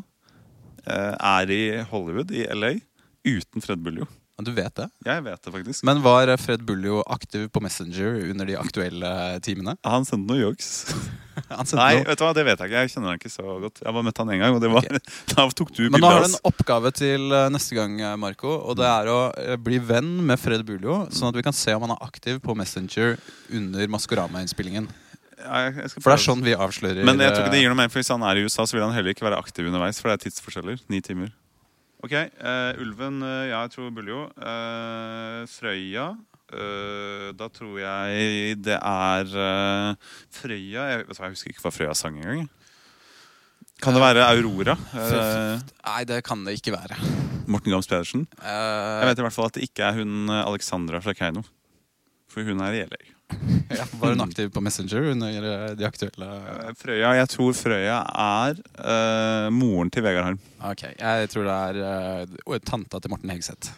eh, 0.86 1.16
er 1.18 1.54
i 1.56 1.64
Hollywood, 1.90 2.30
i 2.38 2.46
LA, 2.54 2.76
uten 3.26 3.66
Fred 3.66 3.82
Buljo. 3.82 4.06
Du 4.44 4.52
vet 4.56 4.74
det. 4.78 4.88
Jeg 5.08 5.24
vet 5.26 5.42
det 5.46 5.54
faktisk. 5.54 5.84
Men 5.88 6.02
var 6.06 6.32
Fred 6.42 6.64
Buljo 6.68 7.02
aktiv 7.08 7.50
på 7.54 7.62
Messenger 7.64 8.20
under 8.32 8.50
de 8.50 8.58
aktuelle 8.60 9.12
timene? 9.46 9.76
Han 9.88 10.08
sendte 10.08 10.32
noen 10.32 10.44
jokes. 10.50 10.72
Nei, 11.74 11.98
noe. 11.98 12.04
vet 12.08 12.20
du 12.20 12.24
hva, 12.26 12.32
det 12.36 12.44
vet 12.46 12.62
jeg 12.62 12.70
ikke. 12.70 12.82
Jeg 12.84 12.92
kjenner 12.94 13.12
han 13.12 13.20
ikke 13.22 13.32
så 13.34 13.58
godt. 13.64 13.82
Jeg 13.82 13.96
bare 13.96 14.06
møtte 14.06 14.24
han 14.24 14.34
en 14.36 14.42
gang, 14.44 14.58
og 14.58 14.62
det 14.64 14.72
var, 14.74 14.88
da 15.34 15.46
tok 15.58 15.72
du 15.76 15.84
Men 15.88 16.04
nå 16.04 16.12
har 16.12 16.26
du 16.26 16.30
en 16.30 16.40
oppgave 16.50 16.92
til 16.96 17.34
eh, 17.34 17.48
neste 17.54 17.78
gang, 17.78 17.96
eh, 18.02 18.18
Marco. 18.20 18.52
Og 18.60 18.78
det 18.80 18.90
er 18.90 19.10
å 19.12 19.20
eh, 19.40 19.56
bli 19.62 19.80
venn 19.84 20.16
med 20.28 20.42
Fred 20.42 20.66
Buljo, 20.68 21.04
sånn 21.14 21.32
at 21.32 21.40
vi 21.40 21.46
kan 21.46 21.56
se 21.58 21.76
om 21.76 21.88
han 21.88 21.96
er 21.96 22.06
aktiv 22.06 22.42
på 22.44 22.58
Messenger 22.58 23.18
under 23.54 23.96
Maskorama-innspillingen. 23.96 24.90
Ja, 25.44 25.72
For 25.98 26.14
det 26.14 26.16
er 26.16 26.24
sånn 26.24 26.44
vi 26.46 26.54
avslører 26.56 27.04
Men 27.04 27.20
jeg 27.20 27.34
tror 27.34 27.44
ikke 27.44 27.52
det 27.52 27.60
eh, 27.60 27.66
gir 27.66 27.74
noe 27.74 27.82
mer, 27.82 27.90
for 27.92 28.00
hvis 28.00 28.12
han 28.14 28.24
er 28.24 28.40
i 28.40 28.46
USA, 28.46 28.68
så 28.70 28.78
vil 28.78 28.86
han 28.86 28.94
heller 28.96 29.16
ikke 29.16 29.26
være 29.28 29.42
aktiv 29.42 29.68
underveis. 29.68 30.00
For 30.00 30.12
det 30.12 30.20
er 30.20 30.28
tidsforskjeller. 30.28 30.84
Ni 30.94 31.02
timer. 31.04 31.34
Ok, 32.04 32.12
uh, 32.12 32.82
Ulven, 32.84 33.22
uh, 33.24 33.46
ja, 33.48 33.62
jeg 33.64 33.72
tror 33.78 33.92
Buljo. 33.96 34.26
Uh, 34.36 35.44
Frøya 35.48 36.12
Da 36.54 37.48
tror 37.50 37.80
jeg 37.80 38.58
det 38.62 38.76
er 38.76 39.32
Frøya 40.36 40.84
jeg, 40.92 41.06
jeg 41.08 41.32
husker 41.34 41.50
ikke 41.50 41.64
hva 41.64 41.72
Frøya 41.74 41.96
sang 41.98 42.20
engang. 42.20 42.44
Kan 43.82 43.96
det 43.98 44.04
være 44.04 44.28
Aurora? 44.28 44.76
Nei, 44.94 46.04
det 46.06 46.20
kan 46.28 46.44
det 46.46 46.60
ikke 46.60 46.76
være. 46.76 47.00
Morten 47.50 47.74
Gams 47.74 47.90
Pedersen? 47.90 48.28
Jeg 48.38 49.10
vet 49.10 49.24
i 49.24 49.26
hvert 49.26 49.36
fall 49.36 49.50
at 49.50 49.58
det 49.58 49.66
ikke 49.66 49.88
er 49.88 49.98
hun 49.98 50.30
Alexandra 50.30 51.02
fra 51.02 51.16
Keiino. 51.18 51.42
For 52.30 52.46
hun 52.46 52.62
er 52.68 52.78
i 52.78 52.86
LA. 52.86 53.02
Ja, 53.78 53.86
var 54.00 54.10
hun 54.14 54.22
aktiv 54.22 54.50
på 54.54 54.62
Messenger 54.62 55.10
under 55.14 55.48
eh, 55.52 55.70
de 55.78 55.86
aktuelle 55.88 56.28
Eh, 56.28 56.74
Frøya, 56.78 57.14
Jeg 57.20 57.30
tror 57.34 57.54
Frøya 57.58 57.98
er 58.26 58.60
uh, 58.78 59.48
moren 59.54 59.90
til 59.94 60.04
Vegard 60.06 60.28
Harm. 60.30 60.40
Ok, 60.70 60.84
jeg 61.00 61.30
tror 61.32 61.48
det 61.50 61.58
er 61.86 62.30
uh, 62.46 62.60
tanta 62.66 63.00
til 63.00 63.14
Morten 63.14 63.34
Hegseth. 63.34 63.74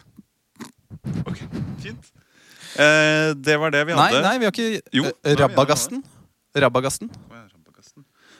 Ok, 1.26 1.42
Fint. 1.82 2.12
Uh, 2.76 3.32
det 3.40 3.56
var 3.60 3.72
det 3.72 3.86
vi 3.88 3.96
hadde. 3.96 4.20
nei, 4.20 4.22
nei 4.26 4.36
vi 4.42 4.48
har 4.48 4.52
ikke 4.52 4.82
Jo, 4.92 5.10
Rabagasten. 5.40 6.04
Rabagasten. 6.56 7.10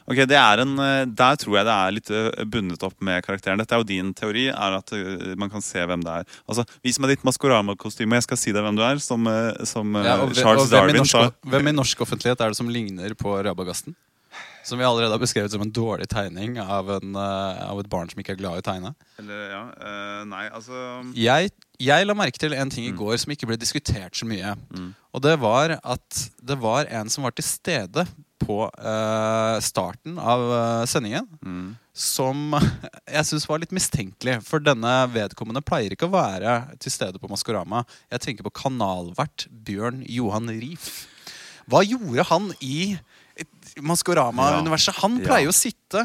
Ok, 0.06 0.20
det 0.30 0.38
en, 0.38 0.78
eh, 0.78 1.04
Der 1.06 1.36
tror 1.36 1.56
jeg 1.58 1.66
det 1.66 1.74
er 1.74 1.94
litt 1.96 2.10
eh, 2.14 2.44
bundet 2.46 2.82
opp 2.86 2.94
med 3.02 3.24
karakteren. 3.26 3.58
Dette 3.58 3.74
er 3.74 3.82
jo 3.82 3.88
din 3.88 4.12
teori, 4.14 4.46
er 4.54 4.78
at 4.78 4.92
eh, 4.94 5.34
man 5.38 5.50
kan 5.50 5.60
se 5.64 5.82
hvem 5.82 6.04
det 6.06 6.12
er. 6.22 6.24
Altså, 6.46 6.64
Vis 6.86 7.00
meg 7.02 7.10
ditt 7.14 7.24
Maskorama-kostyme, 7.26 8.14
jeg 8.20 8.26
skal 8.28 8.38
si 8.40 8.54
deg 8.54 8.62
hvem 8.62 8.78
du 8.78 8.84
er. 8.86 9.02
Som, 9.02 9.26
som 9.66 9.94
Ja, 9.98 10.20
og, 10.22 10.34
Charles 10.38 10.68
og 10.68 10.70
i 10.70 10.76
Darwin 10.76 11.00
norsk, 11.02 11.10
sa. 11.10 11.30
hvem 11.50 11.72
i 11.72 11.74
norsk 11.74 12.04
offentlighet 12.06 12.40
er 12.40 12.54
det 12.54 12.58
som 12.60 12.70
ligner 12.70 13.14
på 13.18 13.34
Rabagasten? 13.42 13.96
Som 14.66 14.80
vi 14.80 14.84
allerede 14.84 15.14
har 15.14 15.22
beskrevet 15.22 15.52
som 15.54 15.62
en 15.62 15.70
dårlig 15.70 16.08
tegning 16.10 16.56
av, 16.58 16.88
en, 16.96 17.14
av 17.16 17.78
et 17.78 17.88
barn 17.90 18.08
som 18.10 18.18
ikke 18.18 18.34
er 18.34 18.40
glad 18.40 18.58
i 18.58 18.62
å 18.64 18.66
tegne. 18.66 18.90
Eller, 19.22 19.44
ja, 19.52 19.60
uh, 19.78 20.22
nei, 20.26 20.48
altså 20.50 20.80
Jeg, 21.14 21.52
jeg 21.78 22.08
la 22.08 22.16
merke 22.18 22.42
til 22.42 22.54
en 22.58 22.72
ting 22.74 22.88
i 22.88 22.90
Mm. 22.90 22.98
går 22.98 23.20
som 23.22 23.30
ikke 23.32 23.46
ble 23.46 23.58
diskutert 23.62 24.18
så 24.18 24.26
mye. 24.26 24.56
Mm. 24.74 24.88
Og 25.14 25.22
det 25.22 25.36
var 25.38 25.76
at 25.78 26.22
det 26.42 26.58
var 26.58 26.90
en 26.90 27.08
som 27.14 27.22
var 27.24 27.36
til 27.38 27.46
stede 27.46 28.06
på 28.42 28.66
uh, 28.68 29.56
starten 29.64 30.18
av 30.20 30.40
uh, 30.50 30.84
sendingen. 30.88 31.26
mm. 31.44 31.74
Som 31.96 32.52
jeg 33.16 33.24
syns 33.24 33.46
var 33.48 33.62
litt 33.62 33.72
mistenkelig. 33.72 34.42
For 34.44 34.60
denne 34.60 34.90
vedkommende 35.08 35.62
pleier 35.64 35.94
ikke 35.96 36.04
å 36.10 36.12
være 36.12 36.58
til 36.82 36.92
stede 36.92 37.16
på 37.22 37.30
Maskorama. 37.32 37.86
Jeg 38.12 38.20
tenker 38.26 38.44
på 38.44 38.52
kanalvert 38.60 39.46
Bjørn 39.64 40.02
Johan 40.04 40.50
Rief. 40.52 41.06
Hva 41.66 41.80
gjorde 41.88 42.26
han 42.28 42.50
i 42.60 42.98
Maskorama-universet? 43.80 45.00
Han 45.02 45.16
Ja. 45.20 45.24
pleier 45.26 45.48
å 45.48 45.56
sitte 45.56 46.04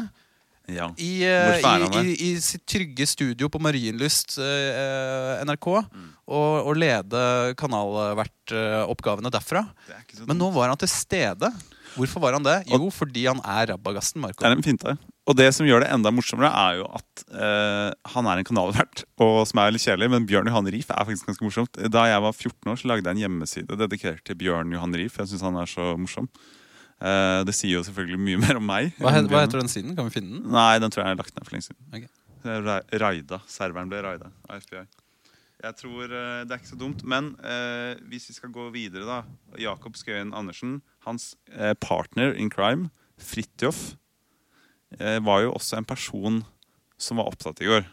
Ja. 0.68 0.88
i, 0.96 1.24
uh, 1.26 2.00
i, 2.00 2.32
i, 2.32 2.40
sitt 2.40 2.64
trygge 2.66 3.04
studio 3.06 3.48
på 3.52 3.60
Marienlyst 3.60 4.38
uh, 4.38 5.42
NRK 5.44 5.66
Mm. 5.92 6.08
og, 6.28 6.66
og 6.70 6.76
lede 6.80 7.54
kanalvertoppgavene 7.60 9.30
derfra. 9.32 9.66
Er 9.90 10.00
ikke 10.06 10.20
så 10.22 10.26
Men 10.28 10.38
nå 10.38 10.50
var 10.54 10.68
han 10.72 10.78
til 10.80 10.88
stede. 10.88 11.50
Hvorfor 11.96 12.22
var 12.24 12.36
han 12.38 12.44
det? 12.46 12.54
Jo, 12.72 12.88
fordi 12.94 13.26
han 13.28 13.40
er 13.44 13.72
Rabagasten, 13.72 14.20
Marco. 14.24 14.40
Det 14.40 14.48
er 14.48 14.56
en 14.56 14.64
finte. 14.64 14.94
Og 15.28 15.36
det 15.38 15.48
som 15.54 15.66
gjør 15.68 15.84
det 15.84 15.90
enda 15.94 16.10
morsommere, 16.10 16.48
er 16.50 16.78
jo 16.80 16.86
at 16.98 17.22
eh, 17.30 17.90
han 18.14 18.26
er 18.32 18.40
en 18.40 18.46
kanalvert, 18.48 19.04
og 19.22 19.42
som 19.46 19.60
er 19.62 19.70
litt 19.76 19.84
kjedelig, 19.84 20.08
men 20.10 20.24
Bjørn 20.26 20.48
Johan 20.50 20.66
Rief 20.74 20.90
er 20.90 21.04
faktisk 21.06 21.28
ganske 21.30 21.46
morsomt. 21.46 21.78
Da 21.94 22.06
jeg 22.10 22.24
var 22.24 22.32
14 22.34 22.72
år, 22.72 22.80
så 22.80 22.90
lagde 22.90 23.06
jeg 23.06 23.14
en 23.18 23.22
hjemmeside 23.26 23.78
dedikert 23.84 24.24
til 24.26 24.38
Bjørn 24.40 24.72
Johan 24.74 24.96
Rief. 24.98 25.20
Jeg 25.20 25.30
syns 25.30 25.44
han 25.46 25.60
er 25.62 25.70
så 25.70 25.92
morsom. 26.00 26.26
Eh, 27.02 27.42
det 27.46 27.54
sier 27.58 27.76
jo 27.78 27.84
selvfølgelig 27.86 28.18
mye 28.24 28.40
mer 28.42 28.58
om 28.60 28.66
meg. 28.66 28.92
Hva, 28.98 29.12
het, 29.14 29.28
hva 29.30 29.44
heter 29.44 29.62
den 29.62 29.70
siden? 29.70 29.94
Kan 29.98 30.08
vi 30.10 30.16
finne 30.18 30.40
den? 30.40 30.50
Nei, 30.54 30.72
den 30.82 30.90
tror 30.94 31.04
jeg 31.06 31.14
er 31.16 31.22
lagt 31.22 31.34
ned 31.38 31.46
for 31.46 31.54
lenge 31.56 31.68
siden. 31.68 31.80
Ok. 31.94 32.10
Det 32.42 32.58
Ra- 32.66 32.82
Raida. 33.04 33.38
Serveren 33.50 33.90
ble 33.90 34.02
raida 34.02 34.32
av 34.50 34.58
FBI. 34.64 34.82
Jeg 35.62 35.76
tror 35.78 36.10
eh, 36.10 36.42
Det 36.42 36.54
er 36.54 36.60
ikke 36.60 36.72
så 36.72 36.78
dumt. 36.80 37.04
Men 37.06 37.32
eh, 37.38 37.94
hvis 38.10 38.28
vi 38.30 38.36
skal 38.36 38.52
gå 38.54 38.68
videre, 38.74 39.06
da. 39.06 39.20
Jakob 39.62 39.96
Skøyen 39.98 40.34
Andersen. 40.34 40.80
Hans 41.06 41.32
eh, 41.52 41.74
partner 41.78 42.34
in 42.34 42.50
crime, 42.50 42.90
Fridtjof 43.22 43.92
eh, 44.98 45.18
var 45.22 45.44
jo 45.44 45.54
også 45.54 45.78
en 45.78 45.86
person 45.88 46.42
som 46.98 47.18
var 47.22 47.30
opptatt 47.30 47.62
i 47.62 47.70
går. 47.70 47.86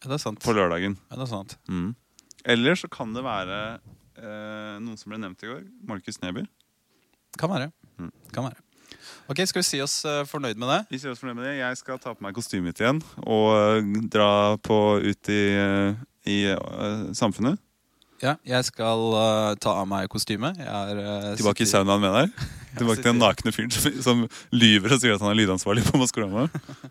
Er 0.00 0.14
det 0.14 0.20
sant. 0.22 0.40
På 0.42 0.54
lørdagen. 0.56 0.96
Er 1.12 1.20
det 1.20 1.28
sant. 1.30 1.58
Mm. 1.68 1.92
Eller 2.48 2.78
så 2.78 2.88
kan 2.88 3.12
det 3.14 3.26
være 3.26 3.60
eh, 4.16 4.78
noen 4.80 4.96
som 4.98 5.12
ble 5.12 5.20
nevnt 5.20 5.44
i 5.44 5.50
går. 5.50 5.62
Markus 5.86 6.22
Neby. 6.22 6.46
Kan 7.38 7.52
være. 7.52 7.70
Mm. 8.00 8.12
Kan 8.32 8.46
være. 8.48 8.62
Ok, 9.30 9.44
Skal 9.46 9.60
vi 9.60 9.66
si 9.68 9.80
oss 9.82 10.00
eh, 10.08 10.24
fornøyd 10.26 10.58
med 10.58 10.70
det? 10.72 10.78
Vi 10.90 10.98
sier 11.02 11.12
oss 11.12 11.20
fornøyd 11.22 11.38
med 11.38 11.46
det. 11.50 11.58
Jeg 11.60 11.78
skal 11.78 12.00
ta 12.02 12.14
på 12.16 12.24
meg 12.24 12.34
kostymet 12.34 12.80
igjen 12.80 13.02
og 13.22 13.92
dra 14.10 14.56
på 14.62 14.78
ut 15.04 15.30
i, 15.30 15.42
i 16.28 16.38
uh, 16.52 17.10
samfunnet. 17.16 17.60
Ja, 18.20 18.34
Jeg 18.44 18.64
skal 18.68 19.00
uh, 19.16 19.54
ta 19.60 19.78
av 19.80 19.86
meg 19.88 20.10
kostymet. 20.12 20.58
Jeg 20.60 20.68
er 20.68 20.98
eh, 21.00 21.36
Tilbake 21.40 21.64
i 21.64 21.68
saunaen 21.70 22.02
med 22.02 22.12
deg. 22.18 22.50
Tilbake 22.78 23.00
til 23.02 23.08
den 23.10 23.20
nakne 23.20 23.52
fyren 23.54 23.72
som, 23.74 23.96
som 24.04 24.20
lyver 24.54 24.94
og 24.94 25.00
sier 25.02 25.16
at 25.16 25.22
han 25.24 25.32
er 25.32 25.38
lydansvarlig 25.40 25.84
på 25.88 25.98
Maskorama. 26.00 26.46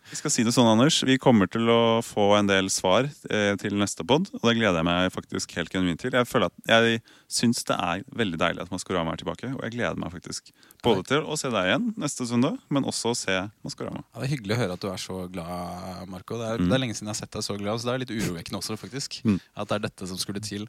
Vi 0.09 0.19
skal 0.19 0.33
si 0.33 0.43
det 0.47 0.53
sånn, 0.55 0.67
Anders. 0.71 0.99
Vi 1.07 1.17
kommer 1.21 1.49
til 1.51 1.69
å 1.71 1.99
få 2.05 2.31
en 2.39 2.49
del 2.49 2.67
svar 2.73 3.07
eh, 3.29 3.53
til 3.61 3.77
neste 3.79 4.05
pod, 4.07 4.27
og 4.35 4.43
det 4.49 4.57
gleder 4.59 4.81
jeg 4.81 4.87
meg 4.89 5.13
faktisk 5.15 5.55
helt 5.59 5.71
genuint 5.73 6.01
til. 6.03 6.15
Jeg 6.15 6.27
føler 6.29 6.51
at 6.51 6.73
jeg 6.73 6.99
syns 7.29 7.63
det 7.69 7.77
er 7.77 8.03
veldig 8.17 8.39
deilig 8.41 8.63
at 8.65 8.71
Maskorama 8.73 9.13
er 9.13 9.21
tilbake, 9.21 9.51
og 9.55 9.63
jeg 9.67 9.75
gleder 9.77 9.99
meg 10.01 10.13
faktisk 10.15 10.51
både 10.83 11.03
til 11.09 11.25
å 11.27 11.35
se 11.39 11.51
deg 11.53 11.67
igjen 11.69 11.89
neste 11.99 12.25
søndag, 12.29 12.55
men 12.71 12.87
også 12.87 13.11
å 13.13 13.17
se 13.17 13.35
Maskorama. 13.65 14.01
Ja, 14.13 14.21
det 14.21 14.29
er 14.29 14.33
hyggelig 14.35 14.55
å 14.55 14.61
høre 14.63 14.77
at 14.79 14.83
du 14.85 14.89
er 14.91 15.01
så 15.01 15.19
glad, 15.31 16.07
Marco. 16.09 16.39
Det 16.39 16.47
er, 16.53 16.63
det 16.63 16.75
er 16.75 16.81
lenge 16.81 16.95
siden 16.97 17.11
jeg 17.11 17.17
har 17.17 17.21
sett 17.23 17.35
deg 17.35 17.45
så 17.45 17.57
glad, 17.59 17.81
så 17.81 17.89
det 17.89 17.95
er 17.97 18.03
litt 18.05 18.15
urovekkende 18.15 18.61
også, 18.61 18.77
faktisk. 18.79 19.19
Mm. 19.27 19.37
At 19.59 19.69
det 19.71 19.77
er 19.79 19.85
dette 19.89 20.09
som 20.09 20.19
skulle 20.21 20.41
til. 20.43 20.65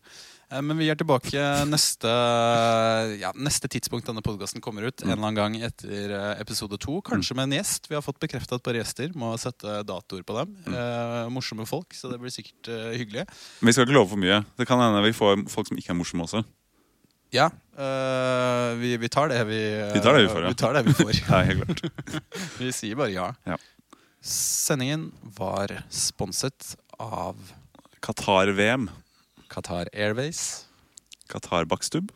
Eh, 0.51 0.61
Men 0.61 0.77
vi 0.81 0.90
er 0.92 0.99
tilbake 0.99 1.44
neste, 1.70 2.11
ja, 3.23 3.31
neste 3.38 3.70
tidspunkt 3.70 4.09
denne 4.11 4.23
podkasten 4.25 4.62
kommer 4.64 4.88
ut. 4.90 4.99
En 5.02 5.10
eller 5.12 5.20
annen 5.20 5.38
gang 5.38 5.56
etter 5.64 6.12
eh, 6.16 6.40
episode 6.42 6.76
to. 6.80 6.98
Kanskje 7.06 7.36
med 7.38 7.48
en 7.48 7.56
gjest. 7.58 7.88
Vi 7.90 7.96
har 7.96 8.04
fått 8.04 8.20
bekrefta 8.22 8.58
et 8.58 8.64
par 8.66 8.76
gjester. 8.76 9.12
Må 9.18 9.32
sette 9.40 9.80
datoer 9.88 10.24
på 10.26 10.36
dem. 10.36 10.54
Eh, 10.68 11.26
morsomme 11.32 11.66
folk, 11.68 11.94
så 11.96 12.10
det 12.12 12.20
blir 12.22 12.32
sikkert 12.34 12.70
eh, 12.72 12.92
hyggelig. 13.00 13.26
Men 13.60 13.70
vi 13.70 13.76
skal 13.76 13.88
ikke 13.88 13.96
love 13.96 14.12
for 14.12 14.20
mye. 14.20 14.42
Det 14.60 14.68
kan 14.68 14.82
hende 14.82 15.04
vi 15.06 15.14
får 15.16 15.46
folk 15.52 15.70
som 15.70 15.80
ikke 15.80 15.94
er 15.94 16.00
morsomme 16.00 16.26
også. 16.28 16.44
Ja, 17.30 17.46
eh, 17.78 18.70
vi, 18.80 18.96
vi 18.98 19.08
tar 19.08 19.30
det 19.30 19.42
vi 19.46 19.60
Vi 19.94 20.00
tar 20.02 20.16
det 20.18 20.24
vi 20.24 20.32
får, 20.32 20.42
ja. 20.42 20.48
Vi 20.48 20.58
tar 20.58 20.74
det 20.74 20.82
vi 20.88 20.94
får. 20.98 21.12
Det 21.20 21.36
er 21.36 21.50
helt 21.52 21.68
klart. 21.68 22.24
Vi 22.60 22.72
sier 22.74 22.98
bare 22.98 23.12
ja. 23.14 23.28
Ja. 23.46 23.58
Sendingen 24.20 25.12
var 25.38 25.72
sponset 25.94 26.74
av 26.98 27.38
Qatar-VM. 28.04 28.88
Qatar 29.50 29.88
Airways, 29.94 30.66
Qatar 31.30 31.64
Bakstub. 31.70 32.10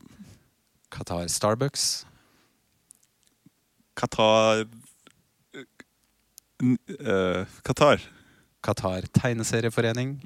Qatar 0.95 1.27
Starbucks, 1.31 2.05
Qatar 3.95 4.65
uh, 6.63 7.45
Qatar. 7.63 8.01
Qatar 8.65 9.05
Tegneserieforening, 9.13 10.17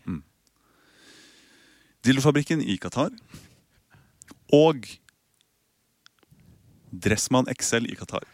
Dildofabrikken 2.07 2.63
i 2.63 2.79
Qatar. 2.79 3.11
Og 4.55 4.87
Dressmann 6.93 7.51
XL 7.53 7.91
i 7.91 7.97
Qatar. 7.99 8.25